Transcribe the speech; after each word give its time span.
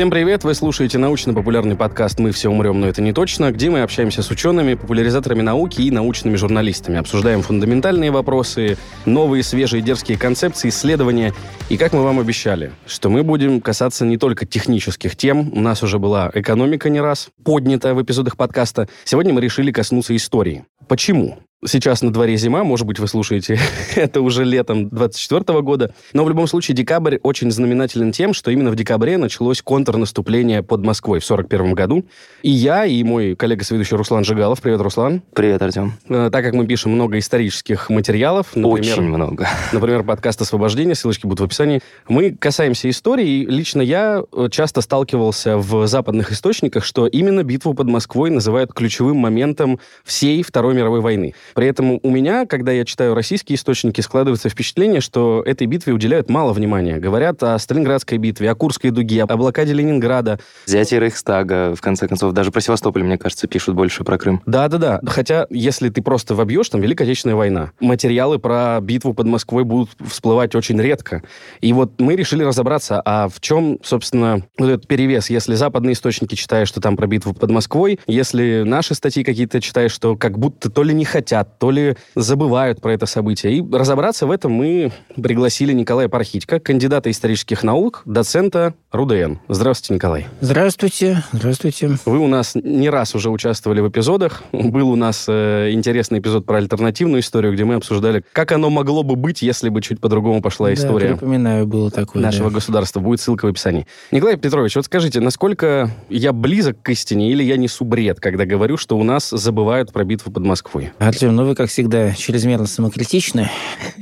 Всем 0.00 0.08
привет! 0.10 0.44
Вы 0.44 0.54
слушаете 0.54 0.96
научно-популярный 0.96 1.76
подкаст 1.76 2.18
«Мы 2.20 2.32
все 2.32 2.48
умрем, 2.48 2.80
но 2.80 2.88
это 2.88 3.02
не 3.02 3.12
точно», 3.12 3.52
где 3.52 3.68
мы 3.68 3.82
общаемся 3.82 4.22
с 4.22 4.30
учеными, 4.30 4.72
популяризаторами 4.72 5.42
науки 5.42 5.82
и 5.82 5.90
научными 5.90 6.36
журналистами. 6.36 6.96
Обсуждаем 6.96 7.42
фундаментальные 7.42 8.10
вопросы, 8.10 8.78
новые, 9.04 9.42
свежие, 9.42 9.82
дерзкие 9.82 10.16
концепции, 10.16 10.70
исследования. 10.70 11.34
И 11.68 11.76
как 11.76 11.92
мы 11.92 12.02
вам 12.02 12.18
обещали, 12.18 12.72
что 12.86 13.10
мы 13.10 13.22
будем 13.22 13.60
касаться 13.60 14.06
не 14.06 14.16
только 14.16 14.46
технических 14.46 15.16
тем. 15.16 15.52
У 15.52 15.60
нас 15.60 15.82
уже 15.82 15.98
была 15.98 16.30
экономика 16.32 16.88
не 16.88 17.02
раз 17.02 17.28
поднята 17.44 17.94
в 17.94 18.00
эпизодах 18.00 18.38
подкаста. 18.38 18.88
Сегодня 19.04 19.34
мы 19.34 19.42
решили 19.42 19.70
коснуться 19.70 20.16
истории. 20.16 20.64
Почему? 20.88 21.40
Сейчас 21.66 22.00
на 22.00 22.10
дворе 22.10 22.38
зима, 22.38 22.64
может 22.64 22.86
быть, 22.86 22.98
вы 22.98 23.06
слушаете 23.06 23.58
это 23.94 24.22
уже 24.22 24.44
летом 24.44 24.88
24 24.88 25.60
года. 25.60 25.92
Но 26.14 26.24
в 26.24 26.28
любом 26.30 26.46
случае 26.46 26.74
декабрь 26.74 27.18
очень 27.22 27.50
знаменателен 27.50 28.12
тем, 28.12 28.32
что 28.32 28.50
именно 28.50 28.70
в 28.70 28.76
декабре 28.76 29.18
началось 29.18 29.60
контрнаступление 29.60 30.62
под 30.62 30.82
Москвой 30.82 31.20
в 31.20 31.24
41 31.26 31.74
году. 31.74 32.06
И 32.42 32.50
я, 32.50 32.86
и 32.86 33.02
мой 33.02 33.36
коллега-сведущий 33.36 33.94
Руслан 33.94 34.24
Жигалов. 34.24 34.62
Привет, 34.62 34.80
Руслан. 34.80 35.20
Привет, 35.34 35.60
Артем. 35.60 35.92
Э, 36.08 36.30
так 36.32 36.42
как 36.42 36.54
мы 36.54 36.66
пишем 36.66 36.92
много 36.92 37.18
исторических 37.18 37.90
материалов, 37.90 38.56
например, 38.56 38.98
очень 38.98 39.02
много. 39.02 39.46
Например, 39.74 40.02
подкаст 40.02 40.40
«Освобождение», 40.40 40.94
ссылочки 40.94 41.26
будут 41.26 41.40
в 41.40 41.44
описании, 41.44 41.82
мы 42.08 42.30
касаемся 42.30 42.88
истории. 42.88 43.26
И 43.26 43.44
лично 43.44 43.82
я 43.82 44.22
э, 44.32 44.48
часто 44.50 44.80
сталкивался 44.80 45.58
в 45.58 45.86
западных 45.86 46.32
источниках, 46.32 46.86
что 46.86 47.06
именно 47.06 47.42
битву 47.42 47.74
под 47.74 47.86
Москвой 47.88 48.30
называют 48.30 48.72
ключевым 48.72 49.18
моментом 49.18 49.78
всей 50.04 50.42
Второй 50.42 50.72
мировой 50.72 51.00
войны. 51.00 51.34
При 51.54 51.66
этом 51.66 51.98
у 52.02 52.10
меня, 52.10 52.46
когда 52.46 52.72
я 52.72 52.84
читаю 52.84 53.14
российские 53.14 53.56
источники, 53.56 54.00
складывается 54.00 54.48
впечатление, 54.48 55.00
что 55.00 55.42
этой 55.44 55.66
битве 55.66 55.92
уделяют 55.92 56.30
мало 56.30 56.52
внимания. 56.52 56.98
Говорят 56.98 57.42
о 57.42 57.58
Сталинградской 57.58 58.18
битве, 58.18 58.50
о 58.50 58.54
Курской 58.54 58.90
дуге, 58.90 59.22
о 59.22 59.36
блокаде 59.36 59.72
Ленинграда. 59.72 60.38
Взятие 60.66 61.00
Рейхстага, 61.00 61.74
в 61.74 61.80
конце 61.80 62.08
концов. 62.08 62.32
Даже 62.32 62.50
про 62.50 62.60
Севастополь, 62.60 63.02
мне 63.02 63.18
кажется, 63.18 63.46
пишут 63.46 63.74
больше 63.74 64.04
про 64.04 64.18
Крым. 64.18 64.42
Да-да-да. 64.46 65.00
Хотя, 65.06 65.46
если 65.50 65.88
ты 65.88 66.02
просто 66.02 66.34
вобьешь, 66.34 66.68
там 66.68 66.80
Великая 66.80 67.04
Отечественная 67.04 67.36
война. 67.36 67.72
Материалы 67.80 68.38
про 68.38 68.78
битву 68.80 69.14
под 69.14 69.26
Москвой 69.26 69.64
будут 69.64 69.90
всплывать 70.06 70.54
очень 70.54 70.80
редко. 70.80 71.22
И 71.60 71.72
вот 71.72 72.00
мы 72.00 72.16
решили 72.16 72.42
разобраться, 72.42 73.00
а 73.04 73.28
в 73.28 73.40
чем, 73.40 73.78
собственно, 73.82 74.42
вот 74.58 74.68
этот 74.68 74.86
перевес. 74.86 75.30
Если 75.30 75.54
западные 75.54 75.94
источники 75.94 76.34
читают, 76.34 76.68
что 76.68 76.80
там 76.80 76.96
про 76.96 77.06
битву 77.06 77.32
под 77.32 77.50
Москвой, 77.50 77.98
если 78.06 78.62
наши 78.64 78.94
статьи 78.94 79.24
какие-то 79.24 79.60
читают, 79.60 79.92
что 79.92 80.16
как 80.16 80.38
будто 80.38 80.70
то 80.70 80.82
ли 80.82 80.92
не 80.92 81.04
хотят, 81.04 81.39
хотят, 81.40 81.58
то 81.58 81.70
ли 81.70 81.96
забывают 82.14 82.80
про 82.80 82.92
это 82.92 83.06
событие. 83.06 83.54
И 83.54 83.72
разобраться 83.72 84.26
в 84.26 84.30
этом 84.30 84.52
мы 84.52 84.92
пригласили 85.16 85.72
Николая 85.72 86.08
Пархитько, 86.08 86.60
кандидата 86.60 87.10
исторических 87.10 87.62
наук, 87.62 88.02
доцента 88.04 88.74
РУДН. 88.92 89.34
Здравствуйте, 89.48 89.94
Николай. 89.94 90.26
Здравствуйте, 90.40 91.22
здравствуйте. 91.32 91.90
Вы 92.04 92.18
у 92.18 92.26
нас 92.26 92.54
не 92.54 92.90
раз 92.90 93.14
уже 93.14 93.30
участвовали 93.30 93.80
в 93.80 93.88
эпизодах. 93.88 94.42
Был 94.52 94.90
у 94.90 94.96
нас 94.96 95.26
э, 95.28 95.70
интересный 95.72 96.18
эпизод 96.18 96.46
про 96.46 96.58
альтернативную 96.58 97.20
историю, 97.20 97.52
где 97.52 97.64
мы 97.64 97.74
обсуждали, 97.74 98.24
как 98.32 98.52
оно 98.52 98.70
могло 98.70 99.02
бы 99.02 99.16
быть, 99.16 99.42
если 99.42 99.68
бы 99.68 99.80
чуть 99.80 100.00
по-другому 100.00 100.42
пошла 100.42 100.72
история. 100.72 101.10
Да, 101.10 101.16
припоминаю, 101.16 101.66
было 101.66 101.90
такое. 101.90 102.22
Нашего 102.22 102.50
да. 102.50 102.56
государства. 102.56 103.00
Будет 103.00 103.20
ссылка 103.20 103.46
в 103.46 103.48
описании. 103.48 103.86
Николай 104.10 104.36
Петрович, 104.36 104.76
вот 104.76 104.84
скажите, 104.84 105.20
насколько 105.20 105.90
я 106.08 106.32
близок 106.32 106.82
к 106.82 106.88
истине 106.90 107.30
или 107.30 107.42
я 107.42 107.56
несу 107.56 107.84
бред, 107.84 108.20
когда 108.20 108.44
говорю, 108.44 108.76
что 108.76 108.98
у 108.98 109.04
нас 109.04 109.30
забывают 109.30 109.92
про 109.92 110.04
битву 110.04 110.32
под 110.32 110.44
Москвой? 110.44 110.92
Артем, 111.30 111.36
ну 111.36 111.44
вы, 111.44 111.54
как 111.54 111.70
всегда, 111.70 112.12
чрезмерно 112.12 112.66
самокритичны. 112.66 113.50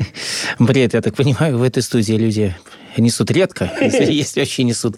Бред, 0.58 0.94
я 0.94 1.02
так 1.02 1.14
понимаю, 1.14 1.58
в 1.58 1.62
этой 1.62 1.82
студии 1.82 2.14
люди 2.14 2.56
несут 2.96 3.30
редко, 3.30 3.70
если, 3.80 4.40
вообще 4.40 4.62
несут. 4.62 4.96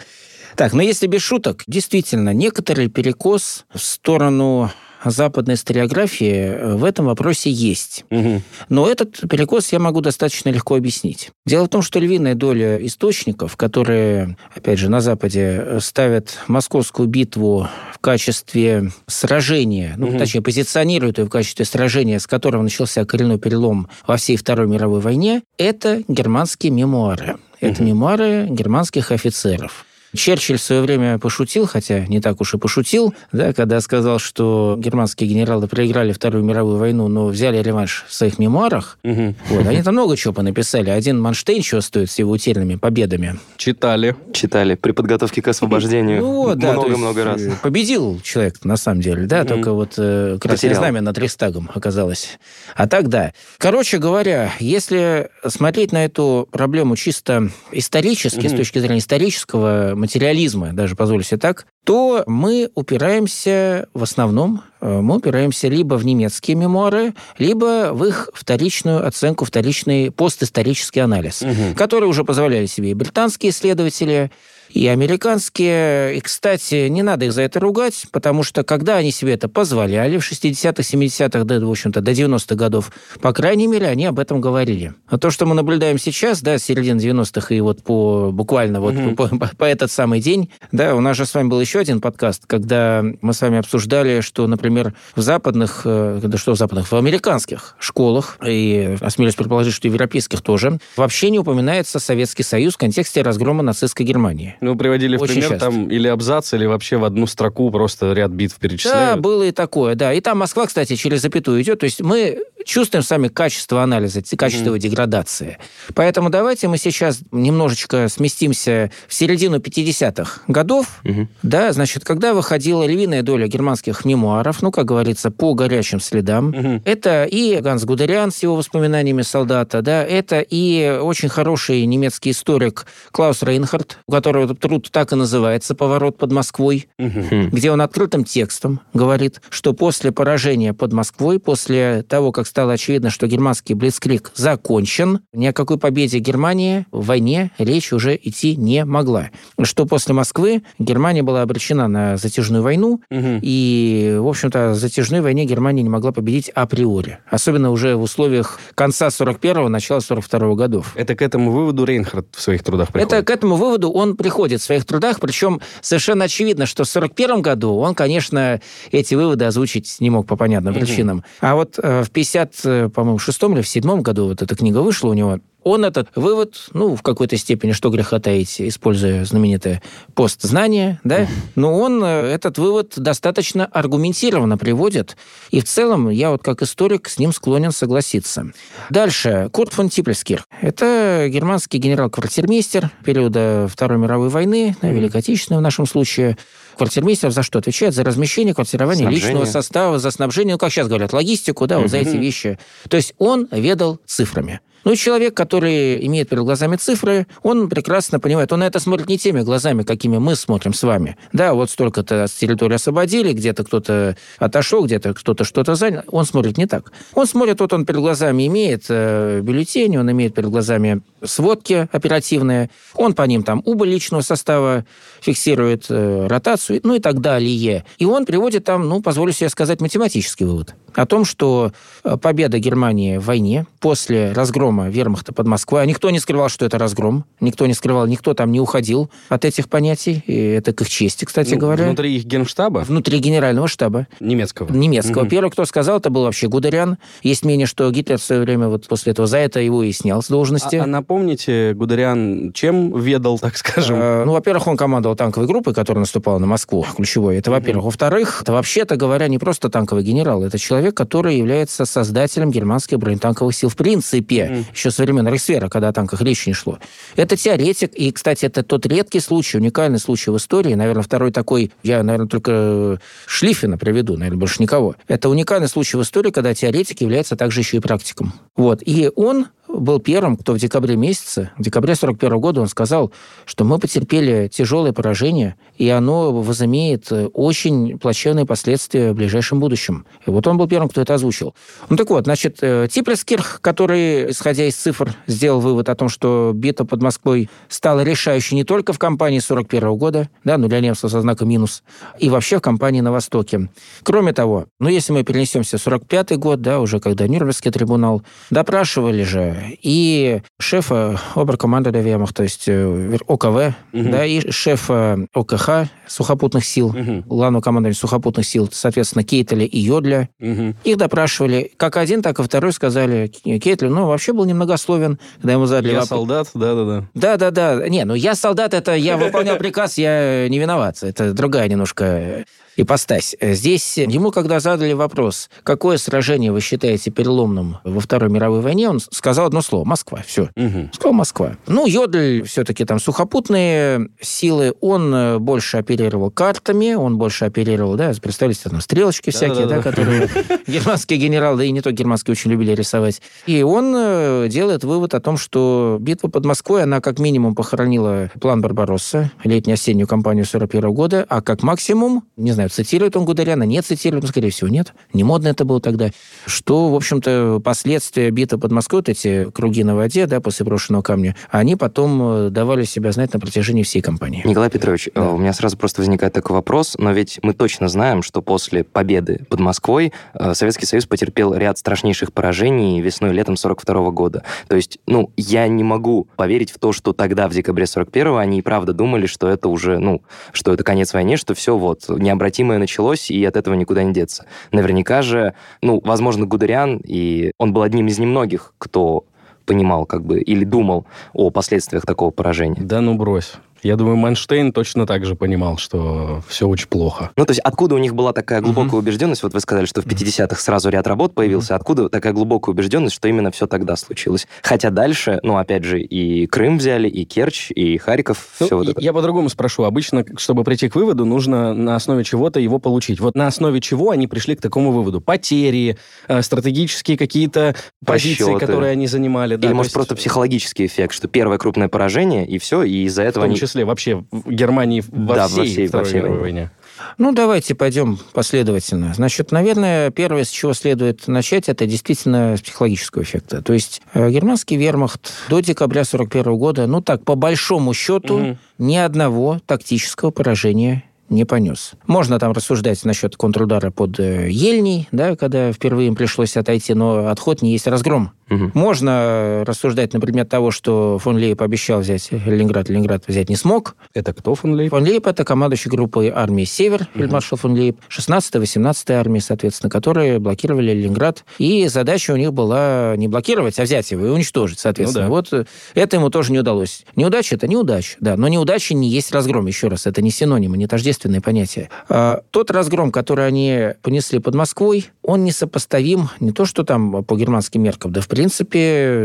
Так, 0.54 0.72
но 0.72 0.82
если 0.82 1.08
без 1.08 1.22
шуток, 1.22 1.64
действительно, 1.66 2.32
некоторый 2.32 2.88
перекос 2.88 3.64
в 3.74 3.80
сторону 3.80 4.70
западной 5.04 5.54
историографии 5.54 6.34
э, 6.34 6.74
в 6.74 6.84
этом 6.84 7.06
вопросе 7.06 7.50
есть. 7.50 8.04
Угу. 8.10 8.42
Но 8.68 8.88
этот 8.88 9.20
перекос 9.28 9.72
я 9.72 9.78
могу 9.78 10.00
достаточно 10.00 10.50
легко 10.50 10.76
объяснить. 10.76 11.30
Дело 11.46 11.64
в 11.64 11.68
том, 11.68 11.82
что 11.82 11.98
львиная 11.98 12.34
доля 12.34 12.76
источников, 12.84 13.56
которые, 13.56 14.36
опять 14.54 14.78
же, 14.78 14.90
на 14.90 15.00
Западе 15.00 15.62
э, 15.64 15.78
ставят 15.80 16.38
московскую 16.48 17.08
битву 17.08 17.68
в 17.92 17.98
качестве 17.98 18.90
сражения, 19.06 19.94
ну, 19.96 20.08
угу. 20.08 20.18
точнее, 20.18 20.42
позиционируют 20.42 21.18
ее 21.18 21.24
в 21.24 21.30
качестве 21.30 21.64
сражения, 21.64 22.18
с 22.18 22.26
которого 22.26 22.62
начался 22.62 23.04
коренной 23.04 23.38
перелом 23.38 23.88
во 24.06 24.16
всей 24.16 24.36
Второй 24.36 24.66
мировой 24.66 25.00
войне, 25.00 25.42
это 25.58 26.02
германские 26.08 26.72
мемуары. 26.72 27.36
Это 27.60 27.82
угу. 27.82 27.88
мемуары 27.90 28.46
германских 28.48 29.12
офицеров. 29.12 29.84
Черчилль 30.14 30.58
в 30.58 30.62
свое 30.62 30.82
время 30.82 31.18
пошутил, 31.18 31.66
хотя 31.66 32.06
не 32.06 32.20
так 32.20 32.40
уж 32.40 32.54
и 32.54 32.58
пошутил, 32.58 33.14
да, 33.32 33.52
когда 33.52 33.80
сказал, 33.80 34.18
что 34.18 34.76
германские 34.78 35.28
генералы 35.28 35.68
проиграли 35.68 36.12
Вторую 36.12 36.44
мировую 36.44 36.78
войну, 36.78 37.08
но 37.08 37.26
взяли 37.26 37.62
реванш 37.62 38.04
в 38.08 38.12
своих 38.12 38.38
мемуарах. 38.38 38.98
Угу. 39.04 39.34
Вот, 39.50 39.66
они 39.66 39.82
там 39.82 39.94
много 39.94 40.16
чего 40.16 40.32
понаписали. 40.34 40.90
Один 40.90 41.20
Манштейн 41.20 41.62
чего 41.62 41.80
стоит 41.80 42.10
с 42.10 42.18
его 42.18 42.32
утерянными 42.32 42.76
победами. 42.76 43.38
Читали. 43.56 44.16
Читали. 44.32 44.74
При 44.74 44.92
подготовке 44.92 45.42
к 45.42 45.48
освобождению 45.48 46.22
ну, 46.22 46.54
да, 46.54 46.72
много-много 46.72 47.24
раз. 47.24 47.40
Э, 47.40 47.52
победил 47.62 48.20
человек, 48.22 48.64
на 48.64 48.76
самом 48.76 49.00
деле, 49.00 49.26
да, 49.26 49.44
только 49.44 49.72
вот 49.72 49.94
э, 49.96 50.38
красное 50.40 50.74
знамя 50.74 51.00
над 51.00 51.16
Рейхстагом 51.18 51.70
оказалось. 51.74 52.38
А 52.74 52.88
так, 52.88 53.08
да. 53.08 53.32
Короче 53.58 53.98
говоря, 53.98 54.52
если 54.58 55.30
смотреть 55.46 55.92
на 55.92 56.04
эту 56.04 56.48
проблему 56.50 56.96
чисто 56.96 57.50
исторически, 57.72 58.46
с 58.46 58.52
точки 58.52 58.78
зрения 58.78 58.98
исторического 58.98 59.94
материализма, 60.00 60.72
даже 60.72 60.96
позволю 60.96 61.22
себе 61.22 61.38
так, 61.38 61.66
то 61.84 62.24
мы 62.26 62.70
упираемся 62.74 63.88
в 63.94 64.02
основном, 64.02 64.62
э, 64.80 65.00
мы 65.00 65.16
упираемся 65.16 65.68
либо 65.68 65.94
в 65.94 66.04
немецкие 66.04 66.56
мемуары, 66.56 67.14
либо 67.38 67.90
в 67.92 68.04
их 68.04 68.30
вторичную 68.34 69.06
оценку, 69.06 69.44
вторичный 69.44 70.10
постисторический 70.10 71.02
анализ, 71.02 71.42
угу. 71.42 71.74
который 71.76 72.08
уже 72.08 72.24
позволяли 72.24 72.66
себе 72.66 72.90
и 72.90 72.94
британские 72.94 73.50
исследователи, 73.50 74.30
и 74.72 74.86
американские. 74.86 76.16
И, 76.16 76.20
кстати, 76.20 76.88
не 76.88 77.02
надо 77.02 77.26
их 77.26 77.32
за 77.32 77.42
это 77.42 77.60
ругать, 77.60 78.06
потому 78.12 78.42
что 78.42 78.62
когда 78.62 78.96
они 78.96 79.10
себе 79.10 79.34
это 79.34 79.48
позволяли 79.48 80.18
в 80.18 80.30
60-х, 80.30 80.82
70-х, 80.82 81.44
да, 81.44 81.60
в 81.60 81.70
общем-то, 81.70 82.00
до 82.00 82.12
90-х 82.12 82.54
годов, 82.54 82.92
по 83.20 83.32
крайней 83.32 83.66
мере, 83.66 83.86
они 83.86 84.06
об 84.06 84.18
этом 84.18 84.40
говорили. 84.40 84.94
А 85.08 85.18
то, 85.18 85.30
что 85.30 85.46
мы 85.46 85.54
наблюдаем 85.54 85.98
сейчас, 85.98 86.42
да, 86.42 86.58
с 86.58 86.64
середины 86.64 87.00
90-х 87.00 87.54
и 87.54 87.60
вот 87.60 87.82
по 87.82 88.30
буквально 88.32 88.80
вот 88.80 88.94
mm-hmm. 88.94 89.14
по, 89.14 89.28
по, 89.28 89.50
по 89.56 89.64
этот 89.64 89.90
самый 89.90 90.20
день, 90.20 90.50
да, 90.72 90.94
у 90.94 91.00
нас 91.00 91.16
же 91.16 91.26
с 91.26 91.34
вами 91.34 91.48
был 91.48 91.60
еще 91.60 91.80
один 91.80 92.00
подкаст, 92.00 92.44
когда 92.46 93.04
мы 93.20 93.32
с 93.32 93.40
вами 93.40 93.58
обсуждали, 93.58 94.20
что, 94.20 94.46
например, 94.46 94.94
в 95.16 95.20
западных, 95.20 95.82
э, 95.84 96.20
да 96.22 96.38
что 96.38 96.54
в 96.54 96.58
западных, 96.58 96.90
в 96.90 96.96
американских 96.96 97.76
школах, 97.78 98.38
и 98.44 98.96
осмелюсь 99.00 99.34
предположить, 99.34 99.74
что 99.74 99.88
и 99.88 99.90
в 99.90 99.94
европейских 99.94 100.40
тоже, 100.42 100.78
вообще 100.96 101.30
не 101.30 101.38
упоминается 101.38 101.98
Советский 101.98 102.42
Союз 102.42 102.74
в 102.74 102.78
контексте 102.78 103.22
разгрома 103.22 103.62
нацистской 103.62 104.06
Германии. 104.06 104.56
Ну, 104.60 104.76
приводили 104.76 105.16
в 105.16 105.20
пример 105.20 105.50
часто. 105.50 105.58
там 105.58 105.88
или 105.90 106.08
абзац, 106.08 106.52
или 106.54 106.66
вообще 106.66 106.96
в 106.96 107.04
одну 107.04 107.26
строку 107.26 107.70
просто 107.70 108.12
ряд 108.12 108.30
битв 108.30 108.56
перечисляют. 108.56 109.16
Да, 109.16 109.20
было 109.20 109.44
и 109.44 109.52
такое, 109.52 109.94
да. 109.94 110.12
И 110.12 110.20
там 110.20 110.38
Москва, 110.38 110.66
кстати, 110.66 110.96
через 110.96 111.22
запятую 111.22 111.62
идет. 111.62 111.80
То 111.80 111.84
есть 111.84 112.00
мы 112.00 112.38
чувствуем 112.64 113.02
сами 113.02 113.28
качество 113.28 113.82
анализа, 113.82 114.22
качество 114.36 114.74
mm-hmm. 114.74 114.78
деградации. 114.78 115.58
Поэтому 115.94 116.30
давайте 116.30 116.68
мы 116.68 116.78
сейчас 116.78 117.20
немножечко 117.32 118.08
сместимся 118.08 118.90
в 119.08 119.14
середину 119.14 119.58
50-х 119.58 120.42
годов. 120.46 121.00
Mm-hmm. 121.04 121.26
Да, 121.42 121.72
значит, 121.72 122.04
когда 122.04 122.34
выходила 122.34 122.84
львиная 122.84 123.22
доля 123.22 123.46
германских 123.46 124.04
мемуаров, 124.04 124.62
ну, 124.62 124.70
как 124.70 124.84
говорится, 124.84 125.30
по 125.30 125.54
горячим 125.54 126.00
следам. 126.00 126.50
Mm-hmm. 126.50 126.82
Это 126.84 127.24
и 127.24 127.60
Ганс 127.60 127.84
Гудериан 127.84 128.30
с 128.30 128.42
его 128.42 128.56
воспоминаниями 128.56 129.22
солдата, 129.22 129.82
да, 129.82 130.04
это 130.04 130.40
и 130.40 130.98
очень 131.00 131.28
хороший 131.28 131.84
немецкий 131.86 132.30
историк 132.30 132.86
Клаус 133.12 133.42
Рейнхард, 133.42 133.98
у 134.06 134.12
которого 134.12 134.49
этот 134.50 134.60
труд 134.60 134.88
так 134.90 135.12
и 135.12 135.16
называется 135.16 135.74
«Поворот 135.74 136.18
под 136.18 136.32
Москвой», 136.32 136.88
угу. 136.98 137.48
где 137.52 137.70
он 137.70 137.80
открытым 137.80 138.24
текстом 138.24 138.80
говорит, 138.92 139.40
что 139.48 139.72
после 139.72 140.12
поражения 140.12 140.74
под 140.74 140.92
Москвой, 140.92 141.38
после 141.38 142.02
того, 142.08 142.32
как 142.32 142.46
стало 142.46 142.72
очевидно, 142.72 143.10
что 143.10 143.26
германский 143.26 143.74
блицкрик 143.74 144.32
закончен, 144.34 145.20
ни 145.32 145.46
о 145.46 145.52
какой 145.52 145.78
победе 145.78 146.18
Германии 146.18 146.86
в 146.90 147.06
войне 147.06 147.50
речь 147.58 147.92
уже 147.92 148.18
идти 148.20 148.56
не 148.56 148.84
могла. 148.84 149.30
Что 149.62 149.86
после 149.86 150.14
Москвы 150.14 150.62
Германия 150.78 151.22
была 151.22 151.42
обречена 151.42 151.88
на 151.88 152.16
затяжную 152.16 152.62
войну, 152.62 153.00
угу. 153.10 153.38
и, 153.42 154.16
в 154.18 154.26
общем-то, 154.26 154.70
в 154.70 154.74
затяжной 154.74 155.20
войне 155.20 155.44
Германия 155.44 155.82
не 155.82 155.88
могла 155.88 156.12
победить 156.12 156.48
априори. 156.50 157.18
Особенно 157.30 157.70
уже 157.70 157.94
в 157.96 158.02
условиях 158.02 158.58
конца 158.74 159.08
41-го, 159.08 159.68
начала 159.68 159.98
42-го 159.98 160.54
годов. 160.54 160.92
Это 160.96 161.14
к 161.14 161.22
этому 161.22 161.52
выводу 161.52 161.84
Рейнхард 161.84 162.26
в 162.32 162.40
своих 162.40 162.62
трудах 162.62 162.88
приходит? 162.88 163.12
Это 163.12 163.24
к 163.24 163.30
этому 163.30 163.56
выводу 163.56 163.90
он 163.90 164.16
приходит 164.16 164.39
находит 164.40 164.62
в 164.62 164.64
своих 164.64 164.86
трудах, 164.86 165.20
причем 165.20 165.60
совершенно 165.82 166.24
очевидно, 166.24 166.64
что 166.64 166.84
в 166.84 166.88
1941 166.88 167.42
году 167.42 167.76
он, 167.76 167.94
конечно, 167.94 168.60
эти 168.90 169.14
выводы 169.14 169.44
озвучить 169.44 169.96
не 170.00 170.08
мог 170.08 170.26
по 170.26 170.36
понятным 170.36 170.74
mm-hmm. 170.74 170.80
причинам. 170.80 171.24
А 171.40 171.54
вот 171.54 171.78
э, 171.82 172.02
в 172.02 172.10
50, 172.10 172.54
э, 172.64 172.88
по-моему, 172.88 173.18
шестом 173.18 173.54
или 173.54 173.60
в 173.60 173.68
седьмом 173.68 174.00
году 174.00 174.28
вот 174.28 174.40
эта 174.40 174.56
книга 174.56 174.78
вышла 174.78 175.10
у 175.10 175.12
него, 175.12 175.40
он 175.62 175.84
этот 175.84 176.08
вывод, 176.14 176.68
ну, 176.72 176.96
в 176.96 177.02
какой-то 177.02 177.36
степени, 177.36 177.72
что 177.72 177.90
греха 177.90 178.18
таить, 178.18 178.60
используя 178.60 179.24
знаменитое 179.24 179.82
постзнание, 180.14 181.00
да, 181.04 181.26
но 181.54 181.78
он 181.78 182.02
э, 182.02 182.08
этот 182.08 182.58
вывод 182.58 182.94
достаточно 182.96 183.66
аргументированно 183.66 184.58
приводит, 184.58 185.16
и 185.50 185.60
в 185.60 185.64
целом 185.64 186.08
я 186.10 186.30
вот 186.30 186.42
как 186.42 186.62
историк 186.62 187.08
с 187.08 187.18
ним 187.18 187.32
склонен 187.32 187.72
согласиться. 187.72 188.52
Дальше. 188.90 189.48
Курт 189.52 189.72
фон 189.72 189.88
Типельскир. 189.88 190.44
Это 190.60 191.26
германский 191.28 191.78
генерал-квартирмейстер 191.78 192.90
периода 193.04 193.68
Второй 193.70 193.98
мировой 193.98 194.28
войны, 194.28 194.76
да, 194.80 194.88
Великой 194.88 195.18
Отечественной 195.18 195.58
в 195.58 195.62
нашем 195.62 195.86
случае. 195.86 196.36
Квартирмейстер 196.76 197.30
за 197.30 197.42
что 197.42 197.58
отвечает? 197.58 197.94
За 197.94 198.04
размещение, 198.04 198.54
квартирование 198.54 199.04
снабжение. 199.04 199.26
личного 199.26 199.44
состава, 199.44 199.98
за 199.98 200.10
снабжение, 200.10 200.54
ну, 200.54 200.58
как 200.58 200.72
сейчас 200.72 200.88
говорят, 200.88 201.12
логистику, 201.12 201.66
да, 201.66 201.78
вот 201.78 201.90
за 201.90 201.98
эти 201.98 202.16
вещи. 202.16 202.58
То 202.88 202.96
есть 202.96 203.12
он 203.18 203.48
ведал 203.50 203.98
цифрами. 204.06 204.60
Ну, 204.84 204.96
человек, 204.96 205.34
который 205.34 206.04
имеет 206.06 206.28
перед 206.28 206.42
глазами 206.42 206.76
цифры, 206.76 207.26
он 207.42 207.68
прекрасно 207.68 208.18
понимает, 208.20 208.52
он 208.52 208.60
на 208.60 208.66
это 208.66 208.80
смотрит 208.80 209.08
не 209.08 209.18
теми 209.18 209.40
глазами, 209.40 209.82
какими 209.82 210.18
мы 210.18 210.36
смотрим 210.36 210.72
с 210.72 210.82
вами. 210.82 211.16
Да, 211.32 211.54
вот 211.54 211.70
столько-то 211.70 212.26
с 212.26 212.32
территории 212.32 212.74
освободили, 212.74 213.32
где-то 213.32 213.64
кто-то 213.64 214.16
отошел, 214.38 214.84
где-то 214.84 215.14
кто-то 215.14 215.44
что-то 215.44 215.74
занял. 215.74 216.02
Он 216.08 216.24
смотрит 216.24 216.58
не 216.58 216.66
так. 216.66 216.92
Он 217.14 217.26
смотрит, 217.26 217.60
вот 217.60 217.72
он 217.72 217.84
перед 217.84 218.00
глазами 218.00 218.46
имеет 218.46 218.84
э, 218.88 219.40
бюллетени, 219.42 219.96
он 219.96 220.10
имеет 220.10 220.34
перед 220.34 220.48
глазами 220.48 221.02
сводки 221.22 221.88
оперативные, 221.92 222.70
он 222.94 223.14
по 223.14 223.22
ним 223.22 223.42
там 223.42 223.62
убыль 223.64 223.90
личного 223.90 224.22
состава 224.22 224.84
фиксирует, 225.20 225.86
э, 225.90 226.26
ротацию, 226.26 226.80
ну 226.82 226.94
и 226.94 227.00
так 227.00 227.20
далее. 227.20 227.84
И 227.98 228.04
он 228.04 228.24
приводит 228.24 228.64
там, 228.64 228.88
ну, 228.88 229.02
позволю 229.02 229.32
себе 229.32 229.50
сказать, 229.50 229.80
математический 229.80 230.46
вывод 230.46 230.74
о 230.94 231.06
том, 231.06 231.24
что 231.24 231.72
э, 232.04 232.16
победа 232.16 232.58
Германии 232.58 233.18
в 233.18 233.24
войне 233.24 233.66
после 233.80 234.32
разгрома 234.32 234.69
вермахта 234.88 235.32
под 235.32 235.46
Москвой, 235.46 235.82
а 235.82 235.86
никто 235.86 236.10
не 236.10 236.18
скрывал, 236.18 236.48
что 236.48 236.66
это 236.66 236.78
разгром, 236.78 237.24
никто 237.40 237.66
не 237.66 237.74
скрывал, 237.74 238.06
никто 238.06 238.34
там 238.34 238.52
не 238.52 238.60
уходил 238.60 239.10
от 239.28 239.44
этих 239.44 239.68
понятий, 239.68 240.22
и 240.26 240.34
это 240.34 240.72
к 240.72 240.82
их 240.82 240.88
чести, 240.88 241.24
кстати 241.24 241.54
ну, 241.54 241.60
говоря. 241.60 241.86
Внутри 241.86 242.16
их 242.16 242.24
генштаба? 242.24 242.80
Внутри 242.80 243.18
генерального 243.18 243.68
штаба. 243.68 244.06
Немецкого? 244.20 244.72
Немецкого. 244.72 245.22
Угу. 245.22 245.30
Первый, 245.30 245.50
кто 245.50 245.64
сказал, 245.64 245.98
это 245.98 246.10
был 246.10 246.24
вообще 246.24 246.48
Гудериан. 246.48 246.98
Есть 247.22 247.44
мнение, 247.44 247.66
что 247.66 247.90
Гитлер 247.90 248.18
в 248.18 248.22
свое 248.22 248.42
время 248.42 248.68
вот 248.68 248.86
после 248.86 249.12
этого 249.12 249.26
за 249.26 249.38
это 249.38 249.60
его 249.60 249.82
и 249.82 249.92
снял 249.92 250.22
с 250.22 250.28
должности. 250.28 250.76
А, 250.76 250.84
а 250.84 250.86
напомните, 250.86 251.72
Гудериан 251.74 252.52
чем 252.52 252.98
ведал, 252.98 253.38
так 253.38 253.56
скажем? 253.56 253.98
А, 254.00 254.24
ну, 254.24 254.32
во-первых, 254.32 254.66
он 254.66 254.76
командовал 254.76 255.16
танковой 255.16 255.46
группой, 255.46 255.72
которая 255.72 256.00
наступала 256.00 256.38
на 256.38 256.46
Москву, 256.46 256.84
ключевой. 256.96 257.36
Это, 257.36 257.50
во-первых. 257.50 257.86
Во-вторых, 257.86 258.42
это 258.42 258.52
вообще-то 258.52 258.96
говоря 258.96 259.28
не 259.28 259.38
просто 259.38 259.70
танковый 259.70 260.04
генерал, 260.04 260.42
это 260.42 260.58
человек, 260.58 260.90
человек, 260.90 260.96
который 260.96 261.36
является 261.36 261.84
создателем 261.84 262.50
германских 262.50 262.98
бронетанковых 262.98 263.54
сил 263.54 263.68
в 263.68 263.76
принципе, 263.76 264.59
mm. 264.60 264.64
еще 264.72 264.90
времен 265.02 265.26
Рейхсвера, 265.26 265.68
когда 265.68 265.88
о 265.88 265.92
танках 265.92 266.22
речи 266.22 266.48
не 266.48 266.54
шло. 266.54 266.78
Это 267.16 267.36
теоретик, 267.36 267.92
и, 267.94 268.12
кстати, 268.12 268.46
это 268.46 268.62
тот 268.62 268.86
редкий 268.86 269.20
случай, 269.20 269.58
уникальный 269.58 269.98
случай 269.98 270.30
в 270.30 270.36
истории, 270.36 270.74
наверное, 270.74 271.02
второй 271.02 271.32
такой, 271.32 271.72
я, 271.82 272.02
наверное, 272.02 272.28
только 272.28 273.00
Шлиффена 273.26 273.78
приведу, 273.78 274.16
наверное, 274.16 274.38
больше 274.38 274.62
никого. 274.62 274.96
Это 275.08 275.28
уникальный 275.28 275.68
случай 275.68 275.96
в 275.96 276.02
истории, 276.02 276.30
когда 276.30 276.54
теоретик 276.54 277.00
является 277.00 277.36
также 277.36 277.60
еще 277.60 277.78
и 277.78 277.80
практиком. 277.80 278.32
Вот. 278.56 278.82
И 278.84 279.10
он 279.16 279.46
был 279.72 280.00
первым, 280.00 280.36
кто 280.36 280.52
в 280.52 280.58
декабре 280.58 280.96
месяце, 280.96 281.50
в 281.56 281.62
декабре 281.62 281.94
41 281.94 282.38
года 282.38 282.60
он 282.60 282.68
сказал, 282.68 283.12
что 283.44 283.64
мы 283.64 283.78
потерпели 283.78 284.48
тяжелое 284.48 284.92
поражение, 284.92 285.56
и 285.76 285.88
оно 285.88 286.32
возымеет 286.32 287.10
э, 287.12 287.26
очень 287.26 287.98
плачевные 287.98 288.46
последствия 288.46 289.12
в 289.12 289.16
ближайшем 289.16 289.60
будущем. 289.60 290.06
И 290.26 290.30
вот 290.30 290.46
он 290.46 290.56
был 290.56 290.68
первым, 290.68 290.88
кто 290.88 291.00
это 291.00 291.14
озвучил. 291.14 291.54
Ну 291.88 291.96
так 291.96 292.10
вот, 292.10 292.24
значит, 292.24 292.58
э, 292.60 292.88
Типлескирх, 292.90 293.60
который, 293.60 294.30
исходя 294.30 294.66
из 294.66 294.76
цифр, 294.76 295.14
сделал 295.26 295.60
вывод 295.60 295.88
о 295.88 295.94
том, 295.94 296.08
что 296.08 296.52
битва 296.54 296.84
под 296.84 297.02
Москвой 297.02 297.48
стала 297.68 298.00
решающей 298.00 298.56
не 298.56 298.64
только 298.64 298.92
в 298.92 298.98
кампании 298.98 299.38
41 299.38 299.96
года, 299.96 300.28
да, 300.44 300.58
ну 300.58 300.68
для 300.68 300.80
немцев 300.80 301.10
со 301.10 301.20
знаком 301.20 301.48
минус, 301.48 301.82
и 302.18 302.28
вообще 302.28 302.58
в 302.58 302.60
кампании 302.62 303.00
на 303.00 303.12
Востоке. 303.12 303.70
Кроме 304.02 304.32
того, 304.32 304.66
ну 304.78 304.88
если 304.88 305.12
мы 305.12 305.22
перенесемся 305.22 305.78
в 305.78 305.82
45 305.82 306.38
год, 306.38 306.60
да, 306.60 306.80
уже 306.80 307.00
когда 307.00 307.26
Нюрнбергский 307.26 307.70
трибунал, 307.70 308.22
допрашивали 308.50 309.22
же 309.22 309.59
и 309.82 310.42
шефа 310.58 311.20
оберкоманды 311.34 311.90
Вермахт, 311.90 312.36
то 312.36 312.42
есть 312.42 312.64
э, 312.66 313.16
ОКВ, 313.26 313.46
угу. 313.46 313.74
да, 313.92 314.24
и 314.24 314.50
шефа 314.50 315.26
ОКХ 315.34 315.88
сухопутных 316.06 316.64
сил, 316.64 316.88
угу. 316.88 317.22
главного 317.26 317.62
командования 317.62 317.96
сухопутных 317.96 318.46
сил, 318.46 318.68
соответственно, 318.72 319.24
Кейтеля 319.24 319.64
и 319.64 319.78
Йодля. 319.78 320.28
Угу. 320.40 320.74
Их 320.84 320.96
допрашивали. 320.96 321.72
Как 321.76 321.96
один, 321.96 322.22
так 322.22 322.38
и 322.38 322.42
второй 322.42 322.72
сказали 322.72 323.28
Кейтлю, 323.28 323.90
ну, 323.90 324.06
вообще 324.06 324.32
был 324.32 324.44
немногословен, 324.44 325.18
когда 325.36 325.52
ему 325.52 325.66
задали 325.66 325.92
Я 325.92 326.00
вопрос. 326.00 326.08
солдат, 326.08 326.48
да-да-да. 326.54 327.04
Да-да-да. 327.14 327.88
Не, 327.88 328.04
ну 328.04 328.14
я 328.14 328.34
солдат, 328.34 328.74
это 328.74 328.94
я 328.94 329.16
выполнял 329.16 329.56
приказ, 329.56 329.98
я 329.98 330.48
не 330.48 330.58
виноват. 330.58 331.02
Это 331.02 331.32
другая 331.32 331.68
немножко 331.68 332.44
ипостась. 332.82 333.36
Здесь 333.40 333.98
ему, 333.98 334.30
когда 334.30 334.60
задали 334.60 334.92
вопрос, 334.92 335.50
какое 335.62 335.98
сражение 335.98 336.52
вы 336.52 336.60
считаете 336.60 337.10
переломным 337.10 337.78
во 337.84 338.00
Второй 338.00 338.30
мировой 338.30 338.60
войне, 338.60 338.88
он 338.88 339.00
сказал 339.00 339.46
одно 339.46 339.62
слово– 339.62 339.84
Москва. 339.86 340.22
Все. 340.26 340.50
Угу. 340.56 340.90
Сказал 340.92 341.12
Москва. 341.12 341.56
Ну, 341.66 341.86
Йодль 341.86 342.42
все-таки 342.44 342.84
там 342.84 342.98
сухопутные 343.00 344.08
силы, 344.20 344.74
он 344.80 345.14
э, 345.14 345.38
больше 345.38 345.78
оперировал 345.78 346.30
картами, 346.30 346.94
он 346.94 347.18
больше 347.18 347.44
оперировал, 347.44 347.96
да, 347.96 348.12
представляете, 348.20 348.68
там 348.70 348.80
стрелочки 348.80 349.30
всякие, 349.30 349.66
да, 349.66 349.82
которые 349.82 350.28
германские 350.66 351.18
генералы, 351.18 351.58
да 351.58 351.64
и 351.64 351.70
не 351.70 351.80
только 351.80 351.96
германские, 351.96 352.32
очень 352.32 352.50
любили 352.50 352.72
рисовать. 352.72 353.20
И 353.46 353.62
он 353.62 353.94
э, 353.96 354.48
делает 354.48 354.84
вывод 354.84 355.14
о 355.14 355.20
том, 355.20 355.36
что 355.36 355.98
битва 356.00 356.28
под 356.28 356.44
Москвой, 356.44 356.84
она 356.84 357.00
как 357.00 357.18
минимум 357.18 357.54
похоронила 357.54 358.30
план 358.40 358.60
Барбаросса, 358.60 359.30
летнюю-осеннюю 359.44 360.06
кампанию 360.06 360.44
41 360.44 360.92
года, 360.92 361.26
а 361.28 361.42
как 361.42 361.62
максимум, 361.62 362.24
не 362.36 362.52
знаю, 362.52 362.69
цитирует 362.70 363.16
он 363.16 363.24
Гудериана, 363.24 363.64
не 363.64 363.80
цитирует, 363.82 364.22
ну, 364.22 364.28
скорее 364.28 364.50
всего, 364.50 364.68
нет. 364.68 364.94
Не 365.12 365.24
модно 365.24 365.48
это 365.48 365.64
было 365.64 365.80
тогда. 365.80 366.10
Что, 366.46 366.90
в 366.90 366.94
общем-то, 366.94 367.60
последствия 367.62 368.30
битвы 368.30 368.58
под 368.58 368.72
Москвой, 368.72 369.00
вот 369.00 369.08
эти 369.08 369.50
круги 369.50 369.84
на 369.84 369.94
воде, 369.94 370.26
да, 370.26 370.40
после 370.40 370.64
брошенного 370.64 371.02
камня, 371.02 371.36
они 371.50 371.76
потом 371.76 372.46
э, 372.46 372.50
давали 372.50 372.84
себя 372.84 373.12
знать 373.12 373.32
на 373.32 373.40
протяжении 373.40 373.82
всей 373.82 374.02
кампании. 374.02 374.42
Николай 374.44 374.70
Петрович, 374.70 375.08
да. 375.14 375.22
Э, 375.22 375.28
у 375.30 375.38
меня 375.38 375.52
сразу 375.52 375.76
просто 375.76 376.02
возникает 376.02 376.32
такой 376.32 376.54
вопрос, 376.54 376.96
но 376.98 377.12
ведь 377.12 377.40
мы 377.42 377.54
точно 377.54 377.88
знаем, 377.88 378.22
что 378.22 378.42
после 378.42 378.84
победы 378.84 379.44
под 379.48 379.60
Москвой 379.60 380.12
э, 380.34 380.54
Советский 380.54 380.86
Союз 380.86 381.06
потерпел 381.06 381.54
ряд 381.54 381.78
страшнейших 381.78 382.32
поражений 382.32 383.00
весной 383.00 383.30
и 383.30 383.32
летом 383.32 383.56
42 383.56 384.10
года. 384.10 384.44
То 384.68 384.76
есть, 384.76 384.98
ну, 385.06 385.32
я 385.36 385.66
не 385.68 385.82
могу 385.82 386.28
поверить 386.36 386.70
в 386.70 386.78
то, 386.78 386.92
что 386.92 387.12
тогда, 387.12 387.48
в 387.48 387.52
декабре 387.52 387.86
41 387.86 388.36
они 388.36 388.58
и 388.58 388.62
правда 388.62 388.92
думали, 388.92 389.26
что 389.26 389.48
это 389.48 389.68
уже, 389.68 389.98
ну, 389.98 390.22
что 390.52 390.72
это 390.72 390.84
конец 390.84 391.12
войны, 391.12 391.36
что 391.36 391.54
все 391.54 391.76
вот, 391.76 392.08
необратимо 392.08 392.49
необратимое 392.50 392.78
началось, 392.78 393.30
и 393.30 393.44
от 393.44 393.56
этого 393.56 393.74
никуда 393.74 394.02
не 394.02 394.12
деться. 394.12 394.44
Наверняка 394.72 395.22
же, 395.22 395.54
ну, 395.82 396.00
возможно, 396.04 396.46
Гудериан, 396.46 397.00
и 397.04 397.52
он 397.58 397.72
был 397.72 397.82
одним 397.82 398.08
из 398.08 398.18
немногих, 398.18 398.74
кто 398.78 399.24
понимал 399.66 400.04
как 400.04 400.24
бы 400.24 400.40
или 400.40 400.64
думал 400.64 401.04
о 401.32 401.50
последствиях 401.50 402.04
такого 402.04 402.30
поражения. 402.30 402.80
Да 402.80 403.00
ну 403.00 403.14
брось. 403.14 403.54
Я 403.82 403.96
думаю, 403.96 404.16
Манштейн 404.16 404.72
точно 404.72 405.06
так 405.06 405.24
же 405.24 405.34
понимал, 405.34 405.78
что 405.78 406.42
все 406.48 406.68
очень 406.68 406.88
плохо. 406.88 407.30
Ну, 407.36 407.44
то 407.46 407.52
есть 407.52 407.60
откуда 407.60 407.94
у 407.94 407.98
них 407.98 408.14
была 408.14 408.32
такая 408.32 408.60
глубокая 408.60 408.92
uh-huh. 408.92 408.98
убежденность? 408.98 409.42
Вот 409.42 409.54
вы 409.54 409.60
сказали, 409.60 409.86
что 409.86 410.02
в 410.02 410.06
50-х 410.06 410.60
сразу 410.60 410.88
ряд 410.90 411.06
работ 411.06 411.34
появился. 411.34 411.72
Uh-huh. 411.72 411.76
Откуда 411.76 412.08
такая 412.08 412.32
глубокая 412.32 412.74
убежденность, 412.74 413.14
что 413.14 413.28
именно 413.28 413.50
все 413.50 413.66
тогда 413.66 413.96
случилось? 413.96 414.46
Хотя 414.62 414.90
дальше, 414.90 415.40
ну, 415.42 415.56
опять 415.56 415.84
же, 415.84 416.00
и 416.00 416.46
Крым 416.46 416.78
взяли, 416.78 417.08
и 417.08 417.24
Керчь, 417.24 417.70
и 417.70 417.96
Харьков, 417.98 418.46
ну, 418.60 418.66
все 418.66 418.76
вот 418.76 418.88
это. 418.88 419.00
Я 419.00 419.12
по-другому 419.12 419.48
спрошу. 419.48 419.84
Обычно, 419.84 420.24
чтобы 420.36 420.64
прийти 420.64 420.88
к 420.88 420.94
выводу, 420.94 421.24
нужно 421.24 421.74
на 421.74 421.96
основе 421.96 422.24
чего-то 422.24 422.60
его 422.60 422.78
получить. 422.78 423.20
Вот 423.20 423.34
на 423.34 423.46
основе 423.46 423.80
чего 423.80 424.10
они 424.10 424.26
пришли 424.26 424.56
к 424.56 424.60
такому 424.60 424.92
выводу? 424.92 425.20
Потери, 425.20 425.96
э, 426.28 426.42
стратегические 426.42 427.16
какие-то 427.16 427.74
позиции, 428.04 428.44
Расчеты. 428.44 428.66
которые 428.66 428.92
они 428.92 429.06
занимали. 429.06 429.56
Да, 429.56 429.68
Или, 429.68 429.74
может, 429.74 429.88
есть... 429.88 429.94
просто 429.94 430.16
психологический 430.16 430.86
эффект, 430.86 431.14
что 431.14 431.28
первое 431.28 431.58
крупное 431.58 431.88
поражение, 431.88 432.46
и 432.46 432.58
все, 432.58 432.82
и 432.82 433.04
из-за 433.04 433.22
этого 433.22 433.46
они 433.46 433.56
числе 433.70 433.84
вообще 433.84 434.24
в 434.30 434.50
Германии 434.50 435.02
во 435.08 435.34
да, 435.34 435.48
всей, 435.48 435.58
во 435.58 435.64
всей 435.64 435.86
Второй 435.86 436.04
во 436.04 436.08
всей 436.08 436.20
мировой 436.20 436.40
войне. 436.40 436.70
Ну, 437.18 437.32
давайте 437.32 437.74
пойдем 437.74 438.18
последовательно. 438.32 439.14
Значит, 439.14 439.52
наверное, 439.52 440.10
первое, 440.10 440.44
с 440.44 440.50
чего 440.50 440.74
следует 440.74 441.28
начать, 441.28 441.68
это 441.68 441.86
действительно 441.86 442.56
с 442.56 442.60
психологического 442.60 443.22
эффекта. 443.22 443.62
То 443.62 443.72
есть 443.72 444.02
э, 444.12 444.30
германский 444.30 444.76
вермахт 444.76 445.32
до 445.48 445.60
декабря 445.60 446.02
1941 446.02 446.58
года, 446.58 446.86
ну 446.86 447.00
так, 447.00 447.24
по 447.24 447.36
большому 447.36 447.94
счету, 447.94 448.34
угу. 448.34 448.58
ни 448.78 448.96
одного 448.96 449.60
тактического 449.66 450.30
поражения 450.30 451.04
не 451.30 451.44
понес. 451.44 451.92
Можно 452.06 452.38
там 452.38 452.52
рассуждать 452.52 453.04
насчет 453.04 453.36
контрудара 453.36 453.90
под 453.90 454.18
э, 454.18 454.50
Ельней, 454.50 455.08
да, 455.12 455.36
когда 455.36 455.72
впервые 455.72 456.08
им 456.08 456.16
пришлось 456.16 456.56
отойти, 456.56 456.92
но 456.92 457.28
отход 457.28 457.62
не 457.62 457.72
есть 457.72 457.86
разгром. 457.86 458.32
Угу. 458.50 458.72
Можно 458.74 459.62
рассуждать, 459.64 460.12
например, 460.12 460.44
того, 460.44 460.70
что 460.70 461.18
фон 461.18 461.36
Лейб 461.36 461.62
обещал 461.62 462.00
взять 462.00 462.28
Ленинград, 462.30 462.88
Ленинград 462.88 463.24
взять 463.26 463.48
не 463.48 463.56
смог. 463.56 463.94
Это 464.12 464.34
кто 464.34 464.54
фон 464.54 464.74
Лейб? 464.74 464.90
Фон 464.90 465.04
Лейб– 465.04 465.26
это 465.28 465.44
командующий 465.44 465.90
группой 465.90 466.28
армии 466.28 466.64
«Север», 466.64 467.02
угу. 467.02 467.20
фельдмаршал 467.20 467.58
фон 467.58 467.74
Лейб, 467.74 467.98
16-я, 468.08 468.60
18-я 468.60 469.20
армии, 469.20 469.38
соответственно, 469.38 469.88
которые 469.88 470.38
блокировали 470.38 470.92
Ленинград. 470.92 471.44
И 471.58 471.86
задача 471.88 472.32
у 472.32 472.36
них 472.36 472.52
была 472.52 473.14
не 473.16 473.28
блокировать, 473.28 473.78
а 473.78 473.84
взять 473.84 474.10
его 474.10 474.26
и 474.26 474.30
уничтожить, 474.30 474.80
соответственно. 474.80 475.28
Ну, 475.28 475.42
да. 475.42 475.50
Вот 475.52 475.66
это 475.94 476.16
ему 476.16 476.30
тоже 476.30 476.52
не 476.52 476.58
удалось. 476.58 477.04
Неудача– 477.14 477.54
это 477.56 477.68
неудача, 477.68 478.16
да. 478.20 478.36
Но 478.36 478.48
неудача 478.48 478.94
не 478.94 479.08
есть 479.08 479.32
разгром, 479.32 479.66
еще 479.66 479.88
раз. 479.88 480.06
Это 480.06 480.22
не 480.22 480.30
синонимы, 480.30 480.76
не 480.76 480.86
тождественные 480.86 481.40
понятия. 481.40 481.88
А 482.08 482.42
тот 482.50 482.70
разгром, 482.70 483.12
который 483.12 483.46
они 483.46 483.90
понесли 484.02 484.40
под 484.40 484.54
Москвой, 484.54 485.10
он 485.22 485.44
несопоставим 485.44 486.30
не 486.40 486.52
то, 486.52 486.64
что 486.64 486.82
там 486.82 487.22
по 487.24 487.36
германским 487.36 487.82
меркам, 487.82 488.12
да 488.12 488.20
в 488.20 488.26
принципе, 488.26 488.39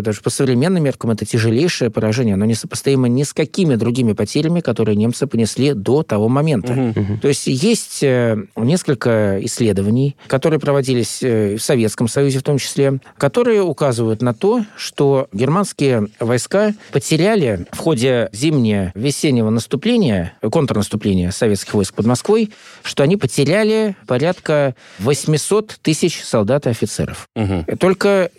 даже 0.01 0.21
по 0.21 0.29
современным 0.29 0.83
меркам 0.83 1.11
это 1.11 1.25
тяжелейшее 1.25 1.89
поражение. 1.89 2.33
Оно 2.35 2.45
несопоставимо 2.45 3.07
ни 3.07 3.23
с 3.23 3.33
какими 3.33 3.75
другими 3.75 4.13
потерями, 4.13 4.59
которые 4.59 4.95
немцы 4.95 5.27
понесли 5.27 5.73
до 5.73 6.03
того 6.03 6.27
момента. 6.27 6.73
Угу. 6.73 7.19
То 7.21 7.27
есть 7.27 7.47
есть 7.47 8.03
э, 8.03 8.37
несколько 8.55 9.39
исследований, 9.43 10.15
которые 10.27 10.59
проводились 10.59 11.21
э, 11.21 11.55
в 11.55 11.63
Советском 11.63 12.07
Союзе 12.07 12.39
в 12.39 12.43
том 12.43 12.57
числе, 12.57 12.99
которые 13.17 13.61
указывают 13.61 14.21
на 14.21 14.33
то, 14.33 14.65
что 14.77 15.27
германские 15.33 16.07
войска 16.19 16.73
потеряли 16.91 17.65
в 17.71 17.77
ходе 17.77 18.29
зимнего-весеннего 18.31 19.49
наступления, 19.49 20.33
контрнаступления 20.41 21.31
советских 21.31 21.73
войск 21.73 21.93
под 21.93 22.05
Москвой, 22.05 22.51
что 22.83 23.03
они 23.03 23.17
потеряли 23.17 23.95
порядка 24.07 24.75
800 24.99 25.77
тысяч 25.81 26.23
солдат 26.23 26.67
и 26.67 26.69
офицеров. 26.69 27.27
Угу. 27.35 27.77
Только 27.79 28.31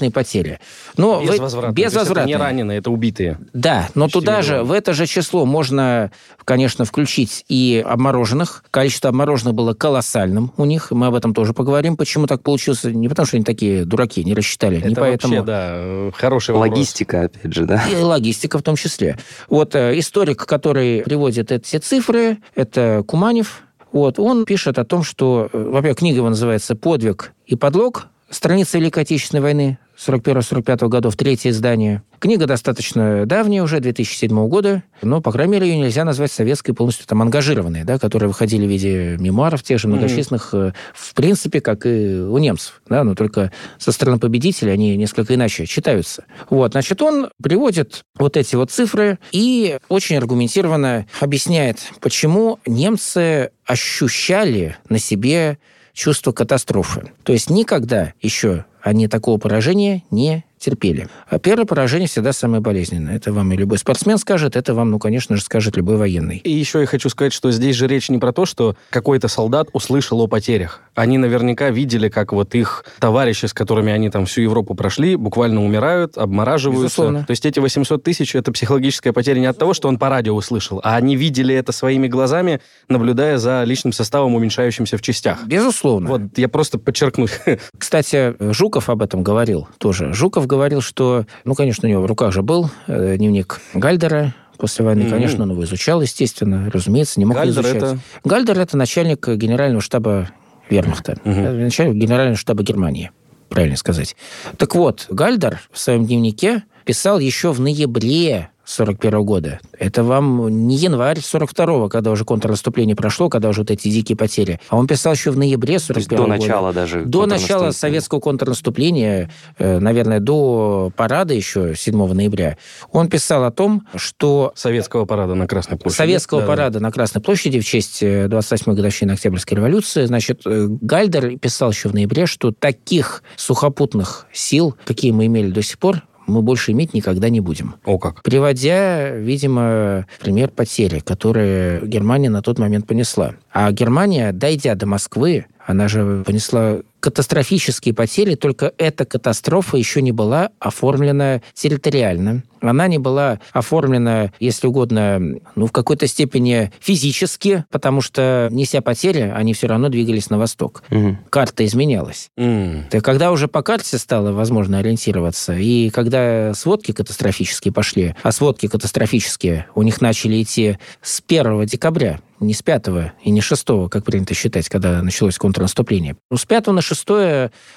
безвозвратные 0.00 0.10
потери. 0.10 0.58
Но 0.96 1.22
безвозвратные. 1.22 1.84
Безвозвратные. 1.84 2.34
Это 2.34 2.38
не 2.38 2.44
раненые, 2.44 2.78
это 2.78 2.90
убитые. 2.90 3.38
Да, 3.52 3.88
но 3.94 4.06
Почти 4.06 4.20
туда 4.20 4.32
миллион. 4.40 4.44
же, 4.44 4.62
в 4.64 4.72
это 4.72 4.92
же 4.94 5.06
число 5.06 5.44
можно, 5.44 6.10
конечно, 6.44 6.84
включить 6.84 7.44
и 7.48 7.84
обмороженных. 7.86 8.64
Количество 8.70 9.10
обмороженных 9.10 9.54
было 9.54 9.74
колоссальным 9.74 10.52
у 10.56 10.64
них. 10.64 10.90
Мы 10.90 11.06
об 11.06 11.14
этом 11.14 11.34
тоже 11.34 11.52
поговорим. 11.52 11.96
Почему 11.96 12.26
так 12.26 12.42
получилось? 12.42 12.84
Не 12.84 13.08
потому, 13.08 13.26
что 13.26 13.36
они 13.36 13.44
такие 13.44 13.84
дураки, 13.84 14.24
не 14.24 14.34
рассчитали. 14.34 14.78
Это 14.78 14.88
не 14.88 14.94
поэтому... 14.94 15.34
вообще, 15.34 15.46
да, 15.46 16.10
хороший 16.16 16.54
вопрос. 16.54 16.70
Логистика, 16.70 17.22
опять 17.22 17.52
же, 17.52 17.64
да? 17.66 17.84
И 17.90 17.96
логистика 17.96 18.58
в 18.58 18.62
том 18.62 18.76
числе. 18.76 19.18
Вот 19.48 19.74
э, 19.74 19.98
историк, 19.98 20.46
который 20.46 21.02
приводит 21.02 21.52
эти 21.52 21.76
цифры, 21.78 22.38
это 22.54 23.04
Куманев, 23.06 23.62
вот, 23.92 24.18
он 24.18 24.44
пишет 24.44 24.78
о 24.78 24.84
том, 24.84 25.02
что, 25.02 25.48
э, 25.52 25.58
во-первых, 25.58 25.98
книга 25.98 26.18
его 26.18 26.28
называется 26.28 26.76
«Подвиг 26.76 27.32
и 27.46 27.56
подлог. 27.56 28.06
Страница 28.30 28.78
Великой 28.78 29.02
Отечественной 29.02 29.42
войны. 29.42 29.78
41-45 30.06 30.88
годов, 30.88 31.16
третье 31.16 31.50
издание. 31.50 32.02
Книга 32.18 32.46
достаточно 32.46 33.26
давняя 33.26 33.62
уже, 33.62 33.80
2007 33.80 34.48
года, 34.48 34.82
но, 35.02 35.20
по 35.20 35.30
крайней 35.30 35.52
мере, 35.52 35.68
ее 35.68 35.78
нельзя 35.78 36.04
назвать 36.04 36.32
советской, 36.32 36.72
полностью 36.72 37.06
там 37.06 37.20
ангажированной, 37.22 37.84
да, 37.84 37.98
которые 37.98 38.28
выходили 38.28 38.66
в 38.66 38.70
виде 38.70 39.16
мемуаров 39.18 39.62
тех 39.62 39.78
же 39.78 39.88
многочисленных, 39.88 40.54
mm-hmm. 40.54 40.74
в 40.94 41.14
принципе, 41.14 41.60
как 41.60 41.84
и 41.84 42.20
у 42.20 42.38
немцев, 42.38 42.80
да, 42.88 43.04
но 43.04 43.14
только 43.14 43.52
со 43.78 43.92
стороны 43.92 44.18
победителей 44.18 44.72
они 44.72 44.96
несколько 44.96 45.34
иначе 45.34 45.66
читаются. 45.66 46.24
Вот, 46.48 46.72
значит, 46.72 47.00
он 47.02 47.30
приводит 47.42 48.04
вот 48.18 48.36
эти 48.36 48.56
вот 48.56 48.70
цифры 48.70 49.18
и 49.32 49.78
очень 49.88 50.16
аргументированно 50.16 51.06
объясняет, 51.20 51.78
почему 52.00 52.58
немцы 52.66 53.50
ощущали 53.66 54.76
на 54.88 54.98
себе 54.98 55.58
чувство 55.92 56.32
катастрофы. 56.32 57.12
То 57.22 57.32
есть 57.32 57.50
никогда 57.50 58.12
еще 58.20 58.64
они 58.82 59.08
такого 59.08 59.38
поражения 59.38 60.02
не 60.10 60.44
терпели. 60.60 61.08
А 61.28 61.38
первое 61.38 61.64
поражение 61.64 62.06
всегда 62.06 62.32
самое 62.32 62.62
болезненное. 62.62 63.16
Это 63.16 63.32
вам 63.32 63.52
и 63.52 63.56
любой 63.56 63.78
спортсмен 63.78 64.18
скажет, 64.18 64.56
это 64.56 64.74
вам, 64.74 64.90
ну, 64.90 64.98
конечно 64.98 65.36
же, 65.36 65.42
скажет 65.42 65.76
любой 65.76 65.96
военный. 65.96 66.36
И 66.44 66.50
еще 66.50 66.80
я 66.80 66.86
хочу 66.86 67.08
сказать, 67.08 67.32
что 67.32 67.50
здесь 67.50 67.74
же 67.76 67.88
речь 67.88 68.10
не 68.10 68.18
про 68.18 68.32
то, 68.32 68.44
что 68.44 68.76
какой-то 68.90 69.28
солдат 69.28 69.68
услышал 69.72 70.20
о 70.20 70.26
потерях. 70.26 70.82
Они 70.94 71.16
наверняка 71.18 71.70
видели, 71.70 72.08
как 72.08 72.32
вот 72.32 72.54
их 72.54 72.84
товарищи, 72.98 73.46
с 73.46 73.54
которыми 73.54 73.90
они 73.90 74.10
там 74.10 74.26
всю 74.26 74.42
Европу 74.42 74.74
прошли, 74.74 75.16
буквально 75.16 75.64
умирают, 75.64 76.18
обмораживаются. 76.18 76.84
Безусловно. 76.84 77.24
То 77.24 77.30
есть 77.30 77.46
эти 77.46 77.58
800 77.58 78.02
тысяч— 78.02 78.34
это 78.36 78.52
психологическая 78.52 79.14
потеря 79.14 79.40
не 79.40 79.46
от 79.46 79.56
того, 79.56 79.72
что 79.72 79.88
он 79.88 79.98
по 79.98 80.10
радио 80.10 80.34
услышал, 80.34 80.80
а 80.84 80.96
они 80.96 81.16
видели 81.16 81.54
это 81.54 81.72
своими 81.72 82.06
глазами, 82.06 82.60
наблюдая 82.88 83.38
за 83.38 83.64
личным 83.64 83.94
составом, 83.94 84.34
уменьшающимся 84.34 84.98
в 84.98 85.02
частях. 85.02 85.42
Безусловно. 85.46 86.08
Вот 86.10 86.20
я 86.36 86.48
просто 86.48 86.78
подчеркну. 86.78 87.26
Кстати, 87.78 88.34
Жуков 88.52 88.90
об 88.90 89.02
этом 89.02 89.22
говорил 89.22 89.66
тоже. 89.78 90.12
Жуков 90.12 90.46
говорил, 90.50 90.80
что, 90.80 91.26
ну, 91.44 91.54
конечно, 91.54 91.88
у 91.88 91.90
него 91.90 92.02
в 92.02 92.06
руках 92.06 92.32
же 92.32 92.42
был 92.42 92.70
э, 92.86 93.16
дневник 93.16 93.60
Гальдера, 93.74 94.34
после 94.58 94.84
войны, 94.84 95.02
mm-hmm. 95.02 95.10
конечно, 95.10 95.42
он 95.44 95.52
его 95.52 95.64
изучал, 95.64 96.02
естественно, 96.02 96.70
разумеется, 96.70 97.18
не 97.18 97.24
мог 97.24 97.36
Гальдер 97.36 97.62
изучать. 97.62 97.76
Это... 97.76 97.98
Гальдер 98.24 98.58
это 98.58 98.76
начальник 98.76 99.26
генерального 99.26 99.80
штаба 99.80 100.30
Вермахта, 100.68 101.12
mm-hmm. 101.24 101.64
начальник 101.64 101.94
генерального 101.94 102.36
штаба 102.36 102.62
Германии, 102.62 103.10
правильно 103.48 103.76
сказать. 103.76 104.16
Так 104.58 104.74
вот, 104.74 105.06
Гальдер 105.08 105.60
в 105.72 105.78
своем 105.78 106.04
дневнике 106.04 106.64
писал 106.84 107.18
еще 107.18 107.52
в 107.52 107.60
ноябре 107.60 108.50
41 108.70 109.24
года. 109.24 109.60
Это 109.78 110.04
вам 110.04 110.48
не 110.66 110.76
январь 110.76 111.18
42-го, 111.18 111.88
когда 111.88 112.12
уже 112.12 112.24
контрнаступление 112.24 112.94
прошло, 112.94 113.28
когда 113.28 113.48
уже 113.48 113.62
вот 113.62 113.70
эти 113.70 113.88
дикие 113.88 114.16
потери. 114.16 114.60
А 114.68 114.76
он 114.76 114.86
писал 114.86 115.12
еще 115.12 115.32
в 115.32 115.38
ноябре 115.38 115.78
41 115.78 116.08
года. 116.08 116.22
до 116.22 116.28
начала 116.28 116.72
даже. 116.72 117.04
До 117.04 117.26
начала 117.26 117.72
советского 117.72 118.20
контрнаступления, 118.20 119.30
э, 119.58 119.80
наверное, 119.80 120.20
до 120.20 120.92
парада 120.96 121.34
еще 121.34 121.74
7 121.76 122.12
ноября. 122.12 122.56
Он 122.92 123.08
писал 123.08 123.44
о 123.44 123.50
том, 123.50 123.86
что... 123.96 124.52
Советского 124.54 125.04
парада 125.04 125.34
на 125.34 125.48
Красной 125.48 125.76
площади. 125.76 125.98
Советского 125.98 126.42
да, 126.42 126.46
парада 126.46 126.78
да. 126.78 126.86
на 126.86 126.92
Красной 126.92 127.20
площади 127.20 127.58
в 127.58 127.64
честь 127.64 128.02
28-й 128.02 128.72
э, 128.72 128.74
годовщины 128.74 129.12
Октябрьской 129.12 129.56
революции. 129.56 130.04
Значит, 130.04 130.42
э, 130.46 130.66
Гальдер 130.68 131.38
писал 131.38 131.72
еще 131.72 131.88
в 131.88 131.94
ноябре, 131.94 132.26
что 132.26 132.52
таких 132.52 133.24
сухопутных 133.36 134.26
сил, 134.32 134.76
какие 134.84 135.10
мы 135.10 135.26
имели 135.26 135.50
до 135.50 135.62
сих 135.62 135.78
пор, 135.78 136.02
мы 136.26 136.42
больше 136.42 136.72
иметь 136.72 136.94
никогда 136.94 137.28
не 137.28 137.40
будем. 137.40 137.74
О 137.84 137.98
как. 137.98 138.22
Приводя, 138.22 139.10
видимо, 139.10 140.06
пример 140.20 140.50
потери, 140.50 141.00
которые 141.00 141.86
Германия 141.86 142.30
на 142.30 142.42
тот 142.42 142.58
момент 142.58 142.86
понесла. 142.86 143.34
А 143.52 143.70
Германия, 143.72 144.32
дойдя 144.32 144.74
до 144.74 144.86
Москвы, 144.86 145.46
она 145.66 145.88
же 145.88 146.22
понесла 146.26 146.80
катастрофические 147.00 147.94
потери, 147.94 148.34
только 148.34 148.72
эта 148.78 149.04
катастрофа 149.04 149.76
еще 149.76 150.02
не 150.02 150.12
была 150.12 150.50
оформлена 150.58 151.40
территориально. 151.54 152.42
Она 152.60 152.88
не 152.88 152.98
была 152.98 153.40
оформлена, 153.52 154.32
если 154.38 154.66
угодно, 154.66 155.18
ну, 155.54 155.66
в 155.66 155.72
какой-то 155.72 156.06
степени 156.06 156.70
физически, 156.80 157.64
потому 157.70 158.00
что, 158.02 158.48
неся 158.50 158.82
потери, 158.82 159.32
они 159.34 159.54
все 159.54 159.66
равно 159.66 159.88
двигались 159.88 160.30
на 160.30 160.38
восток. 160.38 160.82
Угу. 160.90 161.18
Карта 161.30 161.64
изменялась. 161.64 162.28
Mm. 162.38 162.84
И 162.92 163.00
когда 163.00 163.32
уже 163.32 163.48
по 163.48 163.62
карте 163.62 163.96
стало 163.98 164.32
возможно 164.32 164.78
ориентироваться, 164.78 165.54
и 165.54 165.90
когда 165.90 166.52
сводки 166.54 166.92
катастрофические 166.92 167.72
пошли, 167.72 168.14
а 168.22 168.32
сводки 168.32 168.68
катастрофические 168.68 169.66
у 169.74 169.82
них 169.82 170.00
начали 170.00 170.42
идти 170.42 170.78
с 171.00 171.22
1 171.26 171.64
декабря, 171.64 172.20
не 172.40 172.54
с 172.54 172.62
5 172.62 172.86
и 173.22 173.30
не 173.30 173.40
6, 173.40 173.66
как 173.90 174.04
принято 174.04 174.34
считать, 174.34 174.68
когда 174.68 175.02
началось 175.02 175.38
контрнаступление. 175.38 176.16
Ну, 176.30 176.36
с 176.36 176.46
5 176.46 176.68
на 176.68 176.80
6 176.80 176.89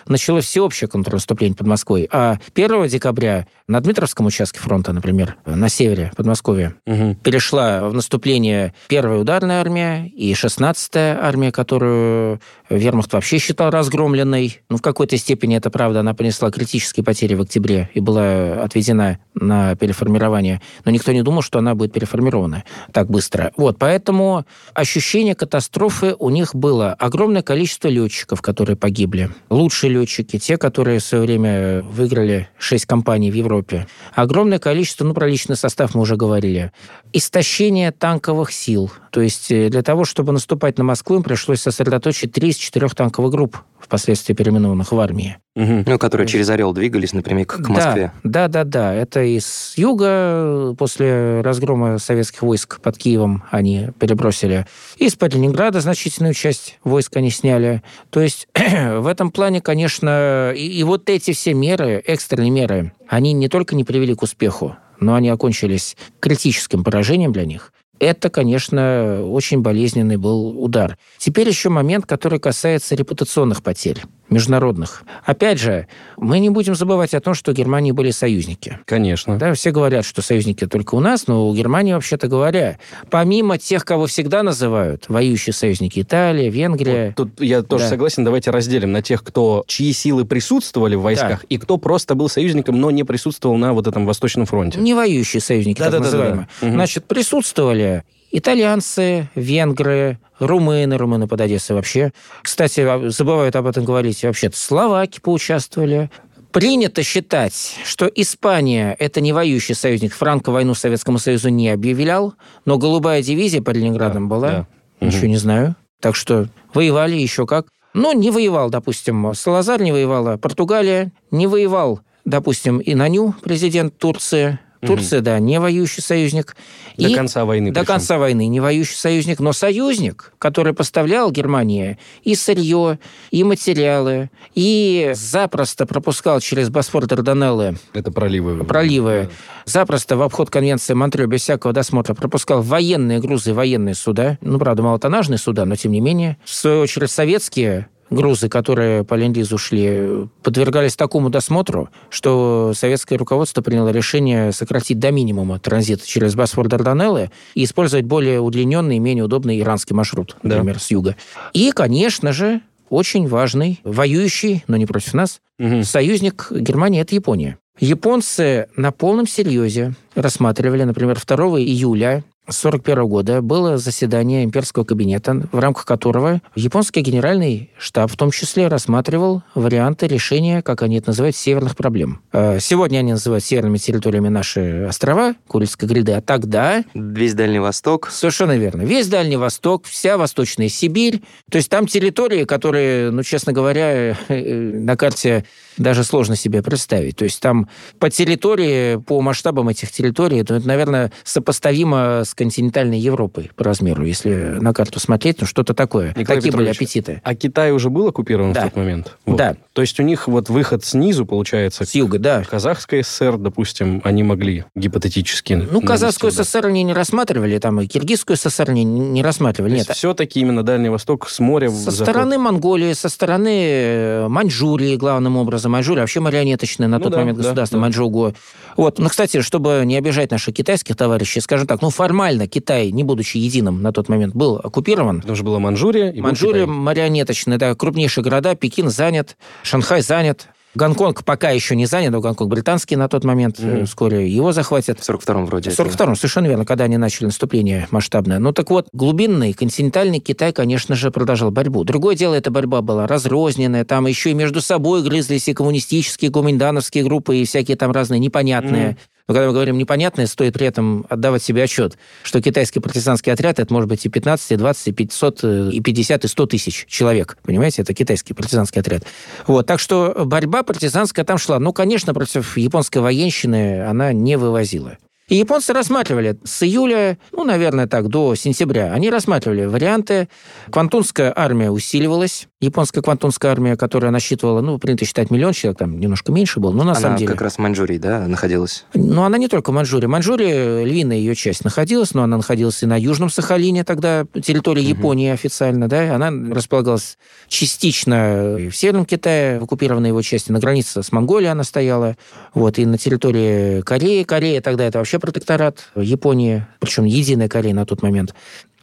началось 0.08 0.46
всеобщее 0.46 0.88
контрнаступление 0.88 1.56
под 1.56 1.68
Москвой, 1.68 2.08
а 2.12 2.38
1 2.54 2.88
декабря 2.88 3.48
на 3.68 3.80
Дмитровском 3.80 4.26
участке 4.26 4.60
фронта, 4.60 4.94
например, 4.94 5.38
на 5.46 5.70
севере 5.70 6.12
Подмосковья, 6.16 6.76
угу. 6.86 7.16
перешла 7.16 7.88
в 7.90 7.94
наступление 7.94 8.74
первая 8.88 9.20
ударная 9.20 9.62
армия 9.62 10.08
и 10.08 10.34
16-я 10.34 11.20
армия, 11.22 11.52
которую 11.52 12.42
Вермахт 12.78 13.14
вообще 13.14 13.38
считал 13.38 13.70
разгромленной. 13.70 14.62
Ну, 14.70 14.78
в 14.78 14.82
какой-то 14.82 15.18
степени 15.18 15.58
это 15.58 15.70
правда, 15.70 16.02
она 16.02 16.14
понесла 16.14 16.52
критические 16.52 17.04
потери 17.04 17.36
в 17.36 17.42
октябре 17.42 17.90
и 17.94 18.00
была 18.00 18.64
отведена 18.64 19.20
на 19.34 19.76
переформирование. 19.76 20.62
Но 20.86 20.92
никто 20.92 21.12
не 21.12 21.22
думал, 21.22 21.42
что 21.42 21.60
она 21.60 21.76
будет 21.76 21.94
переформирована 21.94 22.64
так 22.92 23.10
быстро. 23.10 23.52
Вот, 23.58 23.78
поэтому 23.78 24.46
ощущение 24.74 25.36
катастрофы 25.36 26.16
у 26.18 26.30
них 26.30 26.56
было. 26.56 26.94
Огромное 26.94 27.42
количество 27.42 27.88
летчиков, 27.88 28.42
которые 28.42 28.76
погибли. 28.76 29.30
Лучшие 29.50 29.92
летчики, 29.92 30.40
те, 30.40 30.58
которые 30.58 31.00
в 31.00 31.04
свое 31.04 31.24
время 31.24 31.82
выиграли 31.82 32.50
шесть 32.58 32.86
компаний 32.86 33.32
в 33.32 33.36
Европе. 33.36 33.88
Огромное 34.14 34.60
количество, 34.60 35.06
ну, 35.06 35.14
про 35.14 35.28
личный 35.28 35.56
состав 35.56 35.96
мы 35.96 36.02
уже 36.02 36.16
говорили. 36.16 36.72
Истощение 37.12 37.92
танковых 37.92 38.52
сил. 38.52 38.92
То 39.12 39.22
есть 39.22 39.52
э, 39.52 39.70
для 39.70 39.84
того, 39.84 40.06
чтобы 40.06 40.32
наступать 40.32 40.78
на 40.78 40.84
Москву, 40.84 41.18
им 41.18 41.24
пришлось 41.24 41.62
сосредоточить 41.62 42.32
три 42.32 42.50
из 42.50 42.58
четырех 42.64 42.96
танковых 42.96 43.32
групп, 43.32 43.58
впоследствии 43.80 44.34
переименованных 44.34 44.92
в 44.92 45.00
армии. 45.00 45.38
Угу. 45.56 45.84
Ну, 45.86 46.00
которые 46.00 46.28
через 46.28 46.50
Орел 46.50 46.74
двигались 46.74 47.14
например, 47.14 47.46
к 47.46 47.68
Москве. 47.70 48.12
Да, 48.24 48.48
да, 48.48 48.64
да, 48.64 48.64
да. 48.64 48.94
Это 48.94 49.22
из 49.22 49.74
юга, 49.76 50.74
после 50.78 51.42
разгрома 51.42 52.00
советских 52.00 52.42
войск 52.42 52.80
под 52.82 52.98
Киевом 52.98 53.44
они 53.52 53.90
перебросили. 54.00 54.66
Из-под 54.98 55.36
Ленинграда 55.36 55.82
значительную 55.82 56.34
часть 56.34 56.80
войск 56.84 57.16
они 57.18 57.30
сняли. 57.30 57.84
То 58.10 58.22
есть 58.22 58.48
в 58.56 59.08
этом 59.08 59.32
плане, 59.32 59.62
конечно, 59.62 60.54
и, 60.56 60.66
и 60.66 60.84
вот 60.84 61.10
эти 61.10 61.34
все 61.34 61.54
меры, 61.54 62.02
экстренные 62.06 62.50
меры, 62.50 62.94
они 63.08 63.34
не 63.34 63.50
только 63.50 63.76
не 63.76 63.84
привели 63.84 64.16
к 64.16 64.24
успеху, 64.24 64.78
но 65.00 65.16
они 65.16 65.30
окончились 65.30 65.98
критическим 66.20 66.84
поражением 66.84 67.34
для 67.34 67.46
них. 67.46 67.74
Это, 68.04 68.30
конечно, 68.30 69.24
очень 69.26 69.62
болезненный 69.62 70.18
был 70.18 70.62
удар. 70.62 70.98
Теперь 71.18 71.48
еще 71.48 71.70
момент, 71.70 72.06
который 72.06 72.38
касается 72.38 72.96
репутационных 72.96 73.64
потерь 73.64 74.02
международных. 74.34 75.04
Опять 75.24 75.60
же, 75.60 75.88
мы 76.18 76.40
не 76.40 76.50
будем 76.50 76.76
забывать 76.76 77.14
о 77.14 77.22
том, 77.22 77.34
что 77.34 77.52
у 77.52 77.54
Германии 77.54 77.92
были 77.92 78.12
союзники. 78.12 78.80
Конечно. 78.86 79.38
Да, 79.38 79.54
все 79.54 79.72
говорят, 79.72 80.06
что 80.06 80.22
союзники 80.22 80.68
только 80.68 80.96
у 80.96 81.00
нас, 81.00 81.28
но 81.28 81.48
у 81.48 81.56
Германии, 81.56 81.94
вообще-то 81.94 82.28
говоря, 82.28 82.80
помимо 83.10 83.58
тех, 83.58 83.86
кого 83.86 84.08
всегда 84.08 84.44
называют, 84.44 85.06
воюющие 85.08 85.54
союзники 85.54 86.02
Италия, 86.02 86.50
Венгрия... 86.50 87.14
Вот 87.18 87.30
тут 87.32 87.42
я 87.42 87.62
тоже 87.64 87.86
да. 87.86 87.90
согласен, 87.92 88.24
давайте 88.24 88.52
разделим 88.52 88.92
на 88.92 89.02
тех, 89.02 89.24
кто, 89.24 89.64
чьи 89.68 89.94
силы 89.94 90.26
присутствовали 90.26 90.96
в 90.96 91.02
войсках, 91.02 91.42
да. 91.42 91.46
и 91.50 91.58
кто 91.58 91.78
просто 91.78 92.16
был 92.16 92.30
союзником, 92.30 92.80
но 92.80 92.92
не 92.92 93.04
присутствовал 93.04 93.58
на 93.58 93.74
вот 93.74 93.88
этом 93.88 94.06
Восточном 94.06 94.46
фронте. 94.46 94.80
Не 94.80 94.94
воюющие 94.94 95.42
союзники, 95.42 95.80
да, 95.80 95.86
так 95.86 95.94
да, 95.94 96.00
называемые. 96.00 96.48
Да, 96.62 96.68
да. 96.68 96.74
Значит, 96.74 97.06
присутствовали 97.06 98.04
итальянцы, 98.34 99.30
венгры, 99.36 100.20
румыны, 100.40 100.98
румыны 100.98 101.28
под 101.28 101.40
Одессой 101.40 101.76
вообще. 101.76 102.12
Кстати, 102.42 102.82
а, 102.82 103.10
забывают 103.10 103.56
об 103.56 103.68
этом 103.68 103.86
говорить, 103.86 104.24
вообще-то 104.24 104.58
словаки 104.58 105.22
поучаствовали. 105.22 106.10
Принято 106.52 107.02
считать, 107.02 107.78
что 107.86 108.06
Испания– 108.08 108.96
это 109.00 109.22
не 109.22 109.34
воюющий 109.34 109.74
союзник. 109.74 110.14
Франко 110.14 110.52
войну 110.52 110.76
Советскому 110.76 111.18
Союзу 111.18 111.50
не 111.50 111.70
объявлял, 111.70 112.36
но 112.66 112.78
голубая 112.78 113.24
дивизия 113.24 113.62
под 113.62 113.78
Ленинградом 113.78 114.28
да, 114.28 114.36
была. 114.36 114.50
Да. 114.52 114.68
Ничего 115.00 115.22
угу. 115.22 115.28
не 115.30 115.38
знаю. 115.38 115.76
Так 116.00 116.16
что 116.16 116.50
воевали 116.74 117.16
еще 117.16 117.48
как. 117.48 117.68
Ну, 117.94 118.12
не 118.12 118.32
воевал, 118.32 118.70
допустим, 118.70 119.34
Салазар 119.36 119.82
не 119.82 119.92
воевала, 119.92 120.38
Португалия 120.38 121.12
не 121.30 121.46
воевал, 121.46 122.02
допустим, 122.26 122.82
Инаню, 122.84 123.36
президент 123.44 123.98
Турции, 123.98 124.60
Турция, 124.86 125.20
угу. 125.20 125.26
да, 125.26 125.40
не 125.40 125.60
воюющий 125.60 126.02
союзник. 126.02 126.56
До 126.98 127.08
и 127.08 127.14
конца 127.14 127.46
войны. 127.46 127.72
До 127.72 127.82
причем. 127.82 127.94
конца 127.94 128.18
войны 128.18 128.48
не 128.48 128.60
воюющий 128.60 128.96
союзник, 128.96 129.40
но 129.40 129.54
союзник, 129.54 130.34
который 130.38 130.74
поставлял 130.74 131.32
Германии 131.32 131.98
и 132.24 132.36
сырье, 132.36 133.00
и 133.32 133.44
материалы, 133.44 134.30
и 134.54 135.12
запросто 135.16 135.86
пропускал 135.86 136.40
через 136.40 136.70
Босфор 136.70 137.08
Дарданеллы. 137.08 137.78
Это 137.94 138.12
проливы. 138.12 138.64
Проливы. 138.64 139.30
Да. 139.30 139.54
Запросто 139.66 140.18
в 140.18 140.22
обход 140.22 140.50
конвенции 140.50 140.94
Монтрео 140.94 141.28
без 141.28 141.42
всякого 141.42 141.74
досмотра 141.74 142.14
пропускал 142.14 142.62
военные 142.62 143.20
грузы, 143.20 143.54
военные 143.54 143.96
суда. 143.96 144.38
Ну, 144.42 144.60
правда, 144.60 144.84
малотоннажные 144.84 145.38
суда, 145.38 145.66
но 145.66 145.76
тем 145.76 145.92
не 145.92 146.02
менее. 146.02 146.38
В 146.44 146.54
свою 146.54 146.82
очередь, 146.82 147.12
советские 147.12 147.88
грузы, 148.10 148.50
которые 148.50 149.04
по 149.04 149.16
ленд 149.16 149.38
шли, 149.58 150.28
подвергались 150.42 150.96
такому 150.96 151.30
досмотру, 151.30 151.90
что 152.10 152.74
советское 152.76 153.18
руководство 153.18 153.62
приняло 153.62 153.90
решение 153.90 154.52
сократить 154.52 155.00
до 155.00 155.12
минимума 155.12 155.60
транзит 155.60 156.04
через 156.04 156.36
Босфор 156.36 156.68
Дарданеллы 156.68 157.32
и 157.56 157.64
использовать 157.64 158.06
более 158.06 158.40
удлиненный 158.40 158.98
и 158.98 159.00
менее 159.00 159.24
удобный 159.24 159.60
иранский 159.60 159.96
маршрут, 159.96 160.38
например, 160.44 160.76
да. 160.76 160.80
с 160.80 160.92
юга. 160.92 161.16
И, 161.54 161.72
конечно 161.72 162.32
же, 162.32 162.62
очень 162.90 163.28
важный, 163.28 163.80
воюющий, 163.84 164.64
но 164.68 164.78
не 164.78 164.86
против 164.86 165.14
нас, 165.14 165.42
угу. 165.60 165.84
союзник 165.84 166.48
Германии– 166.52 167.02
это 167.02 167.16
Япония. 167.16 167.58
Японцы 167.80 168.68
на 168.76 168.92
полном 168.92 169.26
серьезе 169.26 169.96
рассматривали, 170.14 170.84
например, 170.84 171.20
2 171.20 171.60
июля 171.60 172.24
1941 172.44 173.08
года 173.08 173.42
было 173.42 173.78
заседание 173.78 174.44
имперского 174.44 174.84
кабинета, 174.84 175.48
в 175.52 175.60
рамках 175.60 175.86
которого 175.86 176.42
японский 176.56 177.00
генеральный 177.00 177.72
штаб 177.78 178.12
в 178.12 178.18
том 178.18 178.32
числе 178.32 178.68
рассматривал 178.68 179.44
варианты 179.56 180.08
решения, 180.08 180.62
как 180.62 180.82
они 180.82 180.98
это 180.98 181.12
называют, 181.12 181.38
северных 181.38 181.78
проблем. 181.78 182.22
Э, 182.34 182.60
сегодня 182.60 183.00
они 183.00 183.14
называют 183.14 183.46
северными 183.46 183.78
территориями 183.78 184.28
наши 184.28 184.86
острова, 184.90 185.36
Курильской 185.48 185.88
гряды, 185.88 186.12
а 186.12 186.22
тогда... 186.22 186.84
Весь 186.94 187.34
Дальний 187.34 187.60
Восток. 187.60 188.10
Совершенно 188.12 188.58
верно. 188.58 188.82
Весь 188.82 189.08
Дальний 189.08 189.38
Восток, 189.38 189.86
вся 189.86 190.18
Восточная 190.18 190.68
Сибирь. 190.68 191.22
То 191.50 191.58
есть 191.58 191.70
там 191.70 191.88
территории, 191.88 192.44
которые, 192.44 193.12
ну, 193.12 193.24
честно 193.24 193.54
говоря, 193.54 194.18
на 194.28 194.98
карте 194.98 195.46
даже 195.78 196.04
сложно 196.04 196.36
себе 196.36 196.62
представить. 196.62 197.18
То 197.18 197.26
есть 197.26 197.42
там 197.42 197.70
по 198.00 198.10
территории, 198.10 198.98
по 198.98 199.22
масштабам 199.22 199.70
этих 199.70 199.92
территорий, 199.92 200.38
это, 200.38 200.60
наверное, 200.60 201.12
сопоставимо 201.24 202.24
с 202.26 202.34
континентальной 202.34 203.00
Европой 203.00 203.52
по 203.56 203.64
размеру, 203.64 204.06
если 204.06 204.34
на 204.34 204.74
карту 204.74 205.00
смотреть, 205.00 205.42
ну 205.42 205.48
что-то 205.48 205.74
такое. 205.74 206.10
Николай 206.10 206.26
Какие 206.26 206.52
Петрович, 206.52 206.54
были 206.54 206.70
аппетиты? 206.70 207.22
А 207.24 207.36
Китай 207.36 207.72
уже 207.72 207.90
был 207.90 208.08
оккупирован 208.08 208.54
да. 208.54 208.62
в 208.62 208.64
тот 208.66 208.76
момент? 208.76 209.18
Вот. 209.26 209.38
Да. 209.38 209.56
То 209.74 209.82
есть 209.82 210.00
у 210.00 210.04
них 210.04 210.28
вот 210.28 210.50
выход 210.50 210.86
снизу, 210.86 211.26
получается... 211.26 211.86
С 211.86 211.96
юга, 211.96 212.20
да. 212.20 212.44
Казахская 212.44 213.02
ССР, 213.04 213.38
допустим, 213.38 214.02
они 214.04 214.24
могли 214.24 214.66
гипотетически... 214.76 215.54
Ну, 215.54 215.82
Казахскую 215.82 216.32
ССР 216.32 216.68
они 216.68 216.84
не 216.84 216.94
рассматривали, 216.94 217.58
там 217.58 217.82
и 217.82 217.88
Киргизскую 217.88 218.38
ССР 218.38 218.72
не, 218.72 218.84
не 218.84 219.24
рассматривали. 219.24 219.78
Нет. 219.78 219.88
все-таки 219.90 220.40
именно 220.40 220.64
Дальний 220.64 220.90
Восток 220.90 221.30
с 221.30 221.40
моря... 221.40 221.70
Со 221.70 221.92
заход... 221.92 222.14
стороны 222.14 222.38
Монголии, 222.38 222.94
со 222.94 223.10
стороны 223.10 223.64
э, 223.66 224.28
Маньчжурии, 224.28 224.96
главным 224.96 225.38
образом. 225.38 225.63
Маньчжурия 225.70 226.02
вообще 226.02 226.20
марионеточная 226.20 226.88
на 226.88 226.98
ну, 226.98 227.04
тот 227.04 227.14
да, 227.14 227.20
момент 227.20 227.38
государство, 227.38 227.78
да, 227.78 227.82
Маньчжугу. 227.82 228.34
Вот. 228.78 229.00
Ну, 229.00 229.10
кстати, 229.10 229.42
чтобы 229.42 229.84
не 229.86 229.98
обижать 229.98 230.32
наших 230.32 230.54
китайских 230.56 230.96
товарищей, 230.96 231.40
скажем 231.40 231.68
так, 231.68 231.82
ну, 231.82 231.90
формально 231.90 232.48
Китай, 232.48 232.92
не 232.92 233.04
будучи 233.04 233.38
единым 233.38 233.82
на 233.82 233.92
тот 233.92 234.10
момент, 234.10 234.36
был 234.36 234.58
оккупирован. 234.58 235.22
Потому 235.22 235.36
что 235.36 235.46
была 235.46 235.60
Маньчжурия 235.60 236.12
и 236.12 236.22
Маньчжурия 236.22 236.66
марионеточная, 236.66 237.58
да, 237.58 237.76
крупнейшие 237.76 238.24
города, 238.24 238.56
Пекин 238.56 238.90
занят, 238.90 239.38
Шанхай 239.64 240.02
занят, 240.02 240.48
Гонконг 240.76 241.24
пока 241.24 241.52
еще 241.52 241.76
не 241.76 241.86
занят, 241.86 242.12
но 242.12 242.22
Гонконг 242.22 242.50
британский 242.50 242.96
на 242.96 243.08
тот 243.08 243.24
момент, 243.24 243.60
mm. 243.60 243.86
вскоре 243.86 244.28
его 244.28 244.52
захватят. 244.52 245.00
В 245.00 245.10
42-м 245.10 245.46
вроде. 245.46 245.70
В 245.70 245.80
42-м, 245.80 246.16
совершенно 246.16 246.48
верно, 246.48 246.66
когда 246.66 246.86
они 246.86 246.98
начали 246.98 247.26
наступление 247.26 247.88
масштабное. 247.92 248.40
Ну 248.40 248.54
так 248.54 248.70
вот, 248.70 248.88
глубинный, 248.92 249.54
континентальный 249.54 250.20
Китай, 250.20 250.52
конечно 250.52 250.96
же, 250.96 251.12
продолжал 251.12 251.52
борьбу. 251.52 251.84
Другое 251.84 252.16
дело, 252.16 252.34
эта 252.34 252.50
борьба 252.50 252.82
была 252.82 253.06
разрозненная, 253.06 253.86
там 253.86 254.08
еще 254.08 254.32
и 254.32 254.34
между 254.34 254.62
собой 254.62 255.04
грызлись 255.04 255.48
и 255.48 255.54
коммунистические, 255.54 256.32
гуминдановские 256.32 257.04
группы, 257.04 257.38
и 257.38 257.46
всякие 257.46 257.78
там 257.78 257.92
разные 257.92 258.20
непонятные. 258.20 258.92
Mm. 258.92 258.98
Но 259.28 259.34
когда 259.34 259.48
мы 259.48 259.54
говорим 259.54 259.78
непонятное, 259.78 260.28
стоит 260.28 260.54
при 260.54 260.68
этом 260.68 261.06
отдавать 261.10 261.42
себе 261.42 261.64
отчет, 261.64 261.98
что 262.24 262.42
китайский 262.42 262.82
партизанский 262.82 263.32
отряд 263.32 263.60
это 263.60 263.74
может 263.74 263.88
быть 263.88 264.06
и 264.06 264.10
15, 264.10 264.52
и 264.52 264.56
20, 264.58 264.88
и 264.88 264.92
500, 264.92 265.44
и 265.72 265.80
50, 265.80 266.26
и 266.26 266.28
100 266.28 266.46
тысяч 266.48 266.86
человек. 266.90 267.38
Понимаете, 267.44 267.84
это 267.84 267.94
китайский 267.94 268.34
партизанский 268.34 268.82
отряд. 268.82 269.04
Вот, 269.48 269.66
так 269.66 269.80
что 269.80 270.24
борьба 270.26 270.64
партизанская 270.64 271.24
там 271.24 271.38
шла. 271.38 271.60
Ну, 271.60 271.72
конечно, 271.72 272.14
против 272.14 272.58
японской 272.58 272.98
военщины 272.98 273.86
она 273.86 274.12
не 274.12 274.38
вывозила. 274.38 274.98
И 275.30 275.38
японцы 275.38 275.72
рассматривали 275.72 276.38
с 276.44 276.64
июля, 276.64 277.18
ну, 277.32 277.46
наверное, 277.46 277.88
так, 277.88 278.10
до 278.10 278.36
сентября, 278.36 278.92
они 278.94 279.10
рассматривали 279.10 279.66
варианты. 279.66 280.28
Квантунская 280.70 281.34
армия 281.36 281.72
усиливалась, 281.72 282.48
японская 282.64 283.04
квантунская 283.04 283.52
армия, 283.52 283.76
которая 283.76 284.12
насчитывала, 284.12 284.62
ну, 284.62 284.78
принято 284.78 285.06
считать 285.06 285.30
миллион 285.30 285.54
человек, 285.54 285.80
там 285.80 286.00
немножко 286.00 286.32
меньше 286.32 286.60
был, 286.60 286.72
но 286.72 286.84
на 286.84 286.92
она 286.92 287.00
самом 287.00 287.18
деле... 287.18 287.32
как 287.32 287.42
раз 287.42 287.56
в 287.56 287.60
Маньчжурии, 287.60 287.98
да, 287.98 288.28
находилась? 288.28 288.86
Ну, 288.94 289.24
она 289.24 289.38
не 289.38 289.48
только 289.48 289.72
в 289.72 289.74
Маньчжурии. 289.74 290.08
Маньчжурия, 290.08 290.84
львиная 290.84 291.18
ее 291.18 291.36
часть 291.36 291.64
находилась, 291.64 292.14
но 292.14 292.24
она 292.24 292.38
находилась 292.38 292.82
и 292.84 292.86
на 292.86 293.00
Южном 293.00 293.30
Сахалине 293.30 293.84
тогда, 293.84 294.26
территория 294.42 294.82
угу. 294.82 294.90
Японии 294.90 295.32
официально, 295.32 295.88
да, 295.88 296.16
она 296.16 296.32
располагалась 296.54 297.18
частично 297.48 298.58
в 298.58 298.72
Северном 298.72 299.06
Китае, 299.06 299.60
в 299.60 299.64
оккупированной 299.64 300.10
его 300.10 300.22
части, 300.22 300.52
на 300.52 300.60
границе 300.60 301.04
с 301.04 301.12
Монголией 301.12 301.52
она 301.52 301.64
стояла, 301.64 302.18
вот, 302.54 302.80
и 302.80 302.86
на 302.86 302.98
территории 302.98 303.82
Кореи. 303.82 304.24
Корея 304.24 304.62
тогда 304.62 304.86
это 304.86 305.00
вообще 305.00 305.20
протекторат 305.20 305.90
Японии, 305.96 306.66
причем 306.80 307.06
единая 307.06 307.50
Корея 307.50 307.74
на 307.74 307.86
тот 307.86 308.02
момент. 308.02 308.34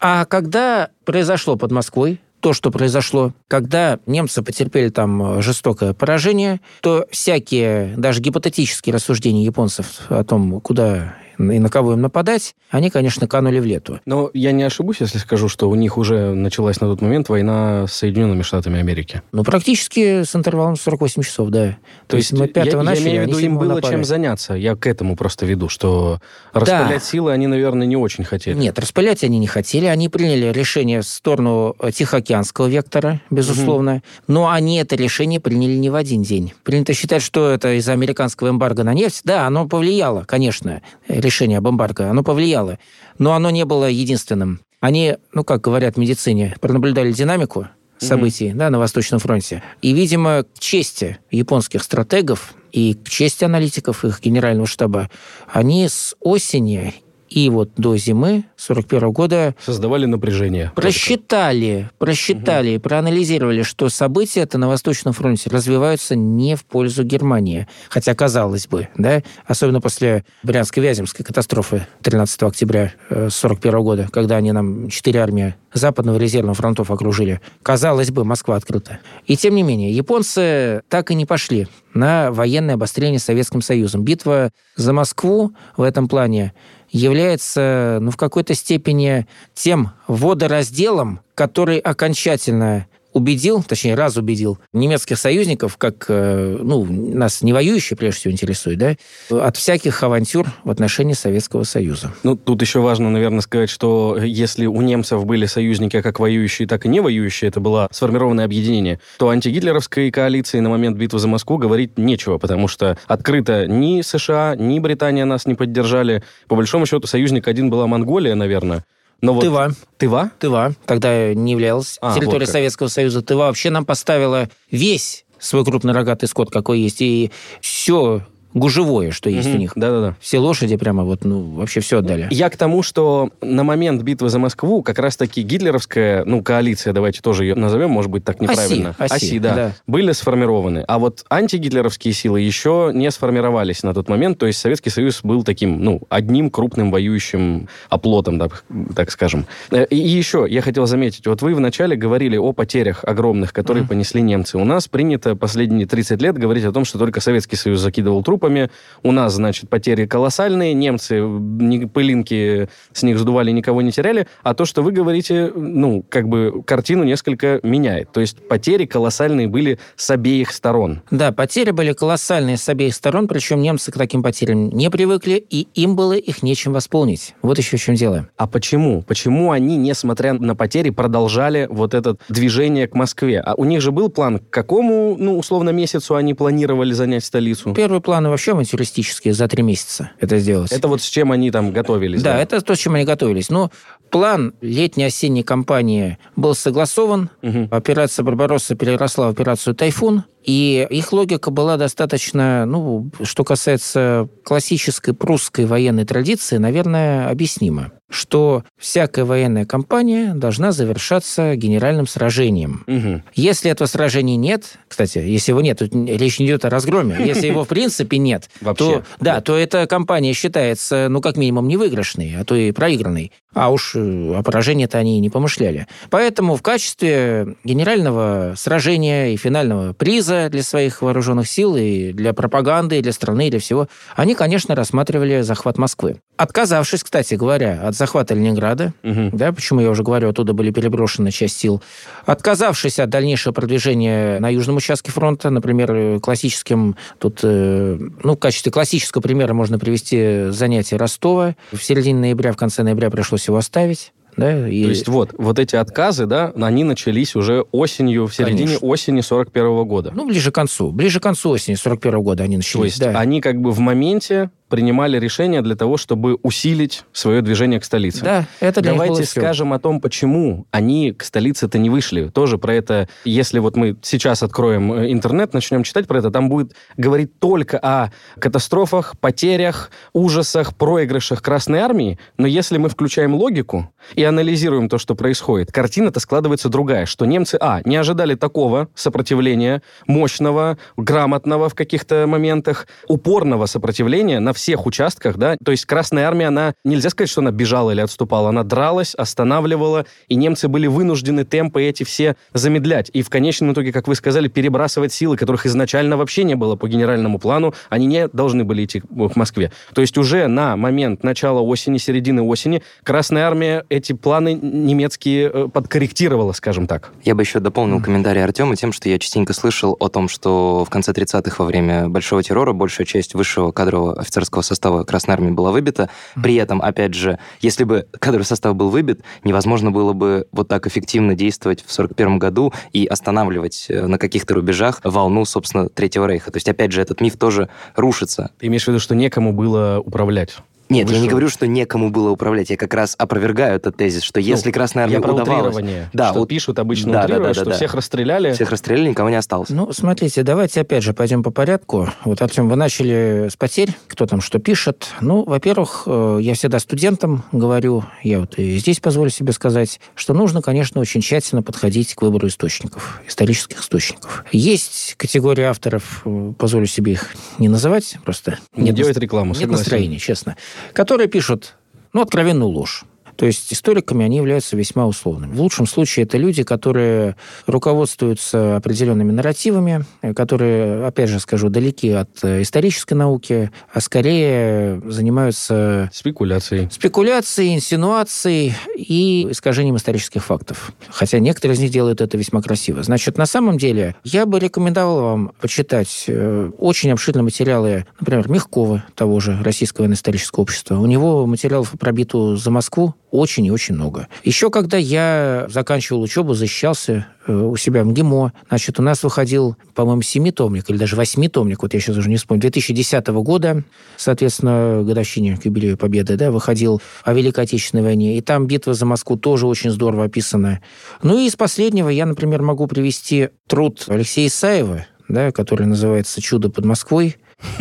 А 0.00 0.24
когда 0.24 0.88
произошло 1.04 1.56
под 1.56 1.72
Москвой 1.72 2.20
то, 2.40 2.52
что 2.52 2.70
произошло, 2.70 3.32
когда 3.48 3.98
немцы 4.06 4.42
потерпели 4.42 4.88
там 4.88 5.42
жестокое 5.42 5.92
поражение, 5.92 6.60
то 6.80 7.06
всякие, 7.10 7.94
даже 7.96 8.20
гипотетические 8.20 8.94
рассуждения 8.94 9.44
японцев 9.44 10.06
о 10.08 10.24
том, 10.24 10.60
куда 10.60 11.16
и 11.40 11.58
на 11.58 11.68
кого 11.68 11.94
им 11.94 12.02
нападать, 12.02 12.54
они, 12.70 12.90
конечно, 12.90 13.26
канули 13.26 13.58
в 13.58 13.64
лету. 13.64 14.00
Но 14.04 14.30
я 14.34 14.52
не 14.52 14.62
ошибусь, 14.62 14.98
если 15.00 15.18
скажу, 15.18 15.48
что 15.48 15.70
у 15.70 15.74
них 15.74 15.96
уже 15.96 16.34
началась 16.34 16.80
на 16.80 16.88
тот 16.88 17.00
момент 17.00 17.28
война 17.28 17.86
с 17.86 17.94
Соединенными 17.94 18.42
Штатами 18.42 18.78
Америки. 18.78 19.22
Ну, 19.32 19.42
практически 19.42 20.22
с 20.22 20.36
интервалом 20.36 20.76
48 20.76 21.22
часов, 21.22 21.48
да. 21.48 21.66
То, 21.68 21.76
То 22.08 22.16
есть 22.18 22.32
мы 22.32 22.46
5 22.46 22.66
я, 22.66 22.82
начали, 22.82 23.04
я 23.04 23.10
имею 23.10 23.24
в 23.24 23.28
виду, 23.28 23.38
им 23.38 23.58
было 23.58 23.74
напали. 23.74 23.92
чем 23.92 24.04
заняться. 24.04 24.54
Я 24.54 24.76
к 24.76 24.86
этому 24.86 25.16
просто 25.16 25.46
веду, 25.46 25.68
что 25.68 26.20
распылять 26.52 26.88
да. 26.88 27.00
силы 27.00 27.32
они, 27.32 27.46
наверное, 27.46 27.86
не 27.86 27.96
очень 27.96 28.24
хотели. 28.24 28.56
Нет, 28.56 28.78
распылять 28.78 29.24
они 29.24 29.38
не 29.38 29.46
хотели. 29.46 29.86
Они 29.86 30.08
приняли 30.08 30.52
решение 30.52 31.00
в 31.00 31.06
сторону 31.06 31.74
Тихоокеанского 31.92 32.66
вектора, 32.66 33.20
безусловно. 33.30 33.94
Угу. 33.94 34.02
Но 34.28 34.50
они 34.50 34.78
это 34.78 34.96
решение 34.96 35.40
приняли 35.40 35.76
не 35.76 35.90
в 35.90 35.94
один 35.94 36.22
день. 36.22 36.52
Принято 36.64 36.92
считать, 36.94 37.22
что 37.22 37.50
это 37.50 37.78
из-за 37.78 37.92
американского 37.92 38.50
эмбарго 38.50 38.84
на 38.84 38.94
нефть. 38.94 39.22
Да, 39.24 39.46
оно 39.46 39.66
повлияло, 39.66 40.24
конечно, 40.24 40.82
решение 41.08 41.29
об 41.56 41.68
эмбарго. 41.68 42.10
Оно 42.10 42.22
повлияло. 42.22 42.78
Но 43.18 43.34
оно 43.34 43.50
не 43.50 43.64
было 43.64 43.88
единственным. 43.88 44.60
Они, 44.80 45.16
ну, 45.32 45.44
как 45.44 45.60
говорят 45.60 45.96
в 45.96 45.98
медицине, 45.98 46.56
пронаблюдали 46.60 47.12
динамику 47.12 47.68
событий 47.98 48.48
mm-hmm. 48.48 48.54
да, 48.54 48.70
на 48.70 48.78
Восточном 48.78 49.20
фронте. 49.20 49.62
И, 49.82 49.92
видимо, 49.92 50.44
к 50.44 50.58
чести 50.58 51.18
японских 51.30 51.82
стратегов 51.82 52.54
и 52.72 52.94
к 52.94 53.08
чести 53.08 53.44
аналитиков 53.44 54.04
их 54.04 54.20
генерального 54.22 54.66
штаба, 54.66 55.10
они 55.52 55.88
с 55.88 56.14
осени 56.20 56.94
и 57.30 57.48
вот 57.48 57.70
до 57.76 57.96
зимы 57.96 58.44
41 58.56 59.12
года... 59.12 59.54
Создавали 59.64 60.04
напряжение. 60.04 60.72
Просчитали, 60.74 61.88
просчитали, 61.98 62.76
угу. 62.76 62.82
проанализировали, 62.82 63.62
что 63.62 63.88
события 63.88 64.40
это 64.40 64.58
на 64.58 64.68
Восточном 64.68 65.14
фронте 65.14 65.48
развиваются 65.48 66.16
не 66.16 66.56
в 66.56 66.64
пользу 66.64 67.04
Германии. 67.04 67.68
Хотя, 67.88 68.14
казалось 68.14 68.66
бы, 68.66 68.88
да, 68.96 69.22
особенно 69.46 69.80
после 69.80 70.24
Брянско-Вяземской 70.42 71.24
катастрофы 71.24 71.86
13 72.02 72.42
октября 72.42 72.92
41 73.28 73.82
года, 73.82 74.08
когда 74.12 74.36
они 74.36 74.50
нам 74.50 74.88
четыре 74.88 75.20
армии 75.20 75.54
Западного 75.72 76.18
резервного 76.18 76.54
фронтов 76.54 76.90
окружили. 76.90 77.40
Казалось 77.62 78.10
бы, 78.10 78.24
Москва 78.24 78.56
открыта. 78.56 78.98
И 79.26 79.36
тем 79.36 79.54
не 79.54 79.62
менее, 79.62 79.92
японцы 79.92 80.82
так 80.88 81.12
и 81.12 81.14
не 81.14 81.26
пошли 81.26 81.68
на 81.94 82.32
военное 82.32 82.74
обострение 82.74 83.20
с 83.20 83.24
Советским 83.24 83.62
Союзом. 83.62 84.02
Битва 84.02 84.50
за 84.76 84.92
Москву 84.92 85.52
в 85.76 85.82
этом 85.82 86.08
плане 86.08 86.52
является 86.90 87.98
ну, 88.00 88.10
в 88.10 88.16
какой-то 88.16 88.54
степени 88.54 89.26
тем 89.54 89.92
водоразделом, 90.06 91.20
который 91.34 91.78
окончательно 91.78 92.86
убедил, 93.12 93.62
точнее, 93.62 93.94
раз 93.94 94.16
убедил 94.16 94.58
немецких 94.72 95.18
союзников, 95.18 95.76
как, 95.76 96.06
э, 96.08 96.58
ну, 96.60 96.84
нас 96.84 97.42
не 97.42 97.52
воюющие, 97.52 97.96
прежде 97.96 98.20
всего, 98.20 98.32
интересует, 98.32 98.78
да, 98.78 98.96
от 99.30 99.56
всяких 99.56 100.02
авантюр 100.02 100.46
в 100.64 100.70
отношении 100.70 101.14
Советского 101.14 101.64
Союза. 101.64 102.12
Ну, 102.22 102.36
тут 102.36 102.62
еще 102.62 102.80
важно, 102.80 103.10
наверное, 103.10 103.40
сказать, 103.40 103.70
что 103.70 104.18
если 104.20 104.66
у 104.66 104.80
немцев 104.80 105.24
были 105.24 105.46
союзники 105.46 106.00
как 106.00 106.20
воюющие, 106.20 106.66
так 106.66 106.86
и 106.86 106.88
не 106.88 107.00
воюющие, 107.00 107.48
это 107.48 107.60
было 107.60 107.88
сформированное 107.90 108.44
объединение, 108.44 109.00
то 109.18 109.28
антигитлеровской 109.28 110.10
коалиции 110.10 110.60
на 110.60 110.68
момент 110.68 110.96
битвы 110.96 111.18
за 111.18 111.28
Москву 111.28 111.58
говорить 111.58 111.98
нечего, 111.98 112.38
потому 112.38 112.68
что 112.68 112.96
открыто 113.06 113.66
ни 113.66 114.02
США, 114.02 114.54
ни 114.56 114.78
Британия 114.78 115.24
нас 115.24 115.46
не 115.46 115.54
поддержали. 115.54 116.22
По 116.48 116.56
большому 116.56 116.86
счету, 116.86 117.06
союзник 117.06 117.48
один 117.48 117.70
была 117.70 117.86
Монголия, 117.86 118.34
наверное, 118.34 118.84
но 119.20 119.34
вот 119.34 119.42
Тыва. 119.42 119.72
Тыва? 119.98 120.30
Тыва. 120.38 120.74
Тогда 120.86 121.34
не 121.34 121.52
являлась 121.52 121.98
а, 122.00 122.14
территорией 122.14 122.46
вот 122.46 122.52
Советского 122.52 122.88
Союза. 122.88 123.22
Тыва 123.22 123.46
вообще 123.46 123.70
нам 123.70 123.84
поставила 123.84 124.48
весь 124.70 125.24
свой 125.38 125.64
крупный 125.64 125.92
рогатый 125.92 126.28
скот, 126.28 126.50
какой 126.50 126.80
есть, 126.80 127.00
и 127.00 127.30
все 127.60 128.22
гужевое, 128.54 129.10
что 129.12 129.30
есть 129.30 129.48
угу, 129.48 129.56
у 129.56 129.58
них. 129.58 129.72
Да-да-да. 129.76 130.16
Все 130.20 130.38
лошади 130.38 130.76
прямо 130.76 131.04
вот, 131.04 131.24
ну, 131.24 131.42
вообще 131.54 131.80
все 131.80 131.98
отдали. 131.98 132.28
Я 132.30 132.50
к 132.50 132.56
тому, 132.56 132.82
что 132.82 133.30
на 133.40 133.62
момент 133.62 134.02
битвы 134.02 134.28
за 134.28 134.38
Москву 134.38 134.82
как 134.82 134.98
раз-таки 134.98 135.42
гитлеровская, 135.42 136.24
ну, 136.24 136.42
коалиция, 136.42 136.92
давайте 136.92 137.20
тоже 137.20 137.44
ее 137.44 137.54
назовем, 137.54 137.90
может 137.90 138.10
быть, 138.10 138.24
так 138.24 138.40
неправильно. 138.40 138.94
Оси, 138.98 139.14
оси, 139.14 139.26
оси 139.26 139.38
да, 139.38 139.54
да, 139.54 139.72
были 139.86 140.12
сформированы. 140.12 140.84
А 140.88 140.98
вот 140.98 141.24
антигитлеровские 141.30 142.12
силы 142.12 142.40
еще 142.40 142.90
не 142.92 143.10
сформировались 143.10 143.82
на 143.82 143.94
тот 143.94 144.08
момент, 144.08 144.38
то 144.38 144.46
есть 144.46 144.58
Советский 144.58 144.90
Союз 144.90 145.20
был 145.22 145.44
таким, 145.44 145.82
ну, 145.82 146.02
одним 146.08 146.50
крупным 146.50 146.90
воюющим 146.90 147.68
оплотом, 147.88 148.38
да, 148.38 148.48
так 148.94 149.10
скажем. 149.10 149.46
Э, 149.70 149.84
и 149.84 149.96
еще 149.96 150.46
я 150.48 150.62
хотел 150.62 150.86
заметить, 150.86 151.26
вот 151.26 151.42
вы 151.42 151.54
вначале 151.54 151.96
говорили 151.96 152.36
о 152.36 152.52
потерях 152.52 153.04
огромных, 153.04 153.52
которые 153.52 153.84
mm 153.84 153.90
понесли 153.90 154.22
немцы. 154.22 154.56
У 154.56 154.64
нас 154.64 154.86
принято 154.86 155.34
последние 155.34 155.84
30 155.84 156.22
лет 156.22 156.38
говорить 156.38 156.64
о 156.64 156.70
том, 156.70 156.84
что 156.84 156.96
только 156.96 157.20
Советский 157.20 157.56
Союз 157.56 157.80
закидывал 157.80 158.22
труп 158.22 158.39
трупами. 158.40 158.70
У 159.02 159.12
нас, 159.12 159.34
значит, 159.34 159.68
потери 159.68 160.06
колоссальные. 160.06 160.74
Немцы 160.74 161.20
ни, 161.20 161.84
пылинки 161.84 162.68
с 162.92 163.02
них 163.02 163.18
сдували, 163.18 163.50
никого 163.50 163.82
не 163.82 163.92
теряли. 163.92 164.26
А 164.42 164.54
то, 164.54 164.64
что 164.64 164.82
вы 164.82 164.92
говорите, 164.92 165.52
ну, 165.54 166.04
как 166.08 166.28
бы 166.28 166.62
картину 166.66 167.04
несколько 167.04 167.60
меняет. 167.62 168.12
То 168.12 168.20
есть 168.20 168.36
потери 168.48 168.86
колоссальные 168.86 169.48
были 169.48 169.78
с 169.96 170.10
обеих 170.10 170.52
сторон. 170.52 171.02
Да, 171.10 171.32
потери 171.32 171.70
были 171.70 171.92
колоссальные 171.92 172.56
с 172.56 172.68
обеих 172.68 172.94
сторон, 172.94 173.28
причем 173.28 173.60
немцы 173.60 173.92
к 173.92 173.98
таким 173.98 174.22
потерям 174.22 174.70
не 174.70 174.90
привыкли, 174.90 175.44
и 175.50 175.68
им 175.74 175.96
было 175.96 176.14
их 176.14 176.42
нечем 176.42 176.72
восполнить. 176.72 177.34
Вот 177.42 177.58
еще 177.58 177.76
в 177.76 177.80
чем 177.80 177.94
дело. 177.94 178.28
А 178.36 178.46
почему? 178.46 179.02
Почему 179.02 179.52
они, 179.52 179.76
несмотря 179.76 180.32
на 180.32 180.54
потери, 180.54 180.90
продолжали 180.90 181.66
вот 181.70 181.94
это 181.94 182.16
движение 182.28 182.88
к 182.88 182.94
Москве? 182.94 183.40
А 183.40 183.54
у 183.54 183.64
них 183.64 183.80
же 183.80 183.92
был 183.92 184.08
план, 184.08 184.38
к 184.38 184.50
какому, 184.50 185.16
ну, 185.18 185.38
условно, 185.38 185.70
месяцу 185.70 186.14
они 186.14 186.34
планировали 186.34 186.92
занять 186.92 187.24
столицу? 187.24 187.74
Первый 187.74 188.00
план 188.00 188.29
вообще 188.30 188.52
авантюристически 188.52 189.30
за 189.30 189.48
три 189.48 189.62
месяца 189.62 190.12
это 190.18 190.38
сделать. 190.38 190.72
Это 190.72 190.88
вот 190.88 191.02
с 191.02 191.08
чем 191.08 191.32
они 191.32 191.50
там 191.50 191.72
готовились? 191.72 192.22
Да, 192.22 192.34
да? 192.34 192.42
это 192.42 192.60
то, 192.60 192.74
с 192.74 192.78
чем 192.78 192.94
они 192.94 193.04
готовились. 193.04 193.50
Но 193.50 193.70
план 194.10 194.54
летней-осенней 194.60 195.42
кампании 195.42 196.18
был 196.36 196.54
согласован. 196.54 197.30
Угу. 197.42 197.68
Операция 197.70 198.22
«Барбаросса» 198.24 198.74
переросла 198.74 199.28
в 199.28 199.30
операцию 199.30 199.74
«Тайфун». 199.74 200.24
И 200.44 200.86
их 200.90 201.12
логика 201.12 201.50
была 201.50 201.76
достаточно, 201.76 202.64
ну, 202.64 203.10
что 203.22 203.44
касается 203.44 204.28
классической 204.44 205.14
прусской 205.14 205.66
военной 205.66 206.04
традиции, 206.04 206.56
наверное, 206.56 207.28
объяснима 207.28 207.92
что 208.10 208.64
всякая 208.76 209.24
военная 209.24 209.64
кампания 209.64 210.34
должна 210.34 210.72
завершаться 210.72 211.54
генеральным 211.54 212.06
сражением. 212.06 212.84
Угу. 212.86 213.22
Если 213.34 213.70
этого 213.70 213.86
сражения 213.86 214.36
нет, 214.36 214.78
кстати, 214.88 215.18
если 215.18 215.52
его 215.52 215.60
нет, 215.60 215.78
тут 215.78 215.94
речь 215.94 216.40
не 216.40 216.46
идет 216.46 216.64
о 216.64 216.70
разгроме, 216.70 217.16
если 217.24 217.46
его 217.46 217.64
в 217.64 217.68
принципе 217.68 218.18
нет, 218.18 218.50
то 218.76 219.04
да, 219.20 219.40
то 219.40 219.56
эта 219.56 219.86
кампания 219.86 220.32
считается, 220.32 221.06
ну, 221.08 221.20
как 221.20 221.36
минимум, 221.36 221.68
невыигрышной, 221.68 222.34
а 222.36 222.44
то 222.44 222.56
и 222.56 222.72
проигранной. 222.72 223.32
А 223.52 223.70
уж 223.70 223.96
э, 223.96 224.34
о 224.36 224.42
поражении-то 224.42 224.98
они 224.98 225.18
и 225.18 225.20
не 225.20 225.28
помышляли. 225.28 225.88
Поэтому 226.08 226.54
в 226.54 226.62
качестве 226.62 227.56
генерального 227.64 228.54
сражения 228.56 229.32
и 229.32 229.36
финального 229.36 229.92
приза 229.92 230.48
для 230.50 230.62
своих 230.62 231.02
вооруженных 231.02 231.48
сил 231.48 231.76
и 231.76 232.12
для 232.12 232.32
пропаганды, 232.32 232.98
и 232.98 233.02
для 233.02 233.12
страны, 233.12 233.48
и 233.48 233.50
для 233.50 233.58
всего, 233.58 233.88
они, 234.14 234.36
конечно, 234.36 234.76
рассматривали 234.76 235.40
захват 235.40 235.78
Москвы. 235.78 236.20
Отказавшись, 236.36 237.02
кстати 237.02 237.34
говоря, 237.34 237.80
от 237.82 237.96
захвата 237.96 238.34
Ленинграда, 238.34 238.94
угу. 239.02 239.30
да, 239.32 239.52
почему 239.52 239.80
я 239.80 239.90
уже 239.90 240.04
говорю, 240.04 240.30
оттуда 240.30 240.52
были 240.52 240.70
переброшены 240.70 241.32
часть 241.32 241.58
сил, 241.58 241.82
отказавшись 242.26 242.98
от 242.98 243.10
дальнейшего 243.10 243.52
продвижения 243.52 244.38
на 244.38 244.48
южном 244.48 244.76
участке 244.76 245.10
фронта, 245.10 245.50
например, 245.50 246.20
классическим, 246.20 246.96
тут, 247.18 247.40
э, 247.42 247.98
ну, 248.22 248.36
в 248.36 248.38
качестве 248.38 248.70
классического 248.70 249.20
примера 249.20 249.54
можно 249.54 249.78
привести 249.78 250.46
занятие 250.50 250.96
Ростова. 250.96 251.56
В 251.72 251.82
середине 251.82 252.20
ноября, 252.20 252.52
в 252.52 252.56
конце 252.56 252.84
ноября 252.84 253.10
пришлось 253.10 253.39
пришлось 253.40 253.48
его 253.48 253.56
оставить. 253.58 254.12
Да, 254.36 254.68
и... 254.68 254.84
То 254.84 254.88
есть 254.88 255.08
вот, 255.08 255.34
вот 255.36 255.58
эти 255.58 255.76
отказы, 255.76 256.26
да, 256.26 256.52
они 256.56 256.84
начались 256.84 257.34
уже 257.34 257.64
осенью, 257.72 258.26
в 258.26 258.34
середине 258.34 258.66
Конечно. 258.66 258.88
осени 258.88 259.20
41 259.20 259.64
-го 259.64 259.84
года. 259.84 260.12
Ну, 260.14 260.26
ближе 260.26 260.50
к 260.50 260.54
концу. 260.54 260.92
Ближе 260.92 261.20
к 261.20 261.22
концу 261.22 261.50
осени 261.50 261.74
41 261.74 262.20
-го 262.20 262.22
года 262.22 262.44
они 262.44 262.56
начались, 262.56 262.78
То 262.78 262.84
есть 262.84 263.00
да. 263.00 263.18
они 263.18 263.40
как 263.40 263.60
бы 263.60 263.72
в 263.72 263.80
моменте 263.80 264.50
принимали 264.70 265.18
решения 265.18 265.60
для 265.60 265.76
того, 265.76 265.98
чтобы 265.98 266.36
усилить 266.42 267.04
свое 267.12 267.42
движение 267.42 267.80
к 267.80 267.84
столице. 267.84 268.24
Да, 268.24 268.46
это 268.60 268.80
для 268.80 268.92
Давайте 268.92 269.24
скажем 269.24 269.72
о 269.72 269.78
том, 269.78 270.00
почему 270.00 270.66
они 270.70 271.12
к 271.12 271.24
столице-то 271.24 271.78
не 271.78 271.90
вышли. 271.90 272.28
Тоже 272.28 272.56
про 272.56 272.74
это, 272.74 273.08
если 273.24 273.58
вот 273.58 273.76
мы 273.76 273.96
сейчас 274.02 274.42
откроем 274.42 274.92
э, 274.92 275.12
интернет, 275.12 275.52
начнем 275.52 275.82
читать 275.82 276.06
про 276.06 276.18
это, 276.18 276.30
там 276.30 276.48
будет 276.48 276.74
говорить 276.96 277.38
только 277.38 277.78
о 277.78 278.10
катастрофах, 278.38 279.18
потерях, 279.18 279.90
ужасах, 280.12 280.74
проигрышах 280.74 281.42
Красной 281.42 281.80
Армии. 281.80 282.18
Но 282.38 282.46
если 282.46 282.78
мы 282.78 282.88
включаем 282.88 283.34
логику 283.34 283.92
и 284.14 284.22
анализируем 284.22 284.88
то, 284.88 284.98
что 284.98 285.14
происходит, 285.14 285.72
картина-то 285.72 286.20
складывается 286.20 286.68
другая, 286.68 287.06
что 287.06 287.26
немцы, 287.26 287.58
а, 287.60 287.80
не 287.84 287.96
ожидали 287.96 288.36
такого 288.36 288.88
сопротивления, 288.94 289.82
мощного, 290.06 290.78
грамотного 290.96 291.68
в 291.68 291.74
каких-то 291.74 292.26
моментах, 292.26 292.86
упорного 293.08 293.66
сопротивления 293.66 294.38
на 294.38 294.52
всех 294.60 294.86
участках, 294.86 295.36
да, 295.36 295.56
то 295.64 295.70
есть 295.70 295.86
Красная 295.86 296.26
Армия, 296.26 296.48
она, 296.48 296.74
нельзя 296.84 297.10
сказать, 297.10 297.30
что 297.30 297.40
она 297.40 297.50
бежала 297.50 297.90
или 297.90 298.00
отступала, 298.00 298.50
она 298.50 298.62
дралась, 298.62 299.14
останавливала, 299.14 300.06
и 300.28 300.34
немцы 300.34 300.68
были 300.68 300.86
вынуждены 300.86 301.44
темпы 301.44 301.82
эти 301.82 302.04
все 302.04 302.36
замедлять. 302.52 303.10
И 303.12 303.22
в 303.22 303.30
конечном 303.30 303.72
итоге, 303.72 303.92
как 303.92 304.08
вы 304.08 304.14
сказали, 304.14 304.48
перебрасывать 304.48 305.12
силы, 305.12 305.36
которых 305.36 305.66
изначально 305.66 306.16
вообще 306.16 306.44
не 306.44 306.54
было 306.54 306.76
по 306.76 306.88
генеральному 306.88 307.38
плану, 307.38 307.74
они 307.88 308.06
не 308.06 308.28
должны 308.28 308.64
были 308.64 308.84
идти 308.84 309.00
к 309.00 309.36
Москве. 309.36 309.72
То 309.94 310.00
есть 310.00 310.18
уже 310.18 310.46
на 310.46 310.76
момент 310.76 311.22
начала 311.22 311.60
осени, 311.60 311.98
середины 311.98 312.42
осени, 312.42 312.82
Красная 313.04 313.46
Армия 313.46 313.84
эти 313.88 314.12
планы 314.12 314.52
немецкие 314.54 315.50
э, 315.52 315.68
подкорректировала, 315.72 316.52
скажем 316.52 316.86
так. 316.86 317.10
Я 317.24 317.34
бы 317.34 317.42
еще 317.42 317.60
дополнил 317.60 318.02
комментарий 318.02 318.44
Артема 318.44 318.76
тем, 318.76 318.92
что 318.92 319.08
я 319.08 319.18
частенько 319.18 319.52
слышал 319.52 319.96
о 319.98 320.08
том, 320.08 320.28
что 320.28 320.84
в 320.84 320.90
конце 320.90 321.12
30-х 321.12 321.56
во 321.58 321.66
время 321.66 322.08
Большого 322.08 322.42
террора 322.42 322.72
большая 322.72 323.06
часть 323.06 323.34
высшего 323.34 323.72
кадрового 323.72 324.18
офицерского 324.18 324.49
состава 324.60 325.04
Красной 325.04 325.34
Армии 325.34 325.50
была 325.50 325.70
выбита. 325.70 326.10
При 326.34 326.56
этом, 326.56 326.82
опять 326.82 327.14
же, 327.14 327.38
если 327.60 327.84
бы 327.84 328.06
кадровый 328.18 328.44
состав 328.44 328.74
был 328.74 328.90
выбит, 328.90 329.22
невозможно 329.44 329.90
было 329.90 330.12
бы 330.12 330.46
вот 330.52 330.68
так 330.68 330.86
эффективно 330.86 331.34
действовать 331.34 331.84
в 331.86 331.92
41 331.92 332.38
году 332.38 332.72
и 332.92 333.06
останавливать 333.06 333.86
э, 333.88 334.06
на 334.06 334.18
каких-то 334.18 334.54
рубежах 334.54 335.00
волну, 335.04 335.44
собственно, 335.44 335.88
Третьего 335.88 336.26
Рейха. 336.26 336.50
То 336.50 336.56
есть, 336.56 336.68
опять 336.68 336.92
же, 336.92 337.00
этот 337.00 337.20
миф 337.20 337.36
тоже 337.36 337.68
рушится. 337.96 338.50
Ты 338.58 338.66
имеешь 338.66 338.84
в 338.84 338.88
виду, 338.88 338.98
что 338.98 339.14
некому 339.14 339.52
было 339.52 340.02
управлять? 340.04 340.56
Нет, 340.90 341.08
Вы 341.08 341.14
я 341.14 341.20
не 341.20 341.28
говорю, 341.28 341.48
что 341.48 341.68
некому 341.68 342.10
было 342.10 342.30
управлять. 342.30 342.68
Я 342.68 342.76
как 342.76 342.92
раз 342.94 343.14
опровергаю 343.16 343.76
этот 343.76 343.96
тезис, 343.96 344.22
что 344.24 344.40
ну, 344.40 344.46
если 344.46 344.72
Красная 344.72 345.04
Армия 345.04 345.16
я 345.16 345.22
про 345.22 345.34
удавалось... 345.34 345.76
Да, 346.12 346.30
что 346.30 346.40
вот, 346.40 346.48
пишут 346.48 346.80
обычно 346.80 347.12
да, 347.12 347.24
утрируя, 347.24 347.42
да, 347.42 347.48
да, 347.50 347.54
что 347.54 347.64
да, 347.66 347.76
всех 347.76 347.94
расстреляли. 347.94 348.52
Всех 348.52 348.70
расстреляли, 348.70 349.10
никого 349.10 349.30
не 349.30 349.36
осталось. 349.36 349.68
Ну, 349.68 349.92
смотрите, 349.92 350.42
давайте 350.42 350.80
опять 350.80 351.04
же 351.04 351.14
пойдем 351.14 351.44
по 351.44 351.52
порядку. 351.52 352.10
Вот, 352.24 352.42
Артем, 352.42 352.68
вы 352.68 352.74
начали 352.74 353.48
с 353.48 353.56
потерь, 353.56 353.94
кто 354.08 354.26
там 354.26 354.40
что 354.40 354.58
пишет. 354.58 355.06
Ну, 355.20 355.44
во-первых, 355.44 356.02
э, 356.06 356.38
я 356.42 356.54
всегда 356.54 356.80
студентам 356.80 357.44
говорю, 357.52 358.04
я 358.24 358.40
вот 358.40 358.58
и 358.58 358.76
здесь 358.78 358.98
позволю 358.98 359.30
себе 359.30 359.52
сказать, 359.52 360.00
что 360.16 360.34
нужно, 360.34 360.60
конечно, 360.60 361.00
очень 361.00 361.20
тщательно 361.20 361.62
подходить 361.62 362.16
к 362.16 362.22
выбору 362.22 362.48
источников, 362.48 363.20
исторических 363.28 363.80
источников. 363.80 364.44
Есть 364.50 365.14
категория 365.18 365.66
авторов, 365.66 366.22
э, 366.24 366.52
позволю 366.58 366.86
себе 366.86 367.12
их 367.12 367.30
не 367.58 367.68
называть, 367.68 368.16
просто... 368.24 368.58
Не 368.74 368.86
нет 368.86 368.96
делать 368.96 369.16
рекламу, 369.18 369.54
Нет 369.54 369.70
настроения, 369.70 370.18
честно 370.18 370.56
которые 370.92 371.28
пишут, 371.28 371.74
ну, 372.12 372.22
откровенную 372.22 372.68
ложь. 372.68 373.04
То 373.40 373.46
есть 373.46 373.72
историками 373.72 374.22
они 374.22 374.36
являются 374.36 374.76
весьма 374.76 375.06
условными. 375.06 375.54
В 375.54 375.62
лучшем 375.62 375.86
случае 375.86 376.26
это 376.26 376.36
люди, 376.36 376.62
которые 376.62 377.36
руководствуются 377.66 378.76
определенными 378.76 379.32
нарративами, 379.32 380.04
которые, 380.36 381.06
опять 381.06 381.30
же 381.30 381.40
скажу, 381.40 381.70
далеки 381.70 382.10
от 382.10 382.28
э, 382.42 382.60
исторической 382.60 383.14
науки, 383.14 383.70
а 383.94 384.00
скорее 384.02 385.00
занимаются... 385.06 386.10
Спекуляцией. 386.12 386.90
Спекуляцией, 386.92 387.74
инсинуацией 387.74 388.74
и 388.94 389.46
искажением 389.50 389.96
исторических 389.96 390.44
фактов. 390.44 390.92
Хотя 391.08 391.38
некоторые 391.38 391.76
из 391.76 391.80
них 391.80 391.92
делают 391.92 392.20
это 392.20 392.36
весьма 392.36 392.60
красиво. 392.60 393.02
Значит, 393.02 393.38
на 393.38 393.46
самом 393.46 393.78
деле, 393.78 394.16
я 394.22 394.44
бы 394.44 394.60
рекомендовал 394.60 395.22
вам 395.22 395.52
почитать 395.62 396.24
э, 396.26 396.70
очень 396.76 397.10
обширные 397.10 397.44
материалы, 397.44 398.04
например, 398.20 398.50
Мягкова, 398.50 399.02
того 399.14 399.40
же 399.40 399.58
Российского 399.62 400.12
исторического 400.12 400.60
общества. 400.60 400.98
У 400.98 401.06
него 401.06 401.46
материалов 401.46 401.94
пробиту 401.98 402.56
за 402.56 402.70
Москву 402.70 403.14
очень 403.30 403.66
и 403.66 403.70
очень 403.70 403.94
много. 403.94 404.28
Еще 404.44 404.70
когда 404.70 404.96
я 404.96 405.66
заканчивал 405.68 406.22
учебу, 406.22 406.54
защищался 406.54 407.26
э, 407.46 407.52
у 407.52 407.76
себя 407.76 408.02
в 408.02 408.06
МГИМО, 408.06 408.52
значит, 408.68 408.98
у 408.98 409.02
нас 409.02 409.22
выходил, 409.22 409.76
по-моему, 409.94 410.22
семитомник 410.22 410.90
или 410.90 410.96
даже 410.96 411.16
восьмитомник, 411.16 411.82
вот 411.82 411.94
я 411.94 412.00
сейчас 412.00 412.16
уже 412.16 412.28
не 412.28 412.36
вспомню, 412.36 412.60
2010 412.62 413.26
года, 413.28 413.82
соответственно, 414.16 415.02
годовщине 415.04 415.56
к 415.56 415.64
юбилею 415.64 415.96
Победы, 415.96 416.36
да, 416.36 416.50
выходил 416.50 417.00
о 417.24 417.32
Великой 417.32 417.64
Отечественной 417.64 418.02
войне, 418.02 418.36
и 418.36 418.40
там 418.40 418.66
битва 418.66 418.94
за 418.94 419.06
Москву 419.06 419.36
тоже 419.36 419.66
очень 419.66 419.90
здорово 419.90 420.24
описана. 420.24 420.80
Ну 421.22 421.38
и 421.38 421.46
из 421.46 421.56
последнего 421.56 422.08
я, 422.08 422.26
например, 422.26 422.62
могу 422.62 422.86
привести 422.86 423.50
труд 423.66 424.04
Алексея 424.08 424.48
Исаева, 424.48 425.06
да, 425.28 425.52
который 425.52 425.86
называется 425.86 426.40
«Чудо 426.40 426.70
под 426.70 426.84
Москвой», 426.84 427.36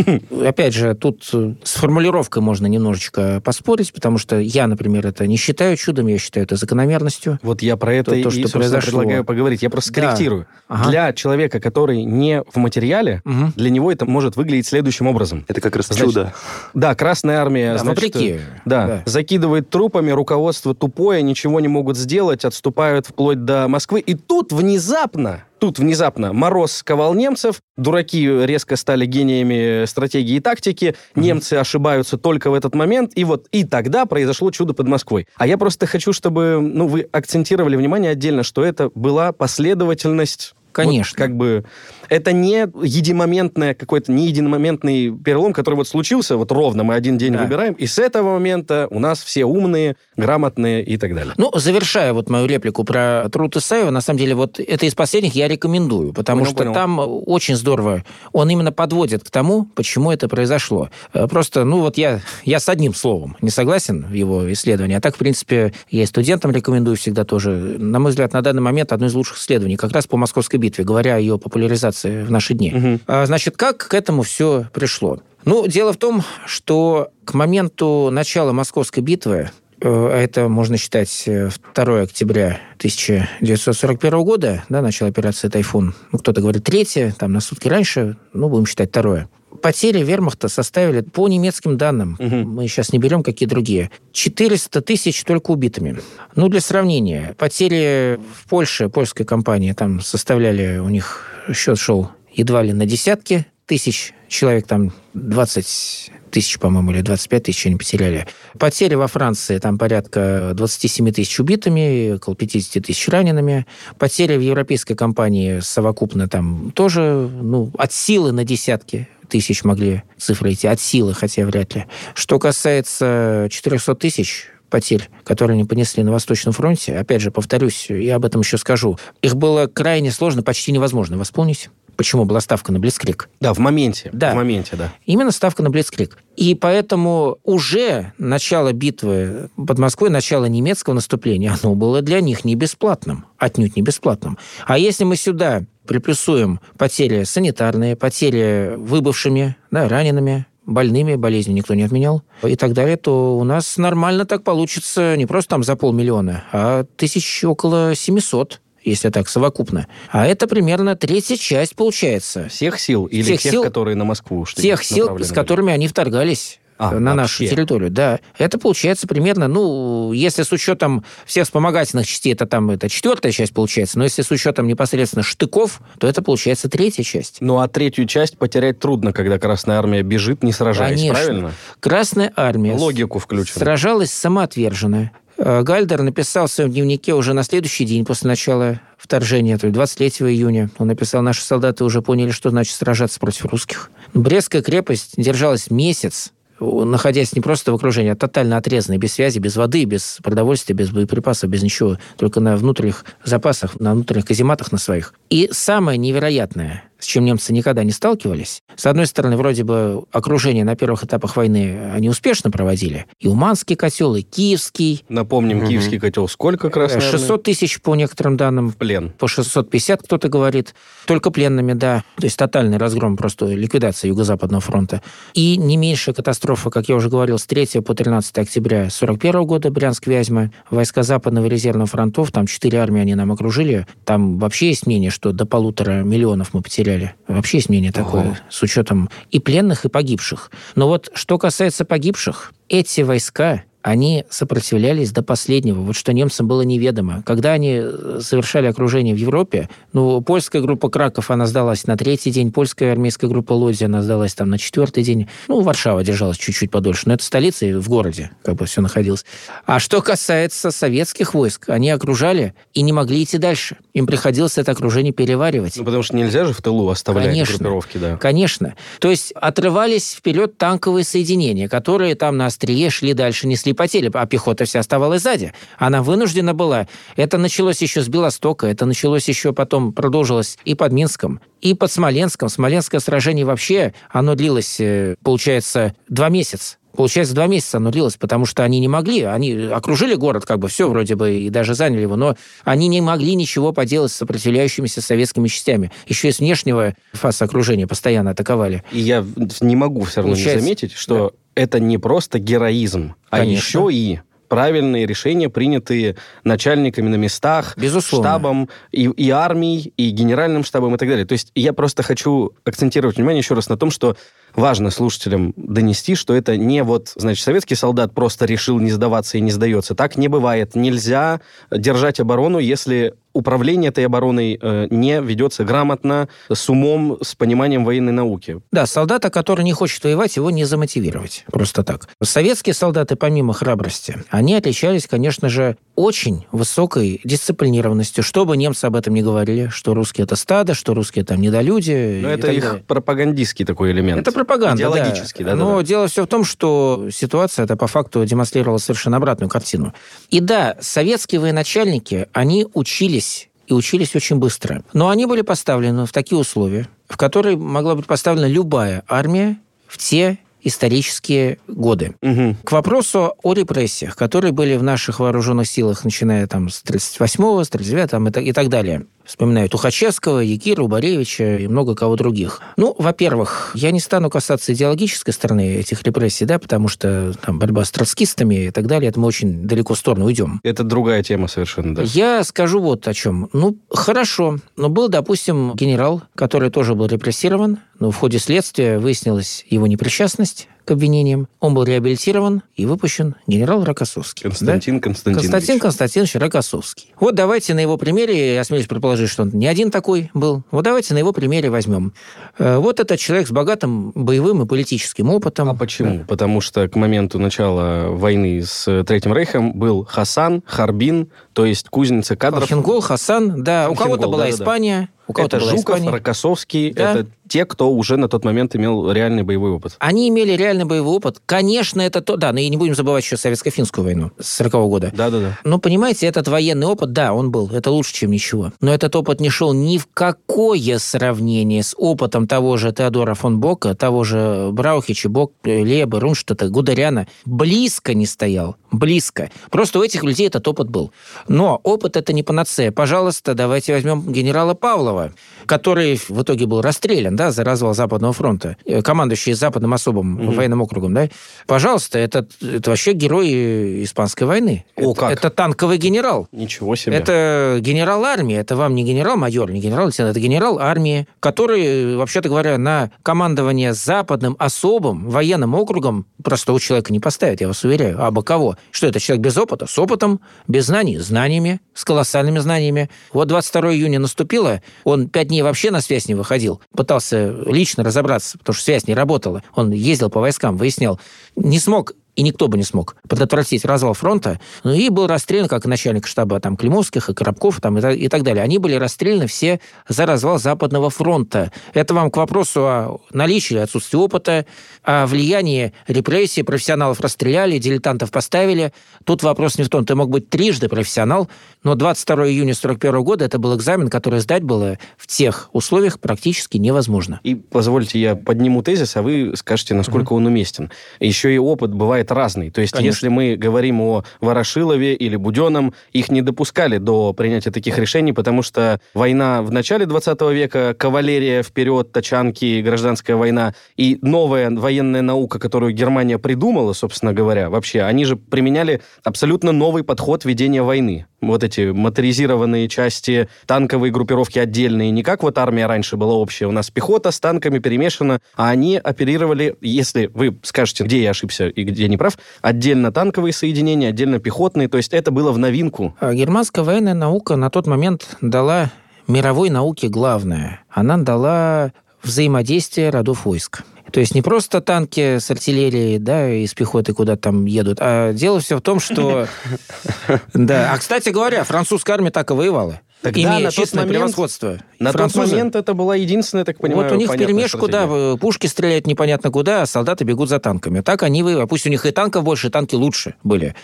Опять 0.46 0.74
же, 0.74 0.94
тут 0.96 1.30
э, 1.34 1.54
с 1.64 1.76
формулировкой 1.76 2.42
можно 2.42 2.68
немножечко 2.68 3.42
поспорить, 3.44 3.94
потому 3.94 4.18
что 4.18 4.40
я, 4.40 4.68
например, 4.68 5.08
это 5.08 5.26
не 5.28 5.38
считаю 5.38 5.78
чудом, 5.78 6.08
я 6.08 6.18
считаю 6.18 6.46
это 6.46 6.56
закономерностью. 6.56 7.40
Вот 7.42 7.62
я 7.62 7.78
про 7.78 7.94
это 7.94 8.12
то, 8.12 8.18
и, 8.18 8.24
то, 8.24 8.32
что 8.32 8.50
произошло. 8.50 9.00
предлагаю 9.00 9.24
поговорить. 9.24 9.62
Я 9.62 9.70
просто 9.70 9.92
скорректирую. 9.92 10.48
Да. 10.68 10.76
Ага. 10.76 10.90
Для 10.90 11.14
человека, 11.14 11.60
который 11.60 12.04
не 12.04 12.44
в 12.44 12.58
материале, 12.58 13.22
угу. 13.26 13.52
для 13.56 13.70
него 13.70 13.92
это 13.92 14.06
может 14.06 14.36
выглядеть 14.36 14.68
следующим 14.68 15.08
образом. 15.08 15.46
Это 15.48 15.62
как 15.62 15.76
раз 15.76 15.88
значит, 15.88 16.06
чудо. 16.06 16.34
Да, 16.74 16.96
Красная 16.96 17.40
Армия, 17.40 17.74
да, 17.74 17.80
значит, 17.80 18.04
вопреки. 18.04 18.40
Да, 18.66 18.88
да, 18.88 19.04
закидывает 19.06 19.70
трупами, 19.70 20.12
руководство 20.12 20.76
тупое, 20.76 21.22
ничего 21.22 21.60
не 21.60 21.68
могут 21.68 21.98
сделать, 21.98 22.46
отступают 22.46 23.08
вплоть 23.08 23.46
до 23.46 23.68
Москвы. 23.68 24.00
И 24.02 24.16
тут 24.16 24.52
внезапно 24.52 25.44
Тут 25.60 25.78
внезапно 25.78 26.32
мороз 26.32 26.84
ковал 26.84 27.14
немцев, 27.14 27.62
дураки 27.76 28.26
резко 28.46 28.76
стали 28.78 29.06
гениями 29.06 29.86
стратегии 29.86 30.36
и 30.36 30.40
тактики, 30.40 30.86
mm-hmm. 30.86 31.22
немцы 31.22 31.54
ошибаются 31.56 32.18
только 32.18 32.50
в 32.50 32.54
этот 32.54 32.76
момент, 32.76 33.12
и 33.16 33.24
вот 33.26 33.48
и 33.52 33.66
тогда 33.66 34.06
произошло 34.06 34.52
чудо 34.52 34.74
под 34.74 34.88
Москвой. 34.88 35.28
А 35.36 35.46
я 35.46 35.58
просто 35.58 35.86
хочу, 35.86 36.14
чтобы 36.14 36.60
ну, 36.62 36.88
вы 36.88 37.08
акцентировали 37.12 37.76
внимание 37.76 38.12
отдельно, 38.12 38.44
что 38.44 38.64
это 38.64 38.90
была 38.96 39.34
последовательность 39.34 40.54
Конечно. 40.72 41.16
Вот, 41.18 41.24
как 41.26 41.36
бы 41.36 41.64
это 42.10 42.32
не 42.32 42.68
единомоментное 42.84 43.74
какой-то, 43.74 44.12
не 44.12 44.28
единомоментный 44.28 45.16
перелом, 45.16 45.54
который 45.54 45.76
вот 45.76 45.88
случился, 45.88 46.38
вот 46.38 46.52
ровно 46.52 46.84
мы 46.84 46.96
один 46.96 47.18
день 47.18 47.34
да. 47.34 47.44
выбираем, 47.44 47.74
и 47.74 47.86
с 47.86 48.00
этого 48.00 48.34
момента 48.34 48.88
у 48.90 49.00
нас 49.00 49.24
все 49.24 49.46
умные, 49.46 49.96
грамотные 50.18 50.84
и 50.84 50.98
так 50.98 51.16
далее. 51.16 51.34
Ну, 51.38 51.52
завершая 51.54 52.14
вот 52.14 52.30
мою 52.30 52.46
реплику 52.46 52.84
про 52.84 53.28
труд 53.32 53.56
Исаева, 53.56 53.90
на 53.90 54.02
самом 54.02 54.20
деле 54.20 54.36
вот 54.36 54.60
это 54.60 54.86
из 54.86 54.96
последних 54.96 55.36
я 55.36 55.48
рекомендую, 55.48 56.14
потому 56.14 56.42
понял, 56.42 56.52
что 56.52 56.58
понял. 56.58 56.74
там 56.74 57.00
очень 57.28 57.56
здорово, 57.56 58.04
он 58.32 58.50
именно 58.50 58.72
подводит 58.72 59.24
к 59.24 59.32
тому, 59.32 59.66
почему 59.76 60.12
это 60.12 60.28
произошло. 60.28 60.90
Э, 61.14 61.28
просто, 61.28 61.64
ну 61.64 61.80
вот 61.80 61.98
я, 61.98 62.22
я 62.44 62.60
с 62.60 62.70
одним 62.70 62.94
словом 62.94 63.38
не 63.42 63.50
согласен 63.50 64.06
в 64.06 64.14
его 64.14 64.52
исследовании, 64.52 64.96
а 64.96 65.02
так, 65.02 65.16
в 65.16 65.18
принципе, 65.18 65.74
я 65.90 66.04
и 66.04 66.06
студентам 66.06 66.52
рекомендую 66.52 66.98
всегда 66.98 67.24
тоже. 67.24 67.50
На 67.50 68.00
мой 68.00 68.12
взгляд, 68.12 68.34
на 68.34 68.42
данный 68.42 68.62
момент 68.62 68.92
одно 68.92 69.08
из 69.08 69.14
лучших 69.14 69.38
исследований, 69.38 69.78
как 69.78 69.92
раз 69.92 70.08
по 70.08 70.18
Московской 70.18 70.59
битве, 70.60 70.84
говоря 70.84 71.16
о 71.16 71.20
ее 71.20 71.40
популяризации 71.40 72.24
в 72.24 72.32
наши 72.32 72.54
дни. 72.54 72.74
Угу. 72.74 73.26
Значит, 73.26 73.58
как 73.58 73.78
к 73.78 73.94
этому 73.94 74.22
все 74.24 74.68
пришло? 74.74 75.20
Ну, 75.46 75.68
дело 75.68 75.94
в 75.94 75.98
том, 75.98 76.24
что 76.46 77.10
к 77.26 77.34
моменту 77.34 78.10
начала 78.12 78.52
Московской 78.52 79.02
битвы 79.02 79.50
э, 79.82 79.88
а 79.88 80.18
это 80.18 80.50
можно 80.50 80.78
считать 80.78 81.24
2 81.26 82.02
октября 82.02 82.60
1941 82.78 84.24
года, 84.24 84.64
да, 84.70 84.82
начало 84.82 85.10
операции 85.10 85.48
«Тайфун». 85.48 85.96
Ну, 86.12 86.20
кто-то 86.20 86.42
говорит 86.42 86.64
3, 86.66 87.14
там 87.18 87.32
на 87.32 87.40
сутки 87.40 87.68
раньше, 87.68 88.18
ну, 88.34 88.50
будем 88.50 88.66
считать 88.66 88.92
2 88.92 89.28
потери 89.62 90.04
вермахта 90.04 90.48
составили, 90.48 91.02
по 91.02 91.28
немецким 91.28 91.78
данным, 91.78 92.16
угу. 92.20 92.36
мы 92.36 92.68
сейчас 92.68 92.94
не 92.94 93.00
берем 93.00 93.24
какие 93.24 93.48
другие, 93.48 93.92
400 94.12 94.82
тысяч 94.82 95.24
только 95.24 95.52
убитыми. 95.52 96.00
Ну, 96.36 96.50
для 96.50 96.62
сравнения, 96.62 97.36
потери 97.38 98.20
в 98.34 98.48
Польше, 98.50 98.90
польской 98.90 99.26
компании, 99.26 99.74
там 99.74 100.02
составляли, 100.02 100.78
у 100.78 100.90
них 100.90 101.26
счет 101.54 101.78
шел 101.78 102.10
едва 102.34 102.64
ли 102.64 102.74
на 102.74 102.86
десятки 102.86 103.46
тысяч 103.66 104.14
человек, 104.28 104.68
там 104.68 104.94
20 105.14 106.12
тысяч, 106.32 106.60
по-моему, 106.60 106.92
или 106.92 107.02
25 107.02 107.44
тысяч 107.44 107.66
они 107.66 107.76
потеряли. 107.76 108.28
Потери 108.58 108.96
во 108.96 109.08
Франции 109.08 109.58
там 109.58 109.78
порядка 109.78 110.52
27 110.56 111.12
тысяч 111.12 111.40
убитыми, 111.40 112.14
около 112.14 112.36
50 112.36 112.86
тысяч 112.86 113.08
ранеными. 113.10 113.66
Потери 113.98 114.38
в 114.38 114.42
европейской 114.42 114.96
компании 114.96 115.60
совокупно 115.60 116.28
там 116.28 116.72
тоже 116.72 117.30
ну, 117.42 117.72
от 117.78 117.92
силы 117.92 118.32
на 118.32 118.44
десятки 118.44 119.08
тысяч 119.30 119.64
могли 119.64 120.04
цифры 120.18 120.54
идти, 120.54 120.68
от 120.68 120.82
силы, 120.82 121.14
хотя 121.14 121.46
вряд 121.46 121.76
ли. 121.76 121.86
Что 122.14 122.40
касается 122.40 123.48
400 123.50 123.96
тысяч, 123.96 124.48
потерь, 124.70 125.10
которые 125.24 125.56
они 125.56 125.66
понесли 125.66 126.04
на 126.04 126.12
Восточном 126.12 126.54
фронте, 126.54 126.98
опять 126.98 127.22
же, 127.22 127.32
повторюсь, 127.32 127.88
я 127.90 128.16
об 128.16 128.26
этом 128.26 128.42
еще 128.42 128.58
скажу, 128.58 128.98
их 129.22 129.36
было 129.36 129.68
крайне 129.68 130.12
сложно, 130.12 130.44
почти 130.44 130.72
невозможно 130.72 131.18
восполнить. 131.18 131.70
Почему 132.00 132.24
была 132.24 132.40
ставка 132.40 132.72
на 132.72 132.80
Блицкрик? 132.80 133.28
Да, 133.42 133.54
в 133.54 133.58
моменте. 133.58 134.10
Да. 134.14 134.32
В 134.32 134.36
моменте, 134.36 134.78
да. 134.78 134.94
Именно 135.06 135.32
ставка 135.32 135.62
на 135.64 135.70
Блицкрик. 135.70 136.18
И 136.38 136.56
поэтому 136.56 137.40
уже 137.44 138.14
начало 138.18 138.72
битвы 138.72 139.50
под 139.58 139.80
Москвой, 139.80 140.10
начало 140.10 140.46
немецкого 140.46 140.94
наступления, 140.94 141.54
оно 141.62 141.76
было 141.76 142.02
для 142.02 142.22
них 142.22 142.46
не 142.46 142.56
бесплатным, 142.56 143.26
отнюдь 143.38 143.76
не 143.76 143.82
бесплатным. 143.82 144.38
А 144.66 144.78
если 144.78 145.04
мы 145.04 145.18
сюда 145.18 145.64
приплюсуем 145.86 146.62
потери 146.78 147.26
санитарные, 147.26 147.98
потери 147.98 148.76
выбывшими, 148.78 149.58
да, 149.70 149.90
ранеными, 149.90 150.46
больными, 150.66 151.16
болезни 151.16 151.52
никто 151.52 151.74
не 151.74 151.84
отменял 151.84 152.24
и 152.44 152.56
так 152.56 152.72
далее, 152.72 152.96
то 152.96 153.38
у 153.38 153.44
нас 153.44 153.76
нормально 153.76 154.24
так 154.24 154.46
получится 154.46 155.18
не 155.18 155.26
просто 155.26 155.50
там 155.50 155.64
за 155.64 155.76
полмиллиона, 155.76 156.46
а 156.54 156.86
тысяч 156.96 157.44
около 157.44 157.94
700 157.94 158.62
если 158.84 159.10
так, 159.10 159.28
совокупно. 159.30 159.88
А 160.10 160.26
это 160.26 160.48
примерно 160.48 160.96
третья 160.96 161.38
часть 161.38 161.76
получается. 161.76 162.48
Всех 162.50 162.80
сил 162.80 163.06
или 163.06 163.24
тех, 163.24 163.42
тех 163.42 163.52
сил, 163.52 163.64
которые 163.64 163.96
на 163.96 164.06
Москву? 164.06 164.46
Что 164.46 164.62
тех 164.62 164.84
сил, 164.84 165.18
с 165.20 165.32
которыми 165.32 165.74
они 165.74 165.88
вторгались 165.88 166.60
а, 166.80 166.92
на 166.92 167.14
вообще? 167.14 167.44
нашу 167.44 167.56
территорию. 167.56 167.92
Да, 167.92 168.20
это 168.38 168.58
получается 168.58 169.06
примерно, 169.06 169.48
ну, 169.48 170.14
если 170.14 170.44
с 170.44 170.52
учетом 170.52 171.04
всех 171.26 171.44
вспомогательных 171.44 172.08
частей, 172.08 172.34
это 172.34 172.46
там 172.46 172.72
это 172.72 172.88
четвертая 172.90 173.34
часть 173.34 173.54
получается, 173.54 174.00
но 174.00 174.06
если 174.06 174.22
с 174.22 174.32
учетом 174.32 174.66
непосредственно 174.66 175.22
штыков, 175.22 175.82
то 176.00 176.08
это 176.08 176.22
получается 176.22 176.70
третья 176.70 177.04
часть. 177.04 177.38
Ну, 177.42 177.60
а 177.60 177.68
третью 177.68 178.08
часть 178.08 178.38
потерять 178.38 178.80
трудно, 178.80 179.12
когда 179.12 179.38
Красная 179.38 179.78
Армия 179.78 180.02
бежит, 180.04 180.42
не 180.42 180.54
сражаясь, 180.54 181.00
Конечно. 181.02 181.14
правильно? 181.14 181.52
Красная 181.82 182.34
Армия... 182.36 182.74
Логику 182.74 183.20
включим. 183.20 183.56
Сражалась 183.56 184.12
самоотверженно. 184.12 185.12
Э, 185.40 185.64
Гальдер 185.64 186.02
написал 186.02 186.48
в 186.48 186.52
своем 186.52 186.72
дневнике 186.72 187.14
уже 187.14 187.34
на 187.34 187.44
следующий 187.44 187.86
день 187.86 188.04
после 188.06 188.28
начала 188.28 188.82
вторжения, 188.98 189.58
то 189.58 189.68
есть 189.68 189.74
23 189.74 190.30
июня. 190.30 190.70
Он 190.78 190.88
написал, 190.88 191.22
наши 191.22 191.42
солдаты 191.42 191.86
уже 191.86 192.02
поняли, 192.02 192.32
что 192.32 192.50
значит 192.50 192.76
сражаться 192.76 193.20
против 193.20 193.46
русских. 193.46 193.90
Брестская 194.14 194.62
крепость 194.62 195.14
держалась 195.16 195.72
месяц, 195.72 196.34
находясь 196.60 197.34
не 197.34 197.40
просто 197.40 197.72
в 197.72 197.76
окружении, 197.76 198.12
а 198.12 198.16
тотально 198.16 198.58
отрезанной, 198.58 198.98
без 198.98 199.14
связи, 199.14 199.40
без 199.40 199.56
воды, 199.56 199.86
без 199.86 200.18
продовольствия, 200.22 200.76
без 200.76 200.90
боеприпасов, 200.90 201.50
без 201.50 201.64
ничего, 201.64 201.98
только 202.18 202.42
на 202.42 202.58
внутренних 202.58 203.06
запасах, 203.24 203.80
на 203.80 203.94
внутренних 203.94 204.26
казематах 204.26 204.74
на 204.74 204.78
своих. 204.78 205.14
И 205.30 205.50
самое 205.54 205.98
невероятное, 205.98 206.84
с 207.00 207.06
чем 207.06 207.26
немцы 207.26 207.54
никогда 207.54 207.84
не 207.84 207.92
сталкивались. 207.92 208.62
С 208.76 208.86
одной 208.86 209.08
стороны, 209.08 209.38
вроде 209.38 209.64
бы 209.64 210.04
окружение 210.12 210.64
на 210.64 210.76
первых 210.76 211.04
этапах 211.04 211.36
войны 211.38 211.92
они 211.94 212.10
успешно 212.10 212.52
проводили. 212.52 213.06
И 213.20 213.28
Уманский 213.28 213.76
котел, 213.76 214.16
и 214.16 214.22
Киевский. 214.22 215.04
Напомним, 215.10 215.60
угу. 215.60 215.68
Киевский 215.68 216.00
котел 216.00 216.28
сколько 216.28 216.70
красных? 216.70 217.04
600 217.04 217.44
тысяч 217.44 217.82
по 217.82 217.96
некоторым 217.96 218.38
данным. 218.38 218.70
В 218.70 218.78
плен. 218.78 219.14
По 219.18 219.28
650 219.28 220.04
кто-то 220.04 220.28
говорит. 220.28 220.76
Только 221.06 221.32
пленными, 221.32 221.74
да. 221.74 222.04
То 222.18 222.26
есть 222.26 222.38
тотальный 222.38 222.78
разгром, 222.78 223.16
просто 223.16 223.46
ликвидация 223.46 224.10
Юго-Западного 224.10 224.62
фронта. 224.62 225.02
И 225.34 225.58
не 225.58 225.78
меньшая 225.78 226.14
катастрофа, 226.14 226.70
как 226.70 226.90
я 226.90 226.96
уже 226.96 227.10
говорил, 227.10 227.40
с 227.40 227.46
3 227.46 227.82
по 227.82 227.94
13 227.94 228.38
октября 228.38 228.90
41 228.90 229.44
года 229.46 229.70
Брянск-Вязьма. 229.70 230.52
Войска 230.70 231.04
Западного 231.04 231.46
резервного 231.46 231.88
фронтов, 231.88 232.32
там 232.32 232.46
четыре 232.46 232.80
армии 232.80 233.02
они 233.02 233.16
нам 233.16 233.32
окружили. 233.32 233.88
Там 234.04 234.38
вообще 234.38 234.68
есть 234.68 234.86
мнение, 234.86 235.12
что 235.12 235.32
до 235.32 235.46
полутора 235.46 236.04
миллионов 236.04 236.54
мы 236.54 236.62
потеряли 236.62 236.89
потеряли. 236.90 237.16
Вообще 237.28 237.58
есть 237.58 237.70
мнение 237.70 237.92
такое, 237.92 238.24
Ого. 238.24 238.38
с 238.50 238.62
учетом 238.62 239.10
и 239.32 239.40
пленных, 239.40 239.86
и 239.86 239.90
погибших. 239.90 240.52
Но 240.76 240.88
вот 240.88 241.10
что 241.14 241.38
касается 241.38 241.86
погибших, 241.86 242.54
эти 242.68 243.02
войска 243.02 243.64
они 243.82 244.26
сопротивлялись 244.30 245.12
до 245.12 245.24
последнего, 245.24 245.82
вот 245.82 245.96
что 245.96 246.12
немцам 246.14 246.48
было 246.48 246.62
неведомо. 246.62 247.24
Когда 247.26 247.54
они 247.54 247.80
э, 247.82 248.20
совершали 248.22 248.68
окружение 248.68 249.16
в 249.16 249.18
Европе, 249.18 249.70
ну, 249.94 250.22
польская 250.22 250.62
группа 250.62 250.90
Краков, 250.90 251.32
она 251.32 251.46
сдалась 251.46 251.88
на 251.88 251.96
третий 251.96 252.32
день, 252.32 252.52
польская 252.52 252.92
армейская 252.92 253.30
группа 253.30 253.54
Лодзи, 253.54 253.86
она 253.86 254.02
сдалась 254.02 254.34
там 254.34 254.50
на 254.50 254.58
четвертый 254.58 255.04
день. 255.04 255.28
Ну, 255.48 255.62
Варшава 255.62 256.04
держалась 256.04 256.38
чуть-чуть 256.38 256.72
подольше, 256.72 257.04
но 257.06 257.14
это 257.14 257.24
столица 257.24 257.66
и 257.66 257.74
в 257.74 257.88
городе 257.88 258.32
как 258.44 258.56
бы 258.56 258.66
все 258.66 258.82
находилось. 258.82 259.26
А 259.66 259.80
что 259.80 260.02
касается 260.02 260.72
советских 260.72 261.34
войск, 261.34 261.70
они 261.70 261.90
окружали 261.90 262.54
и 262.74 262.82
не 262.82 262.92
могли 262.92 263.24
идти 263.24 263.38
дальше. 263.38 263.78
Им 263.94 264.08
приходилось 264.08 264.58
это 264.58 264.72
окружение 264.72 265.14
переваривать. 265.14 265.78
Ну, 265.78 265.86
потому 265.86 266.04
что 266.04 266.16
нельзя 266.16 266.46
же 266.46 266.54
в 266.54 266.62
тылу 266.62 266.90
оставлять 266.90 267.28
конечно, 267.28 267.54
группировки, 267.54 267.98
да. 267.98 268.18
Конечно. 268.18 268.76
То 269.00 269.10
есть 269.10 269.32
отрывались 269.34 270.14
вперед 270.14 270.58
танковые 270.58 271.04
соединения, 271.04 271.70
которые 271.70 272.16
там 272.16 272.38
на 272.38 272.48
острие 272.48 272.90
шли 272.90 273.14
дальше, 273.14 273.48
несли 273.48 273.69
несли 273.70 273.74
потери, 273.74 274.10
а 274.14 274.26
пехота 274.26 274.66
вся 274.66 274.80
оставалась 274.80 275.22
сзади. 275.22 275.54
Она 275.78 276.02
вынуждена 276.02 276.54
была. 276.54 276.88
Это 277.16 277.38
началось 277.38 277.82
еще 277.82 278.02
с 278.02 278.08
Белостока, 278.08 278.68
это 278.68 278.86
началось 278.86 279.28
еще 279.28 279.54
потом, 279.54 279.94
продолжилось 279.94 280.58
и 280.66 280.76
под 280.76 280.92
Минском, 280.92 281.40
и 281.62 281.74
под 281.74 281.92
Смоленском. 281.92 282.50
Смоленское 282.50 283.00
сражение 283.00 283.46
вообще, 283.46 283.94
оно 284.10 284.36
длилось, 284.36 284.80
э, 284.80 285.16
получается, 285.24 285.94
два 286.08 286.30
месяца. 286.30 286.78
Получается, 286.96 287.36
два 287.36 287.48
месяца 287.48 287.78
оно 287.78 287.92
длилось, 287.92 288.18
потому 288.18 288.46
что 288.46 288.64
они 288.64 288.80
не 288.80 288.88
могли. 288.88 289.22
Они 289.22 289.54
окружили 289.54 290.16
город, 290.16 290.46
как 290.46 290.60
бы 290.60 290.68
все 290.68 290.90
вроде 290.90 291.16
бы, 291.16 291.32
и 291.32 291.50
даже 291.50 291.76
заняли 291.76 292.02
его, 292.02 292.16
но 292.16 292.36
они 292.66 292.88
не 292.88 293.00
могли 293.00 293.36
ничего 293.36 293.72
поделать 293.72 294.12
с 294.12 294.16
сопротивляющимися 294.16 295.02
советскими 295.02 295.48
частями. 295.48 295.92
Еще 296.08 296.30
и 296.30 296.32
с 296.32 296.40
внешнего 296.40 296.96
фаса 297.14 297.46
окружения 297.46 297.88
постоянно 297.88 298.32
атаковали. 298.32 298.84
И 298.92 299.00
я 299.00 299.24
не 299.62 299.76
могу 299.76 300.02
все 300.02 300.18
равно 300.18 300.34
Получается, 300.34 300.58
не 300.58 300.62
заметить, 300.64 300.92
что 300.94 301.30
да. 301.30 301.49
Это 301.60 301.82
не 301.82 301.98
просто 301.98 302.40
героизм, 302.40 303.16
а 303.30 303.40
Конечно. 303.40 303.82
а 303.82 303.90
еще 303.90 303.94
и 303.94 304.20
правильные 304.48 305.06
решения, 305.06 305.50
принятые 305.50 306.16
начальниками 306.44 307.10
на 307.10 307.16
местах, 307.16 307.76
Безусловно. 307.78 308.30
штабом 308.30 308.70
и, 308.92 309.04
и 309.04 309.30
армией, 309.30 309.94
и 309.96 310.10
генеральным 310.10 310.64
штабом 310.64 310.96
и 310.96 310.98
так 310.98 311.08
далее. 311.08 311.26
То 311.26 311.34
есть 311.34 311.52
я 311.54 311.74
просто 311.74 312.02
хочу 312.02 312.54
акцентировать 312.66 313.18
внимание 313.18 313.40
еще 313.40 313.54
раз 313.54 313.70
на 313.70 313.78
том, 313.78 313.92
что 313.92 314.16
важно 314.56 314.90
слушателям 314.90 315.54
донести, 315.56 316.16
что 316.16 316.34
это 316.34 316.58
не 316.58 316.82
вот, 316.82 317.12
значит, 317.16 317.44
советский 317.44 317.76
солдат 317.76 318.14
просто 318.14 318.46
решил 318.46 318.80
не 318.80 318.90
сдаваться 318.90 319.38
и 319.38 319.42
не 319.42 319.52
сдается. 319.52 319.94
Так 319.96 320.18
не 320.18 320.30
бывает. 320.30 320.76
Нельзя 320.76 321.42
держать 321.70 322.20
оборону, 322.20 322.58
если 322.58 323.14
управление 323.40 323.90
этой 323.90 324.06
обороной 324.06 324.60
э, 324.62 324.88
не 324.90 325.22
ведется 325.22 325.64
грамотно, 325.64 326.30
с 326.52 326.70
умом, 326.70 327.18
с 327.22 327.36
пониманием 327.36 327.86
военной 327.86 328.12
науки. 328.12 328.62
Да, 328.72 328.86
солдата, 328.86 329.30
который 329.30 329.64
не 329.64 329.74
хочет 329.74 330.04
воевать, 330.04 330.36
его 330.36 330.52
не 330.52 330.66
замотивировать. 330.66 331.46
Просто 331.52 331.84
так. 331.84 332.10
Советские 332.22 332.74
солдаты, 332.74 333.16
помимо 333.16 333.54
храбрости, 333.54 334.18
они 334.30 334.56
отличались, 334.56 335.08
конечно 335.08 335.50
же, 335.50 335.78
очень 335.96 336.46
высокой 336.52 337.20
дисциплинированностью. 337.24 338.24
Что 338.24 338.46
бы 338.46 338.56
немцы 338.56 338.86
об 338.86 338.96
этом 338.96 339.14
не 339.14 339.22
говорили, 339.22 339.68
что 339.68 339.94
русские 339.94 340.26
это 340.26 340.36
стадо, 340.36 340.74
что 340.74 340.94
русские 340.94 341.26
там 341.26 341.42
недолюди. 341.42 342.20
Но 342.22 342.30
это 342.30 342.52
их 342.52 342.64
далее. 342.64 342.84
пропагандистский 342.88 343.66
такой 343.66 343.92
элемент. 343.92 344.22
Это 344.22 344.32
пропаганда, 344.32 344.78
Идеологический, 344.82 345.44
да. 345.44 345.52
да 345.52 345.58
Но 345.58 345.78
да, 345.78 345.84
дело 345.84 346.08
все 346.08 346.24
в 346.24 346.28
том, 346.28 346.44
что 346.44 347.10
ситуация 347.12 347.66
это 347.66 347.76
по 347.76 347.88
факту 347.88 348.26
демонстрировала 348.26 348.78
совершенно 348.78 349.18
обратную 349.18 349.50
картину. 349.50 349.94
И 350.30 350.40
да, 350.40 350.78
советские 350.80 351.42
военачальники, 351.42 352.28
они 352.34 352.68
учились 352.74 353.29
и 353.70 353.74
учились 353.74 354.16
очень 354.16 354.38
быстро. 354.38 354.84
Но 354.94 355.10
они 355.10 355.26
были 355.26 355.42
поставлены 355.42 356.06
в 356.06 356.12
такие 356.12 356.38
условия, 356.38 356.90
в 357.08 357.18
которые 357.18 357.56
могла 357.56 357.96
быть 357.96 358.08
поставлена 358.08 358.48
любая 358.48 359.04
армия 359.08 359.60
в 359.88 359.98
те 359.98 360.40
исторические 360.62 361.60
годы. 361.68 362.16
Угу. 362.22 362.58
К 362.64 362.72
вопросу 362.72 363.34
о 363.42 363.54
репрессиях, 363.54 364.16
которые 364.16 364.52
были 364.52 364.76
в 364.76 364.84
наших 364.84 365.20
вооруженных 365.20 365.68
силах, 365.68 366.04
начиная 366.04 366.48
там 366.48 366.70
с 366.70 366.84
38-го, 366.84 367.64
с 367.64 367.70
39-го 367.70 368.40
и, 368.40 368.50
и 368.50 368.54
так 368.54 368.68
далее. 368.68 369.06
Вспоминаю 369.30 369.70
Тухачевского, 369.70 370.40
Якира, 370.40 370.82
Убаревича 370.82 371.58
и 371.58 371.68
много 371.68 371.94
кого 371.94 372.16
других. 372.16 372.62
Ну, 372.78 372.96
во-первых, 372.98 373.74
я 373.76 373.92
не 373.92 374.00
стану 374.00 374.32
касаться 374.32 374.74
идеологической 374.74 375.36
стороны 375.36 375.76
этих 375.76 376.02
репрессий, 376.02 376.46
да, 376.46 376.58
потому 376.58 376.88
что 376.88 377.34
там 377.40 377.60
борьба 377.60 377.86
с 377.86 377.92
троцкистами 377.92 378.66
и 378.66 378.72
так 378.72 378.88
далее, 378.88 379.10
это 379.10 379.20
мы 379.20 379.28
очень 379.28 379.68
далеко 379.68 379.94
в 379.94 380.00
сторону 380.00 380.26
уйдем. 380.26 380.60
Это 380.64 380.84
другая 380.84 381.22
тема 381.22 381.48
совершенно, 381.48 381.94
да. 381.94 382.02
Я 382.08 382.44
скажу 382.44 382.82
вот 382.82 383.08
о 383.08 383.14
чем. 383.14 383.52
Ну, 383.54 383.78
хорошо, 383.92 384.58
но 384.76 384.90
был, 384.90 385.10
допустим, 385.10 385.76
генерал, 385.76 386.24
который 386.34 386.72
тоже 386.72 386.96
был 386.96 387.06
репрессирован, 387.06 387.78
но 388.00 388.10
в 388.10 388.16
ходе 388.16 388.40
следствия 388.40 388.98
выяснилась 388.98 389.64
его 389.70 389.86
непричастность 389.86 390.68
к 390.90 390.92
обвинениям. 390.92 391.48
Он 391.60 391.76
был 391.76 391.84
реабилитирован 391.84 392.64
и 392.76 392.88
выпущен 392.88 393.36
генерал 393.46 393.84
Рокоссовский. 393.84 394.44
Константин 394.44 394.96
да? 394.96 395.02
Константинович. 395.02 395.52
Константин 395.52 395.80
Константинович 395.80 396.36
Рокоссовский. 396.36 397.14
Вот 397.20 397.36
давайте 397.36 397.76
на 397.76 397.80
его 397.80 397.96
примере, 397.98 398.56
я 398.56 398.64
смеюсь 398.64 398.88
предположить, 398.88 399.30
что 399.30 399.44
он 399.44 399.52
не 399.54 399.68
один 399.68 399.92
такой 399.92 400.32
был, 400.34 400.64
вот 400.72 400.84
давайте 400.84 401.14
на 401.14 401.20
его 401.20 401.32
примере 401.32 401.70
возьмем. 401.70 402.14
Э, 402.58 402.78
вот 402.78 403.00
этот 403.00 403.20
человек 403.20 403.48
с 403.48 403.52
богатым 403.52 404.12
боевым 404.16 404.64
и 404.64 404.66
политическим 404.66 405.30
опытом. 405.30 405.70
А 405.70 405.76
почему? 405.76 406.18
Да. 406.20 406.26
Потому 406.28 406.60
что 406.60 406.88
к 406.88 406.96
моменту 406.96 407.38
начала 407.38 408.10
войны 408.10 408.64
с 408.64 409.04
Третьим 409.04 409.34
Рейхом 409.34 409.74
был 409.74 410.06
Хасан, 410.06 410.64
Харбин, 410.66 411.30
то 411.54 411.66
есть 411.66 411.88
кузница 411.90 412.36
кадров. 412.36 412.68
Хингол, 412.68 413.02
Хасан, 413.02 413.64
да. 413.64 413.92
У 413.92 413.96
кого-то 413.96 414.28
была 414.28 414.46
да, 414.46 414.50
Испания, 414.50 415.10
да. 415.12 415.19
У 415.30 415.40
это 415.40 415.60
Жуков, 415.60 415.80
Испания. 415.80 416.10
Рокоссовский, 416.10 416.92
да? 416.92 417.12
это 417.12 417.28
те, 417.48 417.66
кто 417.66 417.92
уже 417.92 418.18
на 418.18 418.28
тот 418.28 418.44
момент 418.44 418.76
имел 418.76 419.12
реальный 419.12 419.44
боевой 419.44 419.72
опыт. 419.72 419.96
Они 420.00 420.28
имели 420.30 420.54
реальный 420.54 420.86
боевой 420.86 421.18
опыт. 421.18 421.40
Конечно, 421.46 422.02
это 422.02 422.22
то... 422.22 422.36
Да, 422.36 422.52
но 422.52 422.60
и 422.60 422.70
не 422.70 422.78
будем 422.78 422.96
забывать 422.96 423.24
еще 423.24 423.36
советско-финскую 423.36 424.04
войну 424.04 424.32
с 424.40 424.48
40 424.58 424.74
-го 424.74 424.88
года. 424.88 425.12
Да-да-да. 425.16 425.58
Но, 425.64 425.78
понимаете, 425.78 426.26
этот 426.26 426.48
военный 426.48 426.88
опыт, 426.88 427.12
да, 427.12 427.34
он 427.34 427.52
был. 427.52 427.70
Это 427.72 427.92
лучше, 427.92 428.14
чем 428.14 428.32
ничего. 428.32 428.72
Но 428.82 428.92
этот 428.92 429.16
опыт 429.16 429.40
не 429.40 429.50
шел 429.50 429.74
ни 429.74 430.00
в 430.00 430.08
какое 430.14 430.98
сравнение 430.98 431.84
с 431.84 431.94
опытом 431.96 432.48
того 432.48 432.78
же 432.78 432.92
Теодора 432.92 433.36
фон 433.36 433.60
Бока, 433.60 433.94
того 433.94 434.24
же 434.24 434.70
Браухича, 434.72 435.30
Бок, 435.30 435.54
Леба, 435.64 436.20
Рунштадта, 436.20 436.70
Гударяна. 436.70 437.28
Близко 437.46 438.16
не 438.16 438.26
стоял. 438.26 438.78
Близко. 438.92 439.52
Просто 439.70 440.00
у 440.00 440.04
этих 440.04 440.24
людей 440.24 440.48
этот 440.48 440.68
опыт 440.68 440.90
был. 440.90 441.12
Но 441.48 441.80
опыт 441.84 442.18
это 442.18 442.34
не 442.34 442.42
панацея. 442.42 442.92
Пожалуйста, 442.92 443.54
давайте 443.54 443.94
возьмем 443.94 444.32
генерала 444.32 444.74
Павлова 444.74 445.19
Картавого, 445.20 445.34
который 445.66 446.20
в 446.30 446.42
итоге 446.42 446.66
был 446.66 446.82
расстрелян 446.82 447.36
да, 447.36 447.52
за 447.52 447.64
развал 447.64 447.94
Западного 447.94 448.34
фронта, 448.34 448.78
э, 448.86 449.02
командующий 449.02 449.54
Западным 449.54 449.94
особым 449.94 450.40
угу. 450.40 450.52
военным 450.52 450.82
округом, 450.82 451.14
да, 451.14 451.30
пожалуйста, 451.68 452.18
это, 452.18 452.48
это 452.62 452.90
вообще 452.90 453.14
герой 453.14 454.04
Испанской 454.04 454.48
войны. 454.48 454.86
О, 454.96 455.12
это, 455.12 455.20
как? 455.20 455.32
это 455.32 455.50
танковый 455.50 455.98
генерал. 455.98 456.48
Ничего 456.52 456.96
себе. 456.96 457.16
Это 457.16 457.78
генерал 457.82 458.24
армии, 458.24 458.56
это 458.56 458.76
вам 458.76 458.96
не 458.96 459.04
генерал-майор, 459.04 459.72
не 459.72 459.80
генерал-лейтенант, 459.80 460.32
это 460.32 460.40
генерал 460.40 460.80
армии, 460.80 461.28
который, 461.40 462.16
вообще-то 462.16 462.50
говоря, 462.50 462.78
на 462.78 463.12
командование 463.24 463.94
Западным 463.94 464.56
особым 464.60 465.30
военным 465.30 465.76
округом 465.76 466.26
простого 466.44 466.80
человека 466.80 467.12
не 467.12 467.20
поставит, 467.20 467.62
я 467.62 467.68
вас 467.68 467.84
уверяю. 467.84 468.24
А 468.24 468.32
бы 468.32 468.44
кого? 468.44 468.78
Что 468.92 469.08
это 469.08 469.20
человек 469.20 469.46
без 469.46 469.58
опыта? 469.58 469.86
С 469.88 470.00
опытом, 470.00 470.40
без 470.68 470.86
знаний, 470.86 471.18
знаниями, 471.18 471.82
с 471.94 472.06
колоссальными 472.06 472.60
знаниями. 472.60 473.10
Вот 473.34 473.48
22 473.50 473.94
июня 473.94 474.20
наступило, 474.20 474.82
он 475.10 475.28
пять 475.28 475.48
дней 475.48 475.62
вообще 475.62 475.92
на 475.92 476.02
связь 476.02 476.28
не 476.28 476.36
выходил, 476.36 476.82
пытался 476.96 477.50
лично 477.66 478.04
разобраться, 478.04 478.58
потому 478.58 478.74
что 478.74 478.86
связь 478.86 479.08
не 479.08 479.14
работала. 479.14 479.64
Он 479.76 479.92
ездил 479.92 480.30
по 480.30 480.40
войскам, 480.40 480.78
выяснял. 480.78 481.20
Не 481.56 481.80
смог 481.80 482.14
и 482.40 482.42
никто 482.42 482.70
бы 482.70 482.78
не 482.78 482.86
смог 482.86 483.18
предотвратить 483.28 483.84
развал 483.84 484.14
фронта. 484.14 484.62
Ну, 484.86 484.94
и 484.94 485.10
был 485.10 485.28
расстрелян, 485.28 485.68
как 485.68 485.86
начальник 485.86 486.26
штаба 486.26 486.62
там, 486.62 486.78
Климовских 486.78 487.30
и 487.30 487.34
Коробков 487.34 487.82
там, 487.82 487.98
и, 487.98 488.16
и 488.16 488.30
так 488.30 488.44
далее. 488.44 488.64
Они 488.64 488.78
были 488.78 488.96
расстреляны 488.96 489.46
все 489.48 489.82
за 490.08 490.26
развал 490.26 490.58
Западного 490.58 491.10
фронта. 491.10 491.74
Это 491.94 492.14
вам 492.14 492.32
к 492.32 492.38
вопросу 492.38 492.82
о 492.88 493.18
наличии 493.34 493.74
или 493.74 493.82
отсутствии 493.82 494.18
опыта, 494.18 494.66
о 495.04 495.26
влиянии 495.26 495.92
репрессий, 496.08 496.64
профессионалов 496.64 497.20
расстреляли, 497.20 497.78
дилетантов 497.78 498.32
поставили. 498.32 498.94
Тут 499.26 499.44
вопрос 499.44 499.78
не 499.78 499.84
в 499.84 499.90
том, 499.90 500.06
ты 500.06 500.16
мог 500.16 500.30
быть 500.30 500.50
трижды 500.50 500.88
профессионал, 500.88 501.50
но 501.84 501.96
22 501.96 502.48
июня 502.48 502.74
41 502.74 503.22
года 503.22 503.44
это 503.44 503.60
был 503.60 503.76
экзамен, 503.76 504.08
который 504.08 504.40
сдать 504.40 504.64
было 504.64 504.98
в 505.18 505.28
тех 505.28 505.70
условиях 505.74 506.22
практически 506.22 506.78
невозможно. 506.78 507.42
И 507.44 507.56
позвольте, 507.56 508.18
я 508.18 508.38
подниму 508.38 508.82
тезис, 508.82 509.18
а 509.18 509.24
вы 509.24 509.52
скажете, 509.58 509.94
насколько 509.94 510.34
mm-hmm. 510.34 510.38
он 510.38 510.46
уместен. 510.46 510.92
Еще 511.20 511.54
и 511.54 511.58
опыт 511.58 511.94
бывает 511.94 512.29
бывает 512.30 512.32
разный. 512.32 512.70
То 512.70 512.82
есть, 512.82 512.94
Конечно. 512.94 513.16
если 513.16 513.28
мы 513.30 513.56
говорим 513.56 514.02
о 514.02 514.24
Ворошилове 514.42 515.16
или 515.16 515.36
Буденном, 515.36 515.94
их 516.14 516.32
не 516.32 516.42
допускали 516.42 516.98
до 516.98 517.34
принятия 517.34 517.72
таких 517.72 517.98
решений, 517.98 518.34
потому 518.34 518.62
что 518.62 519.00
война 519.14 519.62
в 519.62 519.72
начале 519.72 520.06
20 520.06 520.42
века, 520.54 520.96
кавалерия 520.98 521.64
вперед, 521.64 522.12
тачанки, 522.12 522.82
гражданская 522.82 523.36
война 523.36 523.74
и 523.98 524.18
новая 524.22 524.70
военная 524.70 525.22
наука, 525.22 525.60
которую 525.60 525.94
Германия 525.94 526.38
придумала, 526.38 526.94
собственно 526.94 527.34
говоря, 527.34 527.70
вообще, 527.70 528.02
они 528.02 528.26
же 528.26 528.36
применяли 528.36 529.02
абсолютно 529.24 529.72
новый 529.72 530.04
подход 530.04 530.46
ведения 530.46 530.84
войны 530.84 531.26
вот 531.42 531.64
эти 531.64 531.92
моторизированные 531.92 532.88
части, 532.88 533.50
танковые 533.66 534.12
группировки 534.12 534.60
отдельные, 534.60 535.12
не 535.12 535.24
как 535.24 535.44
вот 535.44 535.58
армия 535.58 535.88
раньше 535.88 536.18
была 536.18 536.34
общая, 536.34 536.68
у 536.68 536.72
нас 536.72 536.90
пехота 536.90 537.32
с 537.32 537.40
танками 537.40 537.80
перемешана, 537.80 538.40
а 538.56 538.70
они 538.70 538.98
оперировали, 538.98 539.76
если 539.82 540.30
вы 540.34 540.58
скажете, 540.64 541.04
где 541.04 541.22
я 541.22 541.32
ошибся 541.32 541.68
и 541.68 541.84
где 541.84 542.08
не 542.08 542.18
прав, 542.18 542.38
отдельно 542.62 543.12
танковые 543.12 543.54
соединения, 543.54 544.10
отдельно 544.10 544.40
пехотные, 544.40 544.88
то 544.88 544.98
есть 544.98 545.14
это 545.14 545.32
было 545.32 545.52
в 545.52 545.58
новинку. 545.58 546.16
А 546.20 546.34
германская 546.34 546.84
военная 546.84 547.14
наука 547.14 547.56
на 547.56 547.70
тот 547.70 547.88
момент 547.88 548.38
дала 548.42 548.92
мировой 549.28 549.70
науке 549.70 550.08
главное. 550.08 550.82
Она 550.90 551.18
дала 551.18 551.94
взаимодействие 552.24 553.10
родов 553.10 553.46
войск. 553.46 553.84
То 554.12 554.20
есть 554.20 554.36
не 554.36 554.42
просто 554.42 554.82
танки 554.82 555.40
с 555.40 555.50
артиллерией, 555.52 556.18
да, 556.18 556.50
и 556.52 556.66
с 556.66 556.74
пехотой 556.74 557.16
куда 557.16 557.36
там 557.36 557.66
едут, 557.66 557.98
а 558.02 558.34
дело 558.34 558.60
все 558.60 558.78
в 558.78 558.82
том, 558.82 559.00
что... 559.00 559.48
Да. 560.54 560.92
А, 560.94 560.98
кстати 560.98 561.30
говоря, 561.30 561.64
французская 561.64 562.14
армия 562.14 562.32
так 562.32 562.50
и 562.52 562.54
воевала. 562.54 563.02
Тогда 563.22 563.42
имея 563.42 563.66
на 563.66 563.72
тот 563.72 563.94
момент, 563.94 564.12
превосходство. 564.12 564.78
На 565.00 565.12
Французы, 565.12 565.44
тот 565.44 565.52
момент 565.52 565.76
это 565.76 565.94
была 565.94 566.16
единственная, 566.16 566.64
так 566.64 566.78
понимаю, 566.78 567.10
Вот 567.10 567.12
у 567.14 567.16
них 567.20 567.32
перемешку, 567.32 567.88
да, 567.88 568.08
пушки 568.38 568.68
стреляют 568.68 569.08
непонятно 569.08 569.52
куда, 569.52 569.82
а 569.82 569.86
солдаты 569.86 570.24
бегут 570.24 570.50
за 570.50 570.60
танками. 570.60 571.02
Так 571.02 571.24
они 571.24 571.44
воевали. 571.44 571.68
Пусть 571.68 571.86
у 571.86 571.90
них 571.90 572.06
и 572.06 572.12
танков 572.12 572.44
больше, 572.44 572.68
и 572.68 572.70
танки 572.70 572.96
лучше 572.96 573.36
были. 573.44 573.76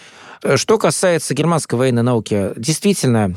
Что 0.55 0.77
касается 0.77 1.33
германской 1.33 1.77
военной 1.77 2.03
науки, 2.03 2.51
действительно, 2.55 3.35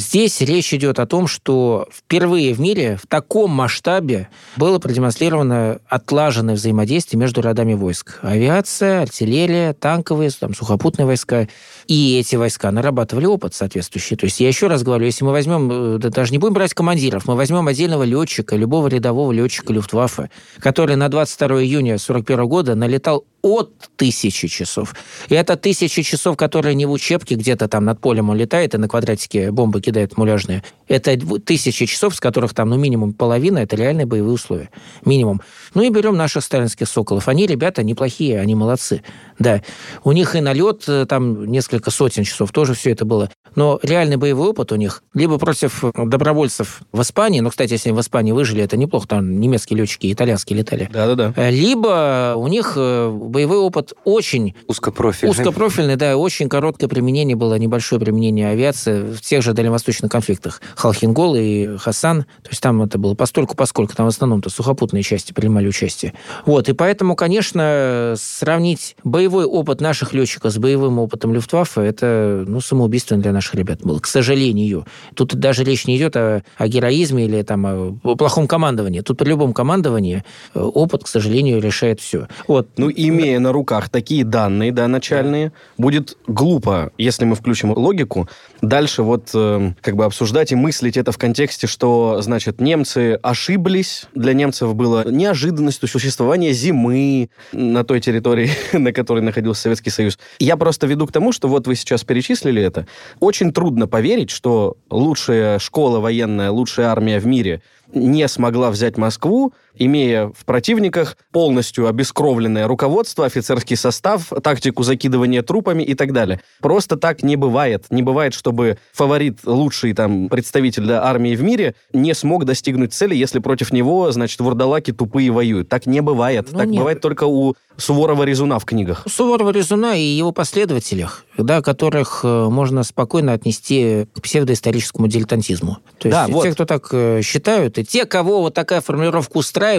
Здесь 0.00 0.40
речь 0.40 0.72
идет 0.72 0.98
о 0.98 1.06
том, 1.06 1.26
что 1.26 1.86
впервые 1.92 2.54
в 2.54 2.60
мире 2.60 2.98
в 3.00 3.06
таком 3.06 3.50
масштабе 3.50 4.30
было 4.56 4.78
продемонстрировано 4.78 5.78
отлаженное 5.88 6.54
взаимодействие 6.54 7.20
между 7.20 7.42
родами 7.42 7.74
войск. 7.74 8.18
Авиация, 8.22 9.02
артиллерия, 9.02 9.74
танковые, 9.74 10.30
там, 10.30 10.54
сухопутные 10.54 11.04
войска. 11.04 11.48
И 11.90 12.20
эти 12.20 12.36
войска 12.36 12.70
нарабатывали 12.70 13.26
опыт 13.26 13.52
соответствующий. 13.52 14.16
То 14.16 14.26
есть 14.26 14.38
я 14.38 14.46
еще 14.46 14.68
раз 14.68 14.84
говорю, 14.84 15.06
если 15.06 15.24
мы 15.24 15.32
возьмем, 15.32 15.96
э, 15.96 15.98
да, 15.98 16.10
даже 16.10 16.30
не 16.30 16.38
будем 16.38 16.54
брать 16.54 16.72
командиров, 16.72 17.26
мы 17.26 17.34
возьмем 17.34 17.66
отдельного 17.66 18.04
летчика, 18.04 18.54
любого 18.54 18.86
рядового 18.86 19.32
летчика 19.32 19.72
Люфтваффе, 19.72 20.30
который 20.60 20.94
на 20.94 21.08
22 21.08 21.64
июня 21.64 21.94
1941 21.94 22.46
года 22.46 22.76
налетал 22.76 23.24
от 23.42 23.72
тысячи 23.96 24.46
часов. 24.46 24.94
И 25.28 25.34
это 25.34 25.56
тысячи 25.56 26.02
часов, 26.02 26.36
которые 26.36 26.76
не 26.76 26.86
в 26.86 26.92
учебке 26.92 27.34
где-то 27.34 27.66
там 27.66 27.84
над 27.84 28.00
полем 28.00 28.30
он 28.30 28.36
летает 28.36 28.74
и 28.74 28.78
на 28.78 28.86
квадратике 28.86 29.50
бомбы 29.50 29.80
кидает 29.80 30.16
муляжные. 30.16 30.62
Это 30.86 31.18
тысячи 31.40 31.86
часов, 31.86 32.14
с 32.14 32.20
которых 32.20 32.54
там, 32.54 32.68
ну, 32.68 32.76
минимум 32.76 33.14
половина, 33.14 33.58
это 33.58 33.74
реальные 33.74 34.06
боевые 34.06 34.34
условия. 34.34 34.70
Минимум. 35.04 35.40
Ну 35.74 35.82
и 35.82 35.90
берем 35.90 36.16
наших 36.16 36.44
сталинских 36.44 36.88
«Соколов». 36.88 37.28
Они, 37.28 37.46
ребята, 37.46 37.82
неплохие, 37.82 38.40
они 38.40 38.54
молодцы. 38.54 39.02
Да. 39.38 39.62
У 40.04 40.12
них 40.12 40.34
и 40.34 40.40
налет 40.40 40.84
э, 40.88 41.06
там 41.06 41.46
несколько 41.46 41.90
сотен 41.90 42.24
часов, 42.24 42.52
тоже 42.52 42.74
все 42.74 42.90
это 42.90 43.04
было. 43.04 43.30
Но 43.56 43.80
реальный 43.82 44.16
боевой 44.16 44.50
опыт 44.50 44.72
у 44.72 44.76
них 44.76 45.02
либо 45.14 45.38
против 45.38 45.82
добровольцев 45.94 46.82
в 46.92 47.00
Испании, 47.02 47.40
ну, 47.40 47.50
кстати, 47.50 47.72
если 47.72 47.88
они 47.88 47.98
в 47.98 48.00
Испании 48.00 48.32
выжили, 48.32 48.62
это 48.62 48.76
неплохо, 48.76 49.08
там 49.08 49.40
немецкие 49.40 49.78
летчики, 49.78 50.12
итальянские 50.12 50.58
летали. 50.58 50.88
Да-да-да. 50.92 51.32
Э, 51.36 51.50
либо 51.50 52.34
у 52.36 52.48
них 52.48 52.74
э, 52.76 53.10
боевой 53.10 53.58
опыт 53.58 53.94
очень... 54.04 54.54
Узкопрофильный. 54.66 55.30
Узкопрофильный, 55.30 55.96
да, 55.96 56.16
очень 56.16 56.48
короткое 56.48 56.88
применение 56.88 57.36
было, 57.36 57.54
небольшое 57.54 58.00
применение 58.00 58.48
авиации 58.48 59.12
в 59.12 59.20
тех 59.20 59.42
же 59.42 59.52
дальневосточных 59.52 60.10
конфликтах. 60.10 60.60
Халхингол 60.76 61.34
и 61.36 61.76
Хасан, 61.78 62.24
то 62.42 62.50
есть 62.50 62.62
там 62.62 62.82
это 62.82 62.98
было 62.98 63.14
постольку, 63.14 63.56
поскольку 63.56 63.94
там 63.94 64.06
в 64.06 64.10
основном-то 64.10 64.50
сухопутные 64.50 65.02
части 65.02 65.32
принимали 65.32 65.59
участие. 65.68 66.14
Вот, 66.46 66.68
и 66.68 66.72
поэтому, 66.72 67.16
конечно, 67.16 68.14
сравнить 68.16 68.96
боевой 69.04 69.44
опыт 69.44 69.80
наших 69.80 70.12
летчиков 70.12 70.52
с 70.52 70.58
боевым 70.58 70.98
опытом 70.98 71.34
Люфтваффе, 71.34 71.82
это, 71.82 72.44
ну, 72.46 72.60
самоубийственно 72.60 73.20
для 73.20 73.32
наших 73.32 73.54
ребят 73.54 73.80
было, 73.82 73.98
к 73.98 74.06
сожалению. 74.06 74.86
Тут 75.14 75.34
даже 75.34 75.64
речь 75.64 75.86
не 75.86 75.96
идет 75.96 76.16
о, 76.16 76.42
о 76.56 76.68
героизме 76.68 77.26
или 77.26 77.42
там 77.42 77.66
о 77.66 78.16
плохом 78.16 78.46
командовании. 78.46 79.00
Тут 79.00 79.18
при 79.18 79.28
любом 79.28 79.52
командовании 79.52 80.24
э, 80.54 80.60
опыт, 80.60 81.04
к 81.04 81.08
сожалению, 81.08 81.60
решает 81.60 82.00
все. 82.00 82.28
Вот. 82.46 82.68
Ну, 82.76 82.90
имея 82.90 83.38
на 83.38 83.52
руках 83.52 83.88
такие 83.88 84.24
данные, 84.24 84.72
да, 84.72 84.88
начальные, 84.88 85.52
будет 85.78 86.16
глупо, 86.26 86.92
если 86.98 87.24
мы 87.24 87.34
включим 87.34 87.72
логику, 87.72 88.28
дальше 88.62 89.02
вот 89.02 89.30
э, 89.34 89.72
как 89.80 89.96
бы 89.96 90.04
обсуждать 90.04 90.52
и 90.52 90.54
мыслить 90.54 90.96
это 90.96 91.12
в 91.12 91.18
контексте, 91.18 91.66
что, 91.66 92.20
значит, 92.22 92.60
немцы 92.60 93.18
ошиблись, 93.22 94.06
для 94.14 94.32
немцев 94.32 94.74
было 94.74 95.04
неожиданностью 95.50 95.88
существования 95.88 96.52
зимы 96.52 97.28
на 97.52 97.84
той 97.84 98.00
территории, 98.00 98.50
на 98.72 98.92
которой 98.92 99.20
находился 99.20 99.62
Советский 99.62 99.90
Союз. 99.90 100.18
Я 100.38 100.56
просто 100.56 100.86
веду 100.86 101.06
к 101.06 101.12
тому, 101.12 101.32
что 101.32 101.48
вот 101.48 101.66
вы 101.66 101.74
сейчас 101.74 102.04
перечислили 102.04 102.62
это. 102.62 102.86
Очень 103.18 103.52
трудно 103.52 103.86
поверить, 103.86 104.30
что 104.30 104.76
лучшая 104.90 105.58
школа 105.58 105.98
военная, 106.00 106.50
лучшая 106.50 106.86
армия 106.86 107.18
в 107.18 107.26
мире 107.26 107.60
не 107.92 108.28
смогла 108.28 108.70
взять 108.70 108.96
Москву, 108.96 109.52
имея 109.80 110.28
в 110.28 110.44
противниках 110.44 111.16
полностью 111.32 111.88
обескровленное 111.88 112.68
руководство, 112.68 113.24
офицерский 113.24 113.76
состав, 113.76 114.30
тактику 114.42 114.82
закидывания 114.82 115.42
трупами 115.42 115.82
и 115.82 115.94
так 115.94 116.12
далее. 116.12 116.40
Просто 116.60 116.96
так 116.96 117.22
не 117.22 117.36
бывает. 117.36 117.86
Не 117.90 118.02
бывает, 118.02 118.34
чтобы 118.34 118.78
фаворит, 118.92 119.38
лучший 119.44 119.94
там 119.94 120.28
представитель 120.28 120.92
армии 120.92 121.34
в 121.34 121.42
мире 121.42 121.74
не 121.94 122.14
смог 122.14 122.44
достигнуть 122.44 122.92
цели, 122.92 123.14
если 123.14 123.38
против 123.38 123.72
него, 123.72 124.12
значит, 124.12 124.38
вурдалаки 124.40 124.92
тупые 124.92 125.30
воюют. 125.30 125.68
Так 125.70 125.86
не 125.86 126.02
бывает. 126.02 126.48
Ну, 126.52 126.58
так 126.58 126.68
нет. 126.68 126.78
бывает 126.78 127.00
только 127.00 127.24
у 127.24 127.54
Суворова-Резуна 127.78 128.58
в 128.58 128.64
книгах. 128.66 129.06
Суворова-Резуна 129.06 129.96
и 129.96 130.02
его 130.02 130.32
последователях, 130.32 131.24
да, 131.38 131.62
которых 131.62 132.20
э, 132.22 132.48
можно 132.50 132.82
спокойно 132.82 133.32
отнести 133.32 134.06
к 134.14 134.20
псевдоисторическому 134.20 135.08
дилетантизму. 135.08 135.78
То 135.98 136.08
есть 136.08 136.18
да, 136.18 136.26
те, 136.26 136.32
вот. 136.32 136.46
кто 136.48 136.66
так 136.66 136.88
э, 136.92 137.22
считают, 137.22 137.78
и 137.78 137.84
те, 137.84 138.04
кого 138.04 138.42
вот 138.42 138.54
такая 138.54 138.82
формулировка 138.82 139.38
устраивает, 139.38 139.69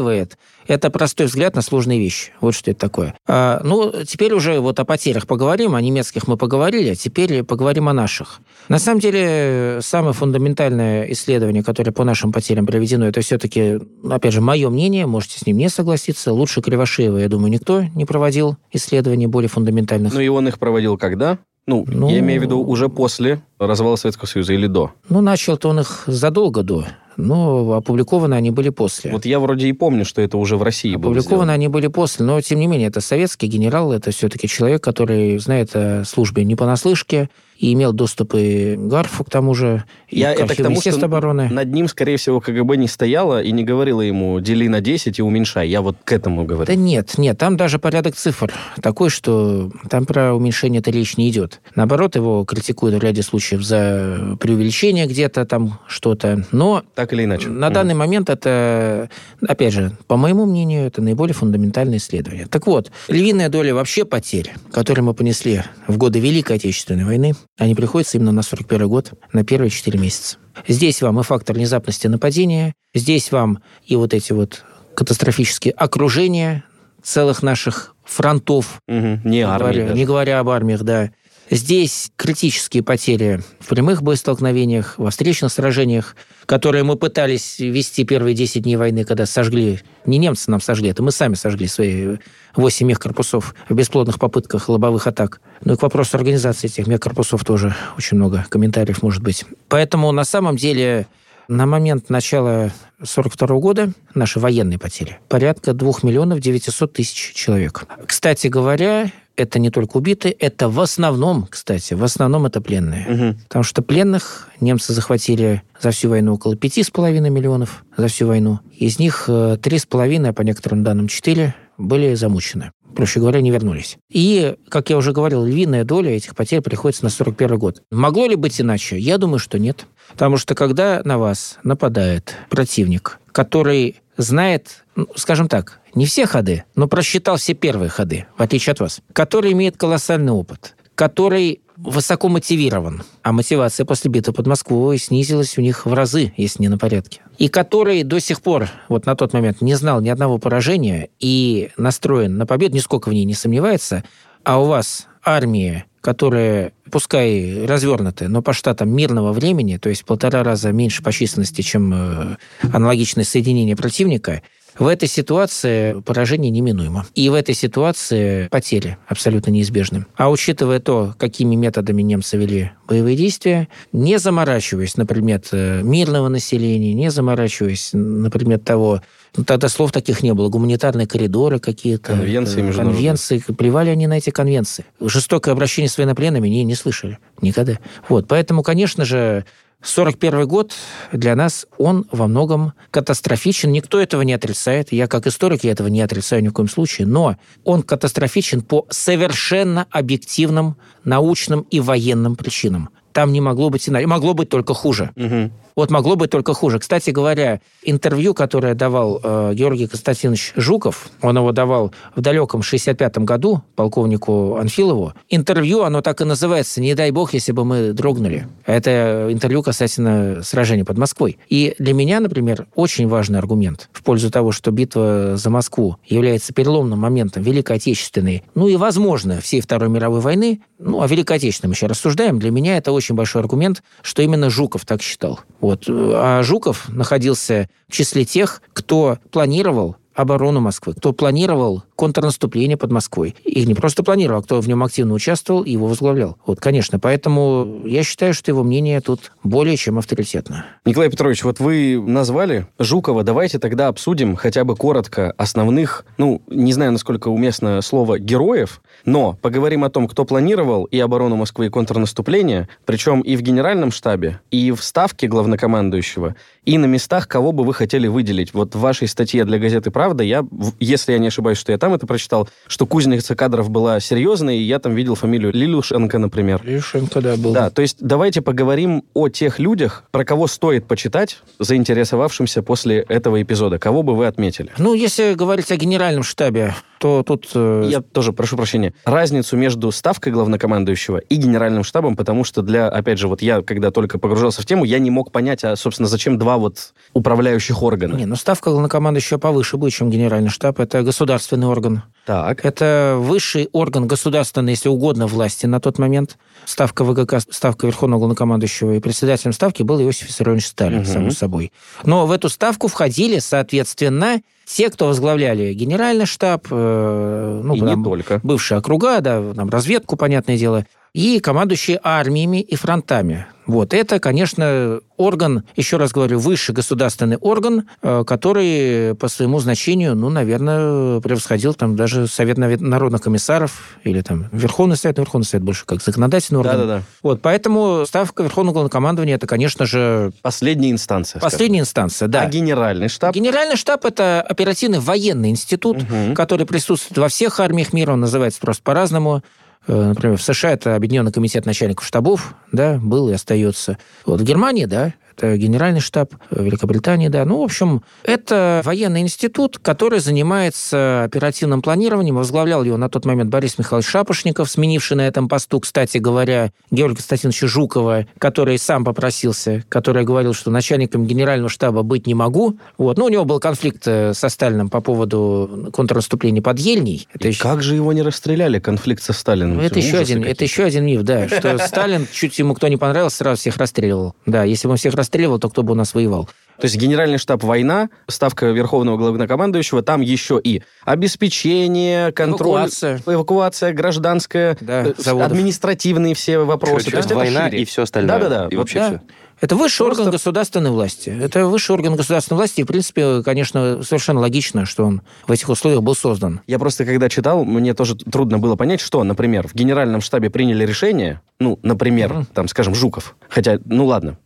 это 0.67 0.89
простой 0.89 1.25
взгляд 1.25 1.55
на 1.55 1.61
сложные 1.61 1.99
вещи. 1.99 2.31
Вот 2.39 2.53
что 2.53 2.71
это 2.71 2.79
такое. 2.79 3.15
А, 3.27 3.61
ну, 3.63 3.91
теперь 4.07 4.33
уже 4.33 4.59
вот 4.59 4.79
о 4.79 4.85
потерях 4.85 5.27
поговорим, 5.27 5.75
о 5.75 5.81
немецких 5.81 6.27
мы 6.27 6.37
поговорили, 6.37 6.89
а 6.89 6.95
теперь 6.95 7.43
поговорим 7.43 7.89
о 7.89 7.93
наших. 7.93 8.39
На 8.69 8.79
самом 8.79 8.99
деле, 8.99 9.79
самое 9.81 10.13
фундаментальное 10.13 11.11
исследование, 11.11 11.63
которое 11.63 11.91
по 11.91 12.03
нашим 12.03 12.31
потерям 12.31 12.65
проведено, 12.65 13.07
это 13.07 13.21
все-таки, 13.21 13.79
опять 14.09 14.33
же, 14.33 14.41
мое 14.41 14.69
мнение, 14.69 15.05
можете 15.05 15.39
с 15.39 15.45
ним 15.45 15.57
не 15.57 15.69
согласиться. 15.69 16.31
Лучше 16.31 16.61
Кривошеева, 16.61 17.17
я 17.17 17.27
думаю, 17.27 17.51
никто 17.51 17.83
не 17.95 18.05
проводил 18.05 18.57
исследований 18.71 19.27
более 19.27 19.49
фундаментальных. 19.49 20.13
Ну 20.13 20.19
и 20.19 20.27
он 20.27 20.47
их 20.47 20.59
проводил 20.59 20.97
когда? 20.97 21.39
Ну, 21.67 21.85
ну, 21.87 22.09
я 22.09 22.19
имею 22.19 22.41
в 22.41 22.43
виду 22.43 22.59
уже 22.59 22.89
после 22.89 23.41
развала 23.67 23.95
Советского 23.95 24.27
Союза 24.27 24.53
или 24.53 24.67
до? 24.67 24.91
Ну, 25.09 25.21
начал-то 25.21 25.69
он 25.69 25.79
их 25.81 26.03
задолго 26.07 26.63
до 26.63 26.85
но 27.17 27.73
опубликованы 27.73 28.33
они 28.33 28.51
были 28.51 28.69
после. 28.69 29.11
Вот 29.11 29.25
я 29.25 29.39
вроде 29.39 29.67
и 29.67 29.73
помню, 29.73 30.05
что 30.05 30.21
это 30.21 30.37
уже 30.37 30.57
в 30.57 30.63
России 30.63 30.95
было 30.95 31.11
Опубликованы 31.11 31.51
они 31.51 31.67
были 31.67 31.87
после, 31.87 32.25
но, 32.25 32.39
тем 32.41 32.59
не 32.59 32.67
менее, 32.67 32.87
это 32.87 33.01
советский 33.01 33.47
генерал, 33.47 33.91
это 33.91 34.11
все-таки 34.11 34.47
человек, 34.47 34.81
который 34.81 35.37
знает 35.37 35.75
о 35.75 36.03
службе 36.05 36.43
не 36.43 36.55
понаслышке, 36.55 37.29
и 37.57 37.73
имел 37.73 37.93
доступ 37.93 38.33
и 38.35 38.75
к 38.75 38.79
Гарфу, 38.79 39.23
к 39.23 39.29
тому 39.29 39.53
же, 39.53 39.83
и 40.09 40.19
Я 40.19 40.33
к 40.33 40.39
это 40.39 40.55
к 40.55 40.63
тому, 40.63 40.81
что 40.81 41.05
обороны. 41.05 41.47
над 41.49 41.71
ним, 41.71 41.87
скорее 41.87 42.17
всего, 42.17 42.39
КГБ 42.41 42.75
не 42.75 42.87
стояло 42.87 43.41
и 43.41 43.51
не 43.51 43.63
говорило 43.63 44.01
ему 44.01 44.39
«дели 44.39 44.67
на 44.67 44.81
10 44.81 45.19
и 45.19 45.21
уменьшай». 45.21 45.69
Я 45.69 45.83
вот 45.83 45.97
к 46.03 46.11
этому 46.11 46.43
говорю. 46.43 46.65
Да 46.65 46.73
нет, 46.73 47.19
нет, 47.19 47.37
там 47.37 47.57
даже 47.57 47.77
порядок 47.77 48.15
цифр 48.15 48.51
такой, 48.81 49.11
что 49.11 49.69
там 49.91 50.07
про 50.07 50.33
уменьшение-то 50.33 50.89
речь 50.89 51.17
не 51.17 51.29
идет. 51.29 51.61
Наоборот, 51.75 52.15
его 52.15 52.43
критикуют 52.45 52.95
в 52.95 53.03
ряде 53.03 53.21
случаев 53.21 53.50
за 53.59 54.37
преувеличение 54.39 55.07
где-то 55.07 55.45
там 55.45 55.79
что-то, 55.87 56.45
но... 56.51 56.83
Так 56.95 57.13
или 57.13 57.25
иначе. 57.25 57.49
На 57.49 57.67
mm. 57.69 57.73
данный 57.73 57.93
момент 57.93 58.29
это, 58.29 59.09
опять 59.45 59.73
же, 59.73 59.91
по 60.07 60.17
моему 60.17 60.45
мнению, 60.45 60.85
это 60.85 61.01
наиболее 61.01 61.33
фундаментальное 61.33 61.97
исследование. 61.97 62.47
Так 62.47 62.67
вот, 62.67 62.91
львиная 63.07 63.49
доля 63.49 63.73
вообще 63.73 64.05
потерь, 64.05 64.53
которые 64.71 65.03
мы 65.03 65.13
понесли 65.13 65.63
в 65.87 65.97
годы 65.97 66.19
Великой 66.19 66.57
Отечественной 66.57 67.05
войны, 67.05 67.33
они 67.57 67.75
приходятся 67.75 68.17
именно 68.17 68.31
на 68.31 68.43
41 68.43 68.87
год, 68.87 69.11
на 69.33 69.43
первые 69.43 69.69
4 69.69 69.99
месяца. 69.99 70.37
Здесь 70.67 71.01
вам 71.01 71.19
и 71.19 71.23
фактор 71.23 71.55
внезапности 71.55 72.07
нападения, 72.07 72.73
здесь 72.93 73.31
вам 73.31 73.59
и 73.85 73.95
вот 73.95 74.13
эти 74.13 74.33
вот 74.33 74.63
катастрофические 74.95 75.73
окружения 75.73 76.63
целых 77.01 77.41
наших 77.41 77.95
фронтов. 78.03 78.81
Угу, 78.87 79.21
не, 79.23 79.41
армии 79.41 79.79
говоря, 79.79 79.93
не 79.93 80.05
говоря 80.05 80.39
об 80.39 80.49
армиях, 80.49 80.83
да. 80.83 81.11
Здесь 81.51 82.13
критические 82.15 82.81
потери 82.81 83.41
в 83.59 83.67
прямых 83.67 84.01
боестолкновениях, 84.01 84.97
во 84.97 85.09
встречных 85.09 85.51
сражениях, 85.51 86.15
которые 86.45 86.85
мы 86.85 86.95
пытались 86.95 87.59
вести 87.59 88.05
первые 88.05 88.33
10 88.33 88.63
дней 88.63 88.77
войны, 88.77 89.03
когда 89.03 89.25
сожгли, 89.25 89.81
не 90.05 90.17
немцы 90.17 90.49
нам 90.49 90.61
сожгли, 90.61 90.91
это 90.91 91.03
мы 91.03 91.11
сами 91.11 91.33
сожгли 91.33 91.67
свои 91.67 92.15
8 92.55 92.87
мехкорпусов 92.87 93.53
в 93.67 93.75
бесплодных 93.75 94.17
попытках 94.17 94.69
лобовых 94.69 95.07
атак. 95.07 95.41
Ну 95.65 95.73
и 95.73 95.75
к 95.75 95.81
вопросу 95.81 96.15
организации 96.15 96.67
этих 96.67 96.87
мехкорпусов 96.87 97.43
тоже 97.43 97.75
очень 97.97 98.15
много 98.15 98.45
комментариев 98.47 99.03
может 99.03 99.21
быть. 99.21 99.43
Поэтому 99.67 100.09
на 100.13 100.23
самом 100.23 100.55
деле 100.55 101.05
на 101.49 101.65
момент 101.65 102.09
начала 102.09 102.71
1942 102.99 103.57
года 103.57 103.91
наши 104.13 104.39
военные 104.39 104.79
потери 104.79 105.19
порядка 105.27 105.73
2 105.73 105.91
миллионов 106.03 106.39
900 106.39 106.93
тысяч 106.93 107.33
человек. 107.33 107.83
Кстати 108.05 108.47
говоря, 108.47 109.11
это 109.35 109.59
не 109.59 109.69
только 109.69 109.97
убитые, 109.97 110.33
это 110.33 110.69
в 110.69 110.79
основном, 110.79 111.47
кстати, 111.49 111.93
в 111.93 112.03
основном 112.03 112.45
это 112.45 112.61
пленные. 112.61 113.07
Угу. 113.07 113.39
Потому 113.43 113.63
что 113.63 113.81
пленных 113.81 114.49
немцы 114.59 114.93
захватили 114.93 115.63
за 115.79 115.91
всю 115.91 116.09
войну 116.09 116.35
около 116.35 116.53
5,5 116.53 117.29
миллионов 117.29 117.83
за 117.97 118.07
всю 118.07 118.27
войну. 118.27 118.59
Из 118.77 118.99
них 118.99 119.25
3,5, 119.27 120.25
э, 120.25 120.29
а 120.29 120.33
по 120.33 120.41
некоторым 120.41 120.83
данным 120.83 121.07
4, 121.07 121.55
были 121.77 122.13
замучены. 122.13 122.71
Проще 122.95 123.19
говоря, 123.19 123.41
не 123.41 123.51
вернулись. 123.51 123.97
И, 124.09 124.55
как 124.69 124.89
я 124.89 124.97
уже 124.97 125.13
говорил, 125.13 125.43
львиная 125.45 125.83
доля 125.83 126.11
этих 126.11 126.35
потерь 126.35 126.61
приходится 126.61 127.03
на 127.03 127.09
41 127.09 127.57
год. 127.57 127.81
Могло 127.89 128.27
ли 128.27 128.35
быть 128.35 128.59
иначе? 128.59 128.97
Я 128.97 129.17
думаю, 129.17 129.39
что 129.39 129.57
нет. 129.57 129.85
Потому 130.11 130.37
что 130.37 130.55
когда 130.55 131.01
на 131.05 131.17
вас 131.17 131.57
нападает 131.63 132.35
противник, 132.49 133.19
который 133.31 134.01
знает, 134.17 134.80
скажем 135.15 135.47
так, 135.47 135.79
не 135.95 136.05
все 136.05 136.25
ходы, 136.25 136.63
но 136.75 136.87
просчитал 136.87 137.37
все 137.37 137.53
первые 137.53 137.89
ходы, 137.89 138.25
в 138.37 138.41
отличие 138.41 138.71
от 138.73 138.79
вас, 138.79 139.01
который 139.13 139.51
имеет 139.53 139.77
колоссальный 139.77 140.31
опыт, 140.31 140.75
который 140.95 141.61
высоко 141.77 142.29
мотивирован, 142.29 143.03
а 143.23 143.31
мотивация 143.31 143.85
после 143.85 144.11
битвы 144.11 144.33
под 144.33 144.45
Москвой 144.47 144.97
снизилась 144.99 145.57
у 145.57 145.61
них 145.61 145.85
в 145.85 145.93
разы, 145.93 146.33
если 146.37 146.61
не 146.61 146.69
на 146.69 146.77
порядке, 146.77 147.21
и 147.37 147.47
который 147.47 148.03
до 148.03 148.19
сих 148.19 148.41
пор, 148.41 148.69
вот 148.87 149.05
на 149.05 149.15
тот 149.15 149.33
момент, 149.33 149.61
не 149.61 149.73
знал 149.75 149.99
ни 150.01 150.09
одного 150.09 150.37
поражения 150.37 151.09
и 151.19 151.71
настроен 151.77 152.37
на 152.37 152.45
победу, 152.45 152.75
нисколько 152.75 153.09
в 153.09 153.13
ней 153.13 153.25
не 153.25 153.33
сомневается, 153.33 154.03
а 154.43 154.61
у 154.61 154.65
вас 154.65 155.07
армия, 155.23 155.85
которая, 156.01 156.73
пускай 156.91 157.65
развернутая, 157.65 158.27
но 158.27 158.41
по 158.41 158.53
штатам 158.53 158.89
мирного 158.89 159.33
времени, 159.33 159.77
то 159.77 159.89
есть 159.89 160.03
полтора 160.05 160.43
раза 160.43 160.71
меньше 160.71 161.03
по 161.03 161.11
численности, 161.11 161.61
чем 161.61 161.93
э, 161.93 162.37
аналогичное 162.73 163.23
соединение 163.23 163.75
противника, 163.75 164.41
в 164.77 164.87
этой 164.87 165.07
ситуации 165.07 166.01
поражение 166.01 166.51
неминуемо. 166.51 167.05
И 167.15 167.29
в 167.29 167.33
этой 167.33 167.55
ситуации 167.55 168.47
потери 168.47 168.97
абсолютно 169.07 169.51
неизбежны. 169.51 170.05
А 170.15 170.29
учитывая 170.29 170.79
то, 170.79 171.13
какими 171.17 171.55
методами 171.55 172.01
немцы 172.01 172.37
вели 172.37 172.71
боевые 172.87 173.15
действия, 173.15 173.67
не 173.91 174.17
заморачиваясь 174.17 174.97
на 174.97 175.05
предмет 175.05 175.47
э, 175.51 175.81
мирного 175.83 176.29
населения, 176.29 176.93
не 176.93 177.11
заморачиваясь 177.11 177.91
на 177.93 178.29
предмет 178.29 178.63
того, 178.63 179.01
ну, 179.35 179.45
тогда 179.45 179.69
слов 179.69 179.91
таких 179.91 180.23
не 180.23 180.33
было. 180.33 180.49
Гуманитарные 180.49 181.07
коридоры 181.07 181.59
какие-то. 181.59 182.13
Конвенции 182.13 182.69
э, 182.69 182.73
Конвенции. 182.73 183.37
Плевали 183.39 183.89
они 183.89 184.07
на 184.07 184.17
эти 184.17 184.29
конвенции. 184.29 184.85
Жестокое 184.99 185.53
обращение 185.53 185.89
с 185.89 185.97
военнопленными 185.97 186.47
не, 186.47 186.63
не 186.63 186.75
слышали. 186.75 187.17
Никогда. 187.41 187.79
Вот. 188.09 188.27
Поэтому, 188.27 188.61
конечно 188.61 189.05
же, 189.05 189.45
41 189.83 190.47
год 190.47 190.73
для 191.11 191.35
нас, 191.35 191.65
он 191.77 192.05
во 192.11 192.27
многом 192.27 192.73
катастрофичен. 192.91 193.71
Никто 193.71 193.99
этого 193.99 194.21
не 194.21 194.33
отрицает. 194.33 194.91
Я 194.91 195.07
как 195.07 195.27
историк 195.27 195.63
я 195.63 195.71
этого 195.71 195.87
не 195.87 196.01
отрицаю 196.01 196.43
ни 196.43 196.49
в 196.49 196.53
коем 196.53 196.69
случае. 196.69 197.07
Но 197.07 197.37
он 197.63 197.83
катастрофичен 197.83 198.61
по 198.61 198.85
совершенно 198.89 199.87
объективным 199.89 200.77
научным 201.03 201.61
и 201.71 201.79
военным 201.79 202.35
причинам. 202.35 202.89
Там 203.13 203.31
не 203.31 203.41
могло 203.41 203.69
быть 203.69 203.87
иначе. 203.87 204.07
Могло 204.07 204.33
быть 204.33 204.49
только 204.49 204.73
хуже. 204.73 205.11
Угу. 205.15 205.51
Вот 205.75 205.89
могло 205.89 206.15
быть 206.15 206.29
только 206.29 206.53
хуже. 206.53 206.79
Кстати 206.79 207.11
говоря, 207.11 207.61
интервью, 207.83 208.33
которое 208.33 208.75
давал 208.75 209.19
э, 209.23 209.53
Георгий 209.55 209.87
Константинович 209.87 210.53
Жуков, 210.55 211.09
он 211.21 211.37
его 211.37 211.51
давал 211.51 211.93
в 212.15 212.21
далеком 212.21 212.61
65-м 212.61 213.25
году 213.25 213.63
полковнику 213.75 214.57
Анфилову, 214.57 215.13
интервью, 215.29 215.81
оно 215.83 216.01
так 216.01 216.21
и 216.21 216.25
называется 216.25 216.81
«Не 216.81 216.93
дай 216.93 217.11
бог, 217.11 217.33
если 217.33 217.51
бы 217.51 217.65
мы 217.65 217.93
дрогнули». 217.93 218.47
Это 218.65 219.29
интервью 219.31 219.63
касательно 219.63 220.43
сражения 220.43 220.85
под 220.85 220.97
Москвой. 220.97 221.39
И 221.49 221.75
для 221.79 221.93
меня, 221.93 222.19
например, 222.19 222.67
очень 222.75 223.07
важный 223.07 223.39
аргумент 223.39 223.89
в 223.91 224.03
пользу 224.03 224.29
того, 224.29 224.51
что 224.51 224.71
битва 224.71 225.33
за 225.35 225.49
Москву 225.49 225.97
является 226.05 226.53
переломным 226.53 226.99
моментом 226.99 227.43
Великой 227.43 227.77
Отечественной, 227.77 228.43
ну 228.55 228.67
и, 228.67 228.75
возможно, 228.75 229.41
всей 229.41 229.61
Второй 229.61 229.89
мировой 229.89 230.19
войны, 230.19 230.61
ну, 230.77 231.01
о 231.01 231.07
Великой 231.07 231.37
Отечественной 231.37 231.69
мы 231.69 231.73
еще 231.73 231.87
рассуждаем, 231.87 232.39
для 232.39 232.51
меня 232.51 232.77
это 232.77 232.91
очень 232.91 233.00
большой 233.09 233.41
аргумент, 233.41 233.83
что 234.01 234.21
именно 234.21 234.49
Жуков 234.49 234.85
так 234.85 235.01
считал. 235.01 235.39
Вот. 235.59 235.85
А 235.87 236.41
Жуков 236.43 236.89
находился 236.89 237.69
в 237.87 237.91
числе 237.91 238.25
тех, 238.25 238.61
кто 238.73 239.17
планировал 239.31 239.95
оборону 240.13 240.59
Москвы, 240.59 240.93
кто 240.93 241.13
планировал 241.13 241.83
контрнаступление 241.95 242.77
под 242.77 242.91
Москвой. 242.91 243.35
И 243.43 243.65
не 243.65 243.75
просто 243.75 244.03
планировал, 244.03 244.41
а 244.41 244.43
кто 244.43 244.59
в 244.59 244.67
нем 244.67 244.83
активно 244.83 245.13
участвовал 245.13 245.63
и 245.63 245.71
его 245.71 245.87
возглавлял. 245.87 246.37
Вот, 246.45 246.59
конечно, 246.59 246.99
поэтому 246.99 247.81
я 247.85 248.03
считаю, 248.03 248.33
что 248.33 248.51
его 248.51 248.63
мнение 248.63 249.01
тут 249.01 249.31
более 249.43 249.77
чем 249.77 249.97
авторитетно. 249.97 250.65
Николай 250.85 251.09
Петрович, 251.09 251.43
вот 251.43 251.59
вы 251.59 252.01
назвали 252.05 252.67
Жукова. 252.79 253.23
Давайте 253.23 253.59
тогда 253.59 253.87
обсудим 253.87 254.35
хотя 254.35 254.63
бы 254.63 254.75
коротко 254.75 255.33
основных, 255.37 256.05
ну, 256.17 256.41
не 256.47 256.73
знаю, 256.73 256.91
насколько 256.91 257.29
уместно 257.29 257.81
слово 257.81 258.19
«героев», 258.19 258.81
но 259.05 259.37
поговорим 259.41 259.83
о 259.83 259.89
том, 259.89 260.07
кто 260.07 260.25
планировал 260.25 260.85
и 260.85 260.99
оборону 260.99 261.35
Москвы, 261.35 261.67
и 261.67 261.69
контрнаступление, 261.69 262.67
причем 262.85 263.21
и 263.21 263.35
в 263.35 263.41
генеральном 263.41 263.91
штабе, 263.91 264.41
и 264.49 264.71
в 264.71 264.83
ставке 264.83 265.27
главнокомандующего, 265.27 266.35
и 266.65 266.77
на 266.77 266.85
местах, 266.85 267.27
кого 267.27 267.51
бы 267.51 267.63
вы 267.63 267.73
хотели 267.73 268.07
выделить. 268.07 268.53
Вот 268.53 268.75
в 268.75 268.79
вашей 268.79 269.07
статье 269.07 269.45
для 269.45 269.57
газеты 269.59 269.91
«Правда» 269.91 270.00
я, 270.23 270.45
если 270.79 271.13
я 271.13 271.19
не 271.19 271.27
ошибаюсь, 271.27 271.57
что 271.57 271.71
я 271.71 271.77
там 271.77 271.93
это 271.93 272.07
прочитал, 272.07 272.49
что 272.67 272.85
кузница 272.85 273.35
кадров 273.35 273.69
была 273.69 273.99
серьезной, 273.99 274.57
и 274.57 274.61
я 274.61 274.79
там 274.79 274.95
видел 274.95 275.15
фамилию 275.15 275.51
Лилюшенко, 275.53 276.17
например. 276.17 276.61
Лилюшенко, 276.63 277.21
да, 277.21 277.35
был. 277.35 277.53
Да, 277.53 277.69
то 277.69 277.81
есть 277.81 277.97
давайте 277.99 278.41
поговорим 278.41 279.03
о 279.13 279.29
тех 279.29 279.59
людях, 279.59 280.03
про 280.11 280.25
кого 280.25 280.47
стоит 280.47 280.85
почитать, 280.85 281.39
заинтересовавшимся 281.59 282.63
после 282.63 282.99
этого 282.99 283.41
эпизода. 283.41 283.79
Кого 283.79 284.03
бы 284.03 284.15
вы 284.15 284.27
отметили? 284.27 284.71
Ну, 284.77 284.93
если 284.93 285.33
говорить 285.33 285.71
о 285.71 285.77
генеральном 285.77 286.23
штабе, 286.23 286.75
то 287.01 287.23
тут... 287.23 287.49
Э... 287.55 287.87
Я 287.89 288.01
тоже 288.01 288.31
прошу 288.31 288.55
прощения. 288.55 288.93
Разницу 289.05 289.57
между 289.57 289.91
ставкой 289.91 290.31
главнокомандующего 290.31 291.17
и 291.17 291.35
генеральным 291.35 291.83
штабом, 291.83 292.15
потому 292.15 292.43
что 292.43 292.61
для, 292.61 292.87
опять 292.87 293.17
же, 293.17 293.27
вот 293.27 293.41
я, 293.41 293.63
когда 293.63 293.89
только 293.89 294.19
погружался 294.19 294.61
в 294.61 294.65
тему, 294.67 294.83
я 294.83 294.99
не 294.99 295.09
мог 295.09 295.31
понять, 295.31 295.63
а, 295.63 295.75
собственно, 295.75 296.07
зачем 296.07 296.37
два 296.37 296.57
вот 296.57 296.93
управляющих 297.13 297.81
органа. 297.81 298.15
Не, 298.15 298.25
ну 298.25 298.35
ставка 298.35 298.69
главнокомандующего 298.69 299.39
повыше 299.39 299.77
будет, 299.77 299.90
чем 299.91 300.09
генеральный 300.09 300.49
штаб. 300.49 300.79
Это 300.79 301.03
государственный 301.03 301.67
орган. 301.67 302.03
Так. 302.25 302.65
Это 302.65 303.15
высший 303.19 303.69
орган 303.71 304.07
государственной, 304.07 304.71
если 304.71 304.89
угодно, 304.89 305.27
власти 305.27 305.65
на 305.65 305.79
тот 305.79 305.99
момент. 305.99 306.37
Ставка 306.65 307.03
ВГК, 307.03 307.39
ставка 307.39 307.87
Верховного 307.87 308.19
главнокомандующего 308.19 308.93
и 308.93 308.99
председателем 308.99 309.53
ставки 309.53 309.83
был 309.83 310.01
Иосиф 310.01 310.27
Виссарионович 310.27 310.67
Сталин, 310.67 310.99
угу. 310.99 311.05
само 311.05 311.31
собой. 311.31 311.71
Но 312.03 312.25
в 312.25 312.31
эту 312.31 312.49
ставку 312.49 312.87
входили, 312.87 313.39
соответственно, 313.39 314.41
те, 314.65 314.89
кто 314.89 315.07
возглавляли 315.07 315.73
генеральный 315.73 316.25
штаб, 316.25 316.67
э, 316.69 317.61
ну, 317.63 317.75
и 317.75 317.79
там, 317.79 317.99
не 317.99 318.03
только. 318.03 318.39
бывшие 318.43 318.77
округа, 318.77 319.19
да, 319.19 319.53
там, 319.53 319.69
разведку, 319.69 320.15
понятное 320.15 320.57
дело, 320.57 320.85
и 321.13 321.39
командующие 321.39 321.99
армиями 322.01 322.61
и 322.61 322.75
фронтами. 322.75 323.47
Вот. 323.65 323.93
Это, 323.93 324.19
конечно, 324.19 324.99
орган, 325.17 325.63
еще 325.75 325.97
раз 325.97 326.11
говорю, 326.11 326.39
высший 326.39 326.73
государственный 326.73 327.37
орган, 327.37 327.87
э, 328.01 328.23
который 328.25 329.15
по 329.15 329.27
своему 329.27 329.59
значению, 329.59 330.15
ну, 330.15 330.29
наверное, 330.29 331.19
превосходил 331.21 331.73
там 331.73 331.95
даже 331.95 332.27
Совет 332.27 332.57
народных 332.57 333.21
комиссаров 333.21 333.97
или 334.03 334.21
там 334.21 334.47
Верховный 334.51 334.97
Совет, 334.97 335.17
ну, 335.17 335.23
Верховный 335.23 335.45
Совет 335.45 335.63
больше 335.63 335.85
как 335.85 336.01
законодательный 336.01 336.59
орган. 336.59 336.77
Да-да-да. 336.77 337.03
Вот, 337.21 337.41
поэтому 337.41 338.03
ставка 338.07 338.43
Верховного 338.43 338.73
Главнокомандования 338.73 339.35
это, 339.35 339.47
конечно 339.47 339.85
же... 339.85 340.31
Последняя 340.41 340.91
инстанция. 340.91 341.39
Последняя 341.39 341.85
скажем. 341.85 342.07
инстанция, 342.07 342.27
да. 342.27 342.41
А 342.41 342.45
генеральный 342.49 343.09
штаб? 343.09 343.33
Генеральный 343.35 343.75
штаб 343.75 344.05
это 344.05 344.41
оперативный 344.41 344.99
военный 344.99 345.49
институт, 345.49 345.97
угу. 345.97 346.33
который 346.35 346.65
присутствует 346.65 347.17
во 347.17 347.27
всех 347.27 347.59
армиях 347.59 347.93
мира, 347.93 348.13
он 348.13 348.21
называется 348.21 348.59
просто 348.59 348.83
по-разному. 348.83 349.43
Э, 349.87 350.09
например, 350.09 350.37
в 350.37 350.41
США 350.41 350.71
это 350.71 350.95
Объединенный 350.95 351.31
комитет 351.31 351.65
начальников 351.65 352.05
штабов, 352.05 352.55
да, 352.71 352.99
был 353.01 353.29
и 353.29 353.33
остается. 353.33 353.97
Вот 354.25 354.41
в 354.41 354.43
Германии, 354.43 354.85
да, 354.85 355.13
это 355.41 355.57
генеральный 355.57 355.99
штаб 355.99 356.33
Великобритании, 356.51 357.27
да. 357.27 357.45
Ну, 357.45 357.59
в 357.59 357.63
общем, 357.63 358.03
это 358.23 358.81
военный 358.85 359.21
институт, 359.21 359.79
который 359.79 360.19
занимается 360.19 361.23
оперативным 361.23 361.81
планированием. 361.81 362.35
Возглавлял 362.35 362.83
его 362.83 362.97
на 362.97 363.09
тот 363.09 363.25
момент 363.25 363.49
Борис 363.49 363.77
Михайлович 363.77 364.07
Шапошников, 364.07 364.69
сменивший 364.69 365.17
на 365.17 365.27
этом 365.27 365.49
посту, 365.49 365.79
кстати 365.79 366.17
говоря, 366.17 366.71
Георгия 366.91 367.17
Константиновича 367.17 367.67
Жукова, 367.67 368.27
который 368.37 368.77
сам 368.77 369.03
попросился, 369.03 369.83
который 369.89 370.23
говорил, 370.23 370.53
что 370.53 370.69
начальником 370.69 371.25
генерального 371.25 371.69
штаба 371.69 372.03
быть 372.03 372.27
не 372.27 372.33
могу. 372.33 372.77
Вот. 372.97 373.17
Ну, 373.17 373.25
у 373.25 373.29
него 373.29 373.45
был 373.45 373.59
конфликт 373.59 374.03
э, 374.07 374.33
со 374.33 374.49
Сталиным 374.49 374.89
по 374.89 375.01
поводу 375.01 375.89
контрнаступления 375.93 376.61
под 376.61 376.79
Ельней. 376.79 377.27
Это 377.33 377.47
еще... 377.47 377.63
Как 377.63 377.81
же 377.81 377.95
его 377.95 378.13
не 378.13 378.21
расстреляли, 378.21 378.79
конфликт 378.79 379.23
со 379.23 379.33
Сталиным? 379.33 379.77
Ну, 379.77 379.81
это 379.81 379.99
еще, 379.99 380.17
один, 380.17 380.43
это 380.43 380.63
еще 380.63 380.83
один 380.83 381.05
миф, 381.05 381.23
да, 381.23 381.47
что 381.47 381.77
Сталин, 381.87 382.27
чуть 382.31 382.57
ему 382.59 382.75
кто 382.75 382.87
не 382.87 382.97
понравился, 382.97 383.37
сразу 383.37 383.59
всех 383.59 383.77
расстреливал. 383.77 384.35
Да, 384.45 384.63
если 384.63 384.87
бы 384.87 384.91
он 384.91 384.97
всех 384.97 385.13
расстреливал, 385.13 385.30
то 385.59 385.69
кто 385.69 385.83
бы 385.83 385.93
у 385.93 385.95
нас 385.95 386.13
воевал? 386.13 386.49
То 386.81 386.85
есть 386.85 386.97
генеральный 386.97 387.37
штаб 387.37 387.63
война, 387.63 388.09
ставка 388.27 388.65
верховного 388.67 389.15
главнокомандующего, 389.15 390.01
там 390.01 390.21
еще 390.21 390.59
и 390.61 390.81
обеспечение, 391.05 392.31
контроль, 392.31 392.69
эвакуация, 392.69 393.21
эвакуация 393.27 393.93
гражданская, 393.93 394.75
да, 394.81 395.05
э, 395.05 395.41
административные 395.43 396.33
все 396.33 396.57
вопросы. 396.57 397.11
То 397.11 397.17
есть 397.17 397.31
война 397.31 397.67
и 397.67 397.85
все 397.85 398.01
остальное. 398.01 398.39
Да-да-да. 398.39 398.67
И 398.71 398.75
вообще 398.75 398.99
да. 398.99 399.07
все. 399.07 399.21
Это 399.61 399.75
высший 399.75 400.05
Просто... 400.05 400.23
орган 400.23 400.31
государственной 400.31 400.89
власти. 400.89 401.29
Это 401.29 401.67
высший 401.67 401.91
орган 401.91 402.15
государственной 402.15 402.57
власти, 402.57 402.81
и, 402.81 402.83
в 402.83 402.87
принципе, 402.87 403.43
конечно, 403.43 404.01
совершенно 404.01 404.39
логично, 404.39 404.87
что 404.87 405.05
он 405.05 405.21
в 405.47 405.51
этих 405.51 405.69
условиях 405.69 406.01
был 406.01 406.15
создан. 406.15 406.61
Я 406.65 406.79
просто, 406.79 407.05
когда 407.05 407.29
читал, 407.29 407.63
мне 407.63 407.93
тоже 407.93 408.15
трудно 408.15 408.57
было 408.57 408.75
понять, 408.75 409.01
что, 409.01 409.23
например, 409.23 409.67
в 409.67 409.75
генеральном 409.75 410.21
штабе 410.21 410.49
приняли 410.49 410.83
решение, 410.83 411.41
ну, 411.59 411.77
например, 411.83 412.31
mm-hmm. 412.31 412.47
там, 412.55 412.67
скажем, 412.67 412.95
Жуков, 412.95 413.35
хотя, 413.49 413.77
ну 413.85 414.07
ладно, 414.07 414.37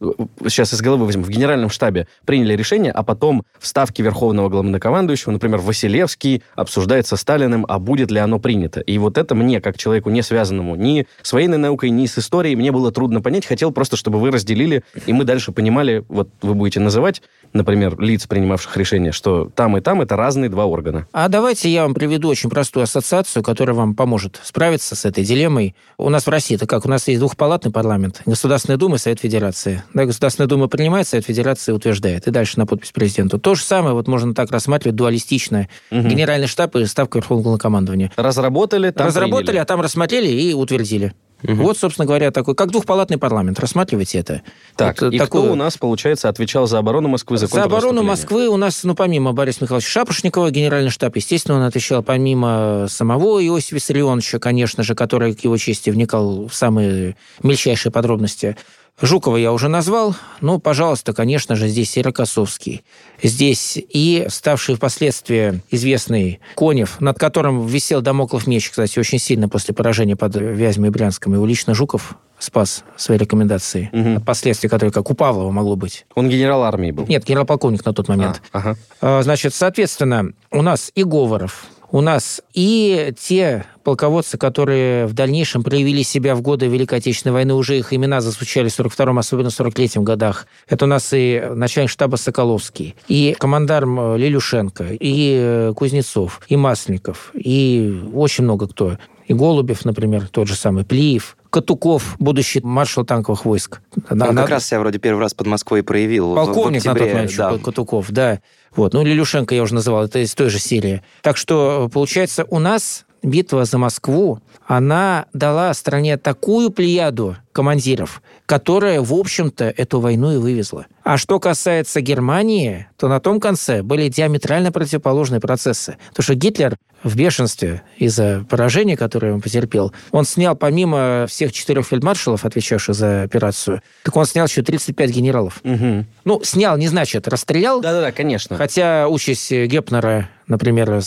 сейчас 0.50 0.74
из 0.74 0.82
головы 0.82 1.06
возьмем, 1.06 1.24
в 1.24 1.30
генеральном 1.30 1.70
штабе 1.70 2.10
приняли 2.26 2.54
решение, 2.54 2.92
а 2.92 3.04
потом 3.04 3.44
в 3.58 3.68
ставке 3.68 4.04
верховного 4.04 4.50
главнокомандующего, 4.50 5.32
например, 5.32 5.60
Василевский 5.60 6.44
обсуждает 6.56 7.08
со 7.08 7.16
Сталиным, 7.16 7.66
а 7.70 7.80
будет 7.80 8.12
ли 8.12 8.20
оно 8.20 8.40
принято. 8.40 8.82
И 8.82 8.98
вот 8.98 9.18
это 9.18 9.34
мне, 9.34 9.62
как 9.62 9.78
человеку, 9.78 10.10
не 10.10 10.22
связанному 10.22 10.76
ни 10.76 11.08
с 11.22 11.32
военной 11.32 11.58
наукой, 11.58 11.90
ни 11.90 12.06
с 12.06 12.18
историей, 12.18 12.58
мне 12.58 12.74
было 12.74 12.92
трудно 12.92 13.22
понять. 13.22 13.46
Хотел 13.46 13.72
просто, 13.72 13.96
чтобы 13.96 14.20
вы 14.20 14.32
разделили 14.32 14.84
и 15.06 15.14
мы 15.14 15.24
дальше 15.24 15.52
понимали, 15.52 16.04
вот 16.10 16.30
вы 16.42 16.54
будете 16.54 16.80
называть, 16.80 17.22
например, 17.54 18.00
лиц, 18.00 18.28
принимавших 18.28 18.76
решения, 18.78 19.12
что 19.12 19.50
там 19.56 19.78
и 19.78 19.82
там 19.82 20.02
это 20.02 20.16
разные 20.16 20.50
два 20.50 20.66
органа. 20.66 21.08
А 21.12 21.28
давайте 21.30 21.70
я 21.70 21.84
вам 21.84 21.94
приведу 21.94 22.28
очень 22.30 22.50
простую 22.50 22.84
ассоциацию, 22.84 23.44
которая 23.44 23.76
вам 23.76 23.96
поможет 23.96 24.40
справиться 24.44 24.96
с 24.96 25.06
этой 25.06 25.24
дилеммой. 25.24 25.76
У 25.98 26.10
нас 26.10 26.26
в 26.26 26.30
России 26.30 26.56
это 26.56 26.68
как? 26.68 26.86
У 26.86 26.90
нас 26.90 27.08
есть 27.08 27.20
двухпалатный 27.20 27.72
парламент, 27.72 28.22
Государственная 28.26 28.78
Дума 28.78 28.96
и 28.96 29.00
Совет 29.00 29.20
Федерации. 29.20 29.84
Да, 29.94 30.06
Государственная 30.06 30.48
Дума 30.48 30.68
принимает, 30.68 31.08
Совет 31.08 31.26
Федерации 31.26 31.72
утверждает. 31.72 32.28
И 32.28 32.32
дальше 32.32 32.60
на 32.60 32.66
подпись 32.66 32.92
президенту. 32.92 33.40
То 33.40 33.56
же 33.56 33.64
самое 33.64 33.94
вот 33.96 34.08
можно 34.08 34.34
так 34.34 34.52
рассматривать 34.52 34.96
дуалистично. 34.96 35.68
Угу. 35.92 36.02
Генеральный 36.02 36.48
штаб 36.48 36.76
и 36.76 36.86
Ставка 36.86 37.20
Верховного 37.20 37.58
командования. 37.58 38.12
Разработали, 38.16 38.92
там 38.92 39.08
Разработали, 39.08 39.46
приняли. 39.46 39.62
а 39.62 39.66
там 39.66 39.82
рассмотрели 39.82 40.28
и 40.28 40.54
утвердили. 40.54 41.14
Угу. 41.44 41.54
Вот, 41.56 41.78
собственно 41.78 42.06
говоря, 42.06 42.32
такой, 42.32 42.56
как 42.56 42.72
двухпалатный 42.72 43.18
парламент. 43.18 43.60
Рассматривайте 43.60 44.20
это. 44.20 44.42
Так, 44.76 45.02
вот, 45.02 45.14
и 45.14 45.18
такое... 45.18 45.44
кто 45.44 45.52
у 45.52 45.56
нас, 45.56 45.78
получается, 45.78 46.30
отвечал 46.30 46.68
за 46.68 46.80
оборону 46.80 47.10
Москвы, 47.10 47.38
за 47.38 47.48
За 47.48 47.64
оборону 47.64 48.04
Москвы 48.04 48.48
у 48.48 48.58
нас, 48.58 48.84
ну, 48.84 48.96
помимо 48.96 49.34
Бориса 49.34 49.60
Михайловича 49.62 49.90
Шапошникова, 49.90 50.50
генеральный 50.52 50.92
штаб, 50.92 51.16
естественно, 51.16 51.58
он 51.58 51.64
отвечал 51.64 52.04
помимо 52.04 52.88
самого 52.90 53.46
Иосифа 53.46 53.76
Виссарионовича, 53.76 54.40
конечно 54.40 54.84
же, 54.84 54.96
который 54.96 55.36
к 55.36 55.44
его 55.44 55.58
чести 55.58 55.90
вникал 55.90 56.48
в 56.48 56.56
самые 56.56 57.16
мельчайшие 57.44 57.92
подробности. 57.92 58.58
Жукова 59.02 59.36
я 59.36 59.52
уже 59.52 59.68
назвал. 59.68 60.16
Ну, 60.40 60.60
пожалуйста, 60.60 61.14
конечно 61.14 61.56
же, 61.56 61.68
здесь 61.68 61.98
и 61.98 62.02
Рокоссовский. 62.02 62.84
Здесь 63.22 63.78
и 63.78 64.26
ставший 64.30 64.76
впоследствии 64.76 65.62
известный 65.70 66.40
Конев, 66.56 67.02
над 67.02 67.20
которым 67.20 67.66
висел 67.66 68.02
Дамоклов 68.02 68.48
меч, 68.48 68.70
кстати, 68.70 68.98
очень 68.98 69.20
сильно 69.20 69.50
после 69.50 69.74
поражения 69.74 70.16
под 70.16 70.36
Вязьмой 70.36 70.88
и 70.88 70.92
Брянском. 70.92 71.34
Его 71.34 71.46
лично 71.46 71.74
Жуков 71.74 72.16
спас 72.40 72.84
своей 72.96 73.20
рекомендации. 73.20 73.90
Угу. 73.92 74.18
От 74.18 74.26
последствий, 74.26 74.70
которые 74.70 74.94
как 74.94 75.12
у 75.12 75.14
Павлова 75.14 75.52
могло 75.52 75.76
быть. 75.76 76.06
Он 76.16 76.30
генерал 76.30 76.64
армии 76.64 76.92
был? 76.92 77.06
Нет, 77.06 77.26
генерал-полковник 77.26 77.84
на 77.86 77.94
тот 77.94 78.08
момент. 78.08 78.42
А, 78.54 78.60
ага. 78.60 78.78
А, 79.02 79.22
значит, 79.24 79.54
соответственно, 79.54 80.32
у 80.52 80.62
нас 80.62 80.92
и 80.96 81.04
Говоров, 81.04 81.66
у 81.92 82.02
нас 82.02 82.42
и 82.54 83.14
те 83.20 83.66
полководцы, 83.86 84.38
которые 84.38 85.06
в 85.06 85.14
дальнейшем 85.14 85.64
проявили 85.64 86.02
себя 86.02 86.36
в 86.36 86.42
годы 86.42 86.66
Великой 86.68 86.98
Отечественной 86.98 87.34
войны, 87.34 87.54
уже 87.54 87.78
их 87.78 87.94
имена 87.94 88.20
зазвучали 88.20 88.68
в 88.68 88.78
42-м, 88.78 89.18
особенно 89.18 89.50
в 89.50 89.58
43-м 89.58 90.04
годах. 90.04 90.48
Это 90.68 90.86
у 90.86 90.88
нас 90.90 91.14
и 91.14 91.42
начальник 91.54 91.90
штаба 91.90 92.18
Соколовский, 92.18 92.96
и 93.08 93.36
командарм 93.40 94.18
Лилюшенко, 94.18 94.88
и 95.00 95.38
э, 95.40 95.74
Кузнецов, 95.76 96.42
и 96.50 96.58
Масленников, 96.58 97.32
и 97.36 98.04
очень 98.14 98.44
много 98.44 98.68
кто. 98.68 98.98
И 99.28 99.34
Голубев, 99.34 99.86
например, 99.86 100.28
тот 100.28 100.48
же 100.48 100.56
самый, 100.56 100.84
Плиев, 100.84 101.38
Катуков, 101.50 102.16
будущий 102.20 102.62
маршал 102.62 103.06
танковых 103.06 103.46
войск. 103.46 103.82
Он 104.10 104.22
Она... 104.22 104.42
как 104.42 104.52
раз 104.52 104.68
себя 104.68 104.80
вроде 104.80 105.00
первый 105.00 105.22
раз 105.22 105.34
под 105.34 105.48
Москвой 105.48 105.84
проявил. 105.84 106.36
Полковник 106.36 106.82
в, 106.82 106.86
в 106.86 106.90
октябре, 106.90 107.14
на 107.14 107.28
тот 107.28 107.38
момент, 107.38 107.38
да. 107.38 107.64
Катуков, 107.64 108.12
да. 108.12 108.40
Вот. 108.76 108.94
Ну, 108.94 109.04
Лилюшенко 109.04 109.56
я 109.56 109.64
уже 109.64 109.74
называл, 109.74 110.04
это 110.04 110.20
из 110.20 110.34
той 110.36 110.50
же 110.50 110.60
серии. 110.60 111.02
Так 111.22 111.38
что, 111.38 111.90
получается, 111.92 112.46
у 112.50 112.60
нас 112.60 113.05
битва 113.26 113.66
за 113.66 113.78
Москву, 113.78 114.40
она 114.66 115.26
дала 115.34 115.74
стране 115.74 116.18
такую 116.18 116.70
плеяду 116.72 117.36
командиров, 117.56 118.22
которая, 118.46 119.02
в 119.02 119.14
общем-то, 119.14 119.64
эту 119.64 120.02
войну 120.02 120.34
и 120.34 120.38
вывезла. 120.38 120.88
А 121.04 121.18
что 121.18 121.40
касается 121.40 122.02
Германии, 122.02 122.88
то 122.98 123.08
на 123.08 123.22
том 123.22 123.40
конце 123.40 123.82
были 123.82 124.10
диаметрально 124.10 124.74
противоположные 124.74 125.40
процессы. 125.40 125.98
Потому 126.10 126.24
что 126.24 126.36
Гитлер 126.36 126.76
в 127.02 127.16
бешенстве 127.16 127.84
из-за 127.98 128.46
поражения, 128.50 128.98
которое 128.98 129.34
он 129.34 129.42
потерпел, 129.42 129.94
он 130.12 130.26
снял 130.26 130.56
помимо 130.56 131.28
всех 131.30 131.54
четырех 131.54 131.88
фельдмаршалов, 131.88 132.44
отвечавших 132.44 132.94
за 132.94 133.24
операцию, 133.24 133.82
так 134.04 134.16
он 134.18 134.26
снял 134.26 134.48
еще 134.48 134.62
35 134.62 135.12
генералов. 135.12 135.62
Угу. 135.64 136.06
Ну, 136.26 136.44
снял 136.44 136.78
не 136.78 136.88
значит 136.90 137.28
расстрелял. 137.28 137.80
Да-да-да, 137.80 138.12
конечно. 138.12 138.58
Хотя 138.58 139.08
участь 139.08 139.52
Гепнера 139.52 140.30
например, 140.48 140.92
э, 140.92 141.00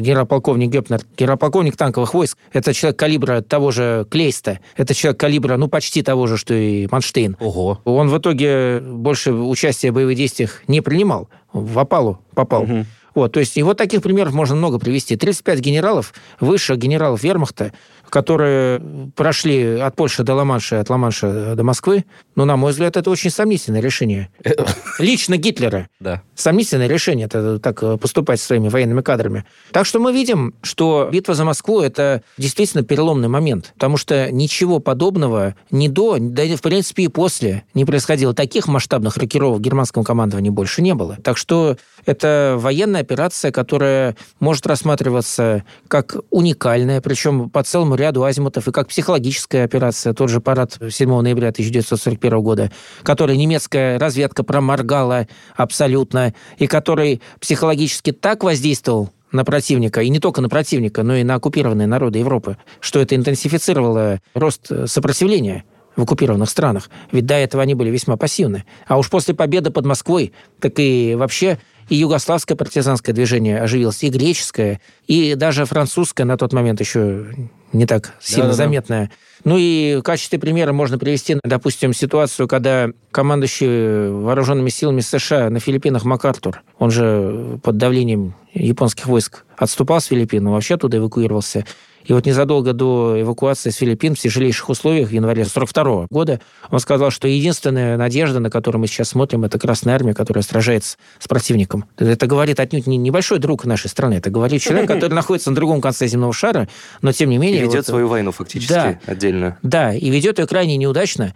генерал-полковник 0.00 0.70
Гепнер, 0.70 1.00
генерал-полковник 1.16 1.76
танковых 1.76 2.14
войск, 2.14 2.36
это 2.52 2.74
человек 2.74 2.98
калибра 2.98 3.40
того 3.40 3.70
же 3.70 4.06
Клейста, 4.10 4.60
это 4.76 4.94
человек 4.94 5.20
калибра, 5.20 5.56
ну, 5.56 5.68
почти 5.68 5.89
того 5.98 6.26
же, 6.26 6.36
что 6.36 6.54
и 6.54 6.86
Манштейн. 6.90 7.36
Ого. 7.40 7.80
Он 7.84 8.08
в 8.08 8.18
итоге 8.18 8.80
больше 8.80 9.32
участия 9.32 9.90
в 9.90 9.94
боевых 9.94 10.16
действиях 10.16 10.62
не 10.68 10.80
принимал, 10.80 11.28
в 11.52 11.78
опалу 11.78 12.20
попал. 12.34 12.62
Угу. 12.62 12.86
Вот, 13.14 13.32
то 13.32 13.40
есть, 13.40 13.56
и 13.56 13.62
вот 13.62 13.76
таких 13.76 14.02
примеров 14.02 14.32
можно 14.32 14.54
много 14.54 14.78
привести. 14.78 15.16
35 15.16 15.58
генералов, 15.60 16.14
выше 16.38 16.76
генералов 16.76 17.22
вермахта, 17.22 17.72
которые 18.10 18.80
прошли 19.16 19.78
от 19.78 19.96
Польши 19.96 20.22
до 20.22 20.34
Ла-Манша, 20.34 20.80
от 20.80 20.90
Ла-Манша 20.90 21.54
до 21.54 21.64
Москвы, 21.64 22.04
ну, 22.36 22.44
на 22.44 22.56
мой 22.56 22.72
взгляд, 22.72 22.96
это 22.96 23.10
очень 23.10 23.30
сомнительное 23.30 23.80
решение. 23.80 24.30
Лично 24.98 25.36
Гитлера. 25.36 25.88
Да. 26.00 26.22
Сомнительное 26.34 26.86
решение 26.86 27.26
это 27.26 27.58
так 27.58 27.82
э, 27.82 27.96
поступать 27.96 28.40
со 28.40 28.46
своими 28.46 28.68
военными 28.68 29.02
кадрами. 29.02 29.44
Так 29.72 29.86
что 29.86 29.98
мы 29.98 30.12
видим, 30.12 30.54
что 30.62 31.08
битва 31.12 31.34
за 31.34 31.44
Москву– 31.44 31.80
это 31.82 32.22
действительно 32.38 32.82
переломный 32.82 33.28
момент, 33.28 33.72
потому 33.74 33.96
что 33.96 34.30
ничего 34.30 34.78
подобного 34.78 35.54
ни 35.70 35.88
до, 35.88 36.16
да 36.18 36.44
в 36.56 36.62
принципе 36.62 37.04
и 37.04 37.08
после 37.08 37.64
не 37.74 37.84
происходило. 37.84 38.34
Таких 38.34 38.68
масштабных 38.68 39.16
рокировок 39.16 39.58
в 39.58 39.62
германском 39.62 40.02
командовании 40.02 40.50
больше 40.50 40.82
не 40.82 40.94
было. 40.94 41.16
Так 41.22 41.36
что 41.36 41.76
это 42.06 42.56
военная 42.58 43.02
операция, 43.02 43.52
которая 43.52 44.16
может 44.40 44.66
рассматриваться 44.66 45.64
как 45.88 46.16
уникальная, 46.30 47.00
причем 47.00 47.50
по 47.50 47.62
целому 47.62 47.96
ряду 48.00 48.24
азимутов, 48.24 48.66
и 48.66 48.72
как 48.72 48.88
психологическая 48.88 49.64
операция, 49.64 50.12
тот 50.12 50.30
же 50.30 50.40
парад 50.40 50.78
7 50.90 51.20
ноября 51.20 51.48
1941 51.48 52.40
года, 52.40 52.72
который 53.02 53.36
немецкая 53.36 53.98
разведка 53.98 54.42
проморгала 54.42 55.28
абсолютно, 55.54 56.34
и 56.58 56.66
который 56.66 57.22
психологически 57.38 58.12
так 58.12 58.42
воздействовал 58.42 59.10
на 59.32 59.44
противника, 59.44 60.02
и 60.02 60.08
не 60.08 60.18
только 60.18 60.40
на 60.40 60.48
противника, 60.48 61.02
но 61.02 61.14
и 61.14 61.22
на 61.22 61.34
оккупированные 61.34 61.86
народы 61.86 62.18
Европы, 62.18 62.56
что 62.80 63.00
это 63.00 63.14
интенсифицировало 63.14 64.20
рост 64.34 64.70
сопротивления 64.86 65.64
в 66.00 66.02
оккупированных 66.02 66.50
странах. 66.50 66.90
Ведь 67.12 67.26
до 67.26 67.34
этого 67.34 67.62
они 67.62 67.74
были 67.74 67.90
весьма 67.90 68.16
пассивны. 68.16 68.64
А 68.86 68.98
уж 68.98 69.08
после 69.08 69.34
победы 69.34 69.70
под 69.70 69.86
Москвой, 69.86 70.32
так 70.58 70.74
и 70.78 71.14
вообще 71.14 71.58
и 71.88 71.96
югославское 71.96 72.56
партизанское 72.56 73.14
движение 73.14 73.60
оживилось, 73.60 74.02
и 74.04 74.08
греческое, 74.08 74.80
и 75.06 75.34
даже 75.34 75.64
французское 75.64 76.24
на 76.24 76.36
тот 76.36 76.52
момент 76.52 76.80
еще 76.80 77.26
не 77.72 77.84
так 77.84 78.14
сильно 78.20 78.48
да, 78.48 78.54
заметное. 78.54 79.10
Ну 79.44 79.56
и 79.58 79.96
в 79.96 80.02
качестве 80.02 80.38
примера 80.38 80.72
можно 80.72 80.98
привести, 80.98 81.36
допустим, 81.42 81.92
ситуацию, 81.92 82.46
когда 82.46 82.90
командующий 83.10 84.08
вооруженными 84.10 84.68
силами 84.68 85.00
США 85.00 85.50
на 85.50 85.60
Филиппинах 85.60 86.04
МакАртур, 86.04 86.62
он 86.78 86.90
же 86.90 87.58
под 87.62 87.76
давлением 87.76 88.34
японских 88.54 89.06
войск 89.06 89.44
отступал 89.56 90.00
с 90.00 90.06
Филиппин, 90.06 90.48
вообще 90.48 90.76
туда 90.76 90.98
эвакуировался. 90.98 91.64
И 92.10 92.12
вот 92.12 92.26
незадолго 92.26 92.72
до 92.72 93.20
эвакуации 93.20 93.70
с 93.70 93.76
Филиппин 93.76 94.16
в 94.16 94.18
тяжелейших 94.18 94.68
условиях 94.68 95.10
в 95.10 95.12
январе 95.12 95.42
1942 95.42 96.06
года 96.10 96.40
он 96.68 96.80
сказал, 96.80 97.12
что 97.12 97.28
единственная 97.28 97.96
надежда, 97.96 98.40
на 98.40 98.50
которую 98.50 98.80
мы 98.80 98.88
сейчас 98.88 99.10
смотрим, 99.10 99.44
это 99.44 99.60
Красная 99.60 99.94
Армия, 99.94 100.12
которая 100.12 100.42
сражается 100.42 100.96
с 101.20 101.28
противником. 101.28 101.84
Это 101.98 102.26
говорит 102.26 102.58
отнюдь 102.58 102.88
не 102.88 102.96
небольшой 102.96 103.38
друг 103.38 103.64
нашей 103.64 103.90
страны, 103.90 104.14
это 104.14 104.28
говорит 104.28 104.60
человек, 104.60 104.88
который 104.88 105.14
находится 105.14 105.50
на 105.50 105.54
другом 105.54 105.80
конце 105.80 106.08
земного 106.08 106.32
шара, 106.32 106.68
но 107.00 107.12
тем 107.12 107.30
не 107.30 107.38
менее... 107.38 107.60
И 107.60 107.62
ведет 107.62 107.76
вот, 107.76 107.86
свою 107.86 108.08
войну 108.08 108.32
фактически 108.32 108.72
да, 108.72 108.98
отдельно. 109.06 109.56
Да, 109.62 109.94
и 109.94 110.10
ведет 110.10 110.40
ее 110.40 110.48
крайне 110.48 110.76
неудачно. 110.76 111.32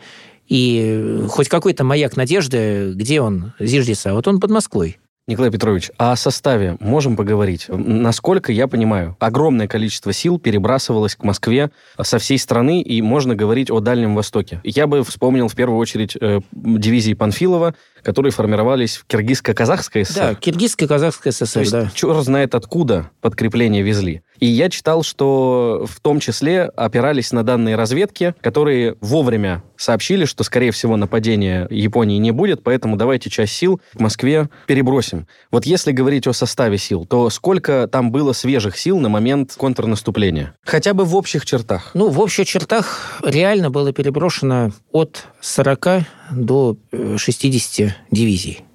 И 0.49 1.22
хоть 1.29 1.49
какой-то 1.49 1.85
маяк 1.85 2.16
надежды, 2.16 2.95
где 2.97 3.20
он 3.20 3.53
зиждется? 3.61 4.12
Вот 4.12 4.27
он 4.27 4.41
под 4.41 4.51
Москвой. 4.51 4.99
Николай 5.27 5.51
Петрович, 5.51 5.91
а 5.97 6.12
о 6.12 6.16
составе 6.16 6.77
можем 6.81 7.16
поговорить? 7.16 7.64
Насколько 7.68 8.53
я 8.53 8.68
понимаю, 8.68 9.16
огромное 9.20 9.66
количество 9.66 10.12
сил 10.12 10.39
перебрасывалось 10.39 11.16
к 11.16 11.25
Москве 11.25 11.70
со 11.99 12.18
всей 12.18 12.39
страны, 12.39 12.83
и 12.83 13.01
можно 13.01 13.35
говорить 13.35 13.70
о 13.70 13.81
Дальнем 13.81 14.14
Востоке. 14.14 14.61
Я 14.64 14.87
бы 14.87 15.03
вспомнил 15.03 15.49
в 15.49 15.55
первую 15.55 15.79
очередь 15.79 16.14
э, 16.20 16.41
дивизии 16.53 17.14
Панфилова, 17.14 17.75
которые 18.03 18.33
формировались 18.33 18.99
в 18.99 19.07
Киргизско-Казахской 19.07 20.05
ССР. 20.05 20.14
Да, 20.14 20.35
Киргизско-Казахская 20.35 21.33
ССР, 21.33 21.53
То 21.55 21.61
есть, 21.61 21.72
да. 21.72 21.91
Черт 21.95 22.22
знает 22.22 22.55
откуда 22.55 23.11
подкрепление 23.22 23.83
везли. 23.83 24.20
И 24.41 24.47
я 24.47 24.68
читал, 24.68 25.03
что 25.03 25.87
в 25.89 26.01
том 26.01 26.20
числе 26.20 26.64
опирались 26.64 27.33
на 27.33 27.43
данные 27.43 27.77
разведки, 27.77 28.35
которые 28.43 28.97
вовремя 29.01 29.62
сообщили, 29.77 30.27
что, 30.27 30.45
скорее 30.45 30.70
всего, 30.70 30.97
нападения 30.97 31.66
Японии 31.70 32.18
не 32.18 32.31
будет, 32.31 32.62
поэтому 32.62 32.97
давайте 32.97 33.31
часть 33.31 33.55
сил 33.55 33.81
к 33.95 34.01
Москве 34.01 34.49
перебросим. 34.66 35.13
Вот 35.50 35.66
если 35.66 35.92
говорить 35.92 36.26
о 36.26 36.32
составе 36.32 36.78
сил, 36.78 37.06
то 37.06 37.30
сколько 37.30 37.88
там 37.90 38.10
было 38.10 38.32
свежих 38.32 38.76
сил 38.76 38.98
на 38.98 39.08
момент 39.08 39.54
контрнаступления? 39.56 40.54
Хотя 40.64 40.94
бы 40.94 41.04
в 41.04 41.14
общих 41.14 41.46
чертах. 41.46 41.90
Ну, 41.94 42.08
в 42.10 42.20
общих 42.20 42.46
чертах 42.46 43.20
реально 43.22 43.70
было 43.70 43.92
переброшено 43.92 44.72
от 44.92 45.26
40 45.40 45.86
до 46.30 46.76
60 47.16 47.88
э, 47.88 47.94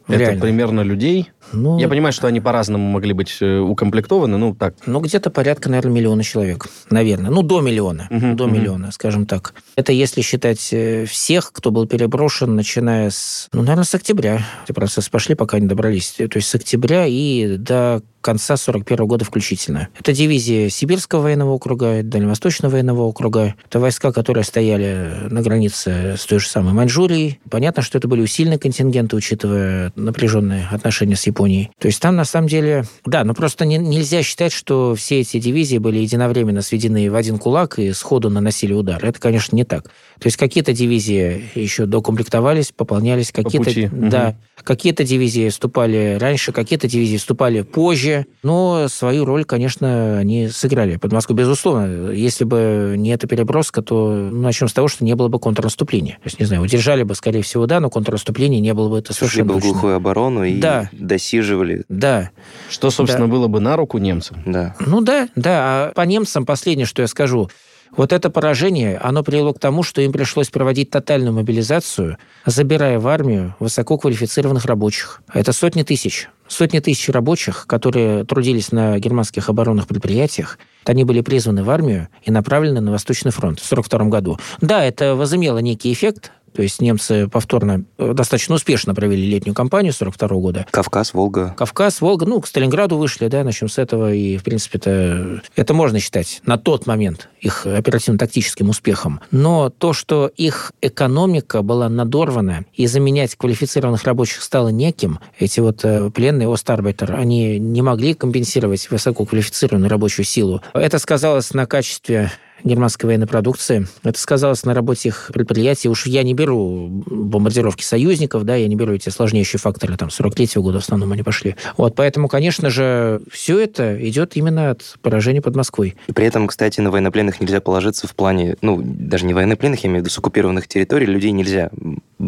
дивизий. 0.10 0.24
Это 0.24 0.32
реально. 0.32 0.41
примерно 0.41 0.82
людей? 0.82 1.32
Ну, 1.51 1.80
Я 1.80 1.88
понимаю, 1.88 2.14
что 2.14 2.28
они 2.28 2.41
по-разному 2.41 2.89
могли 2.89 3.14
быть 3.14 3.38
э, 3.41 3.60
укомплектованы, 3.60 4.38
ну 4.38 4.53
так. 4.53 4.76
Ну, 4.86 4.99
где-то 4.99 5.30
порядка, 5.30 5.70
наверное, 5.70 5.93
миллиона 5.93 6.24
человек, 6.24 6.68
наверное. 6.89 7.32
Ну, 7.32 7.41
до 7.41 7.62
миллиона, 7.62 8.07
угу, 8.10 8.36
до 8.36 8.45
угу. 8.45 8.53
миллиона, 8.53 8.91
скажем 8.91 9.26
так. 9.26 9.53
Это 9.76 9.91
если 9.91 10.22
считать 10.22 10.70
э, 10.72 11.05
всех, 11.05 11.51
кто 11.51 11.72
был 11.72 11.88
переброшен, 11.88 12.55
начиная 12.55 13.10
с, 13.10 13.47
ну, 13.53 13.62
наверное, 13.62 13.86
с 13.86 13.95
октября. 13.95 14.45
Эти 14.66 14.74
процессы 14.74 15.10
пошли, 15.10 15.36
пока 15.36 15.60
не 15.60 15.68
добрались. 15.68 16.12
То 16.12 16.30
есть 16.36 16.47
с 16.47 16.55
октября 16.55 17.05
и 17.07 17.57
до 17.57 18.01
конца 18.22 18.57
41 18.57 19.05
года 19.05 19.26
включительно. 19.26 19.89
Это 19.99 20.13
дивизии 20.13 20.67
Сибирского 20.70 21.22
военного 21.22 21.51
округа, 21.51 22.03
Дальневосточного 22.03 22.74
военного 22.74 23.03
округа. 23.03 23.55
Это 23.65 23.80
войска, 23.80 24.11
которые 24.11 24.43
стояли 24.43 25.28
на 25.30 25.41
границе 25.41 26.15
с 26.17 26.26
той 26.26 26.39
же 26.39 26.47
самой 26.47 26.74
Маньчжурией. 26.74 27.39
Понятно, 27.49 27.82
что 27.82 27.97
это 27.97 28.07
были 28.07 28.22
усиленные 28.22 28.59
контингенты, 28.59 29.15
учитывая 29.15 29.91
напряженные 29.95 30.67
отношения 30.72 31.15
с 31.15 31.26
Японией. 31.28 31.72
То 31.80 31.88
есть 31.88 32.01
там, 32.01 32.15
на 32.15 32.26
самом 32.26 32.47
деле, 32.47 32.86
да, 33.05 33.24
но 33.24 33.34
просто 33.34 33.65
не, 33.65 33.78
нельзя 33.78 34.24
считать, 34.24 34.51
что 34.51 34.95
все 34.95 35.22
эти 35.22 35.39
дивизии 35.39 35.78
были 35.78 35.99
единовременно 35.99 36.61
сведены 36.61 37.09
в 37.09 37.15
один 37.15 37.38
кулак 37.38 37.80
и 37.80 37.93
сходу 37.93 38.30
наносили 38.30 38.74
удар. 38.74 39.03
Это, 39.03 39.20
конечно, 39.20 39.55
не 39.55 39.63
так. 39.63 39.86
То 40.20 40.28
есть 40.28 40.38
какие-то 40.38 40.74
дивизии 40.74 41.49
еще 41.55 41.86
докомплектовались, 41.86 42.72
пополнялись, 42.72 43.32
какие-то... 43.32 43.70
Да, 43.91 44.30
угу. 44.30 44.65
какие-то 44.65 45.03
дивизии 45.03 45.49
вступали 45.49 46.17
раньше, 46.20 46.51
какие-то 46.51 46.88
дивизии 46.88 47.17
вступали 47.17 47.61
позже, 47.61 48.09
но 48.43 48.88
свою 48.88 49.26
роль, 49.26 49.45
конечно, 49.45 50.18
они 50.18 50.47
сыграли. 50.49 50.97
Под 50.97 51.12
Москву, 51.12 51.36
безусловно, 51.36 52.12
если 52.12 52.43
бы 52.43 52.95
не 52.97 53.12
эта 53.12 53.28
переброска, 53.28 53.82
то 53.82 54.12
ну, 54.12 54.41
начнем 54.41 54.68
с 54.68 54.74
того, 54.74 54.88
что 54.88 55.03
не 55.03 55.16
было 55.16 55.28
бы 55.28 55.39
контрнаступления. 55.39 56.16
То 56.16 56.26
есть, 56.26 56.39
не 56.39 56.45
знаю, 56.45 56.62
удержали 56.62 57.03
бы, 57.03 57.16
скорее 57.16 57.41
всего, 57.41 57.66
да, 57.66 57.80
но 57.80 57.89
контрнаступления 57.89 58.60
не 58.60 58.74
было 58.74 58.89
бы 58.89 58.99
это 58.99 59.14
совершенно 59.14 59.51
Шли 59.51 59.53
бы 59.53 59.60
в 59.60 59.64
глухую 59.64 59.95
оборону 59.95 60.43
и 60.43 60.60
да. 60.60 60.89
досиживали. 60.91 61.84
Да. 61.89 62.32
Что, 62.70 62.89
собственно, 62.89 63.28
да. 63.28 63.32
было 63.32 63.47
бы 63.47 63.60
на 63.60 63.76
руку 63.76 63.97
немцам. 63.97 64.38
Да. 64.45 64.76
Ну 64.80 65.01
да, 65.01 65.30
да. 65.36 65.89
А 65.89 65.91
по 65.93 66.01
немцам 66.01 66.45
последнее, 66.45 66.86
что 66.86 67.01
я 67.01 67.07
скажу, 67.07 67.49
вот 67.95 68.13
это 68.13 68.29
поражение, 68.29 68.97
оно 68.97 69.23
привело 69.23 69.53
к 69.53 69.59
тому, 69.59 69.83
что 69.83 70.01
им 70.01 70.11
пришлось 70.11 70.49
проводить 70.49 70.89
тотальную 70.89 71.33
мобилизацию, 71.33 72.17
забирая 72.45 72.99
в 72.99 73.07
армию 73.07 73.55
высококвалифицированных 73.59 74.65
рабочих. 74.65 75.21
Это 75.33 75.53
сотни 75.53 75.83
тысяч. 75.83 76.29
Сотни 76.47 76.79
тысяч 76.79 77.09
рабочих, 77.09 77.67
которые 77.67 78.23
трудились 78.25 78.71
на 78.71 78.97
германских 78.97 79.49
оборонных 79.49 79.87
предприятиях, 79.87 80.57
они 80.85 81.03
были 81.03 81.21
призваны 81.21 81.63
в 81.63 81.69
армию 81.69 82.07
и 82.23 82.31
направлены 82.31 82.81
на 82.81 82.91
Восточный 82.91 83.31
фронт 83.31 83.59
в 83.59 83.71
1942 83.71 84.09
году. 84.09 84.39
Да, 84.59 84.83
это 84.83 85.15
возымело 85.15 85.59
некий 85.59 85.93
эффект, 85.93 86.31
то 86.54 86.62
есть 86.62 86.82
немцы 86.82 87.28
повторно 87.28 87.86
э, 87.97 88.14
достаточно 88.14 88.56
успешно 88.56 88.95
провели 88.95 89.30
летнюю 89.30 89.56
кампанию 89.56 89.93
42 89.93 90.28
года. 90.38 90.66
Кавказ, 90.72 91.14
Волга. 91.14 91.56
Кавказ, 91.58 92.02
Волга. 92.02 92.26
Ну, 92.26 92.41
к 92.41 92.47
Сталинграду 92.47 92.97
вышли, 92.97 93.28
да, 93.28 93.43
начнем 93.43 93.70
с 93.70 93.78
этого. 93.78 94.14
И, 94.14 94.38
в 94.38 94.43
принципе, 94.43 94.78
это, 94.78 95.41
это 95.56 95.74
можно 95.74 96.00
считать 96.00 96.41
на 96.45 96.58
тот 96.58 96.88
момент 96.88 97.30
их 97.39 97.66
оперативно-тактическим 97.66 98.70
успехом. 98.70 99.22
Но 99.32 99.70
то, 99.70 99.93
что 99.93 100.30
их 100.36 100.74
экономика 100.82 101.62
была 101.62 101.89
надорвана, 101.89 102.66
и 102.74 102.88
заменять 102.88 103.36
квалифицированных 103.36 104.04
рабочих 104.04 104.41
стало 104.41 104.70
неким, 104.70 105.20
эти 105.38 105.60
вот 105.60 105.84
э, 105.84 106.10
пленные 106.12 106.52
Остарбайтер, 106.52 107.16
они 107.16 107.60
не 107.60 107.82
могли 107.82 108.14
компенсировать 108.14 108.89
высококвалифицированную 108.89 109.89
рабочую 109.89 110.26
силу. 110.26 110.62
Это 110.74 111.00
сказалось 111.00 111.54
на 111.54 111.66
качестве 111.66 112.32
германской 112.64 113.07
военной 113.07 113.28
продукции. 113.28 113.88
Это 114.03 114.20
сказалось 114.20 114.64
на 114.64 114.74
работе 114.74 115.10
их 115.10 115.32
предприятий. 115.34 115.89
Уж 115.89 116.05
я 116.07 116.24
не 116.24 116.34
беру 116.34 116.88
бомбардировки 116.89 117.84
союзников, 117.84 118.43
да, 118.43 118.55
я 118.55 118.68
не 118.68 118.76
беру 118.76 118.93
эти 118.93 119.10
сложнейшие 119.10 119.60
факторы, 119.60 119.97
там, 119.97 120.10
43-го 120.10 120.62
года 120.62 120.80
в 120.80 120.84
основном 120.84 121.12
они 121.12 121.24
пошли. 121.24 121.55
Вот, 121.78 121.95
поэтому, 121.95 122.28
конечно 122.28 122.70
же, 122.70 123.22
все 123.32 123.60
это 123.60 123.97
идет 124.07 124.36
именно 124.36 124.72
от 124.72 124.95
поражения 125.01 125.41
под 125.41 125.55
Москвой. 125.55 125.95
И 126.07 126.12
при 126.12 126.26
этом, 126.26 126.47
кстати, 126.47 126.82
на 126.82 126.91
военнопленных 126.91 127.39
нельзя 127.39 127.62
положиться 127.62 128.07
в 128.07 128.16
плане, 128.16 128.55
ну, 128.62 128.82
даже 128.84 129.26
не 129.26 129.34
военнопленных, 129.34 129.84
я 129.84 129.89
имею 129.89 130.01
в 130.01 130.05
виду 130.05 130.14
с 130.14 130.18
оккупированных 130.18 130.68
территорий, 130.68 131.05
людей 131.05 131.32
нельзя 131.32 131.70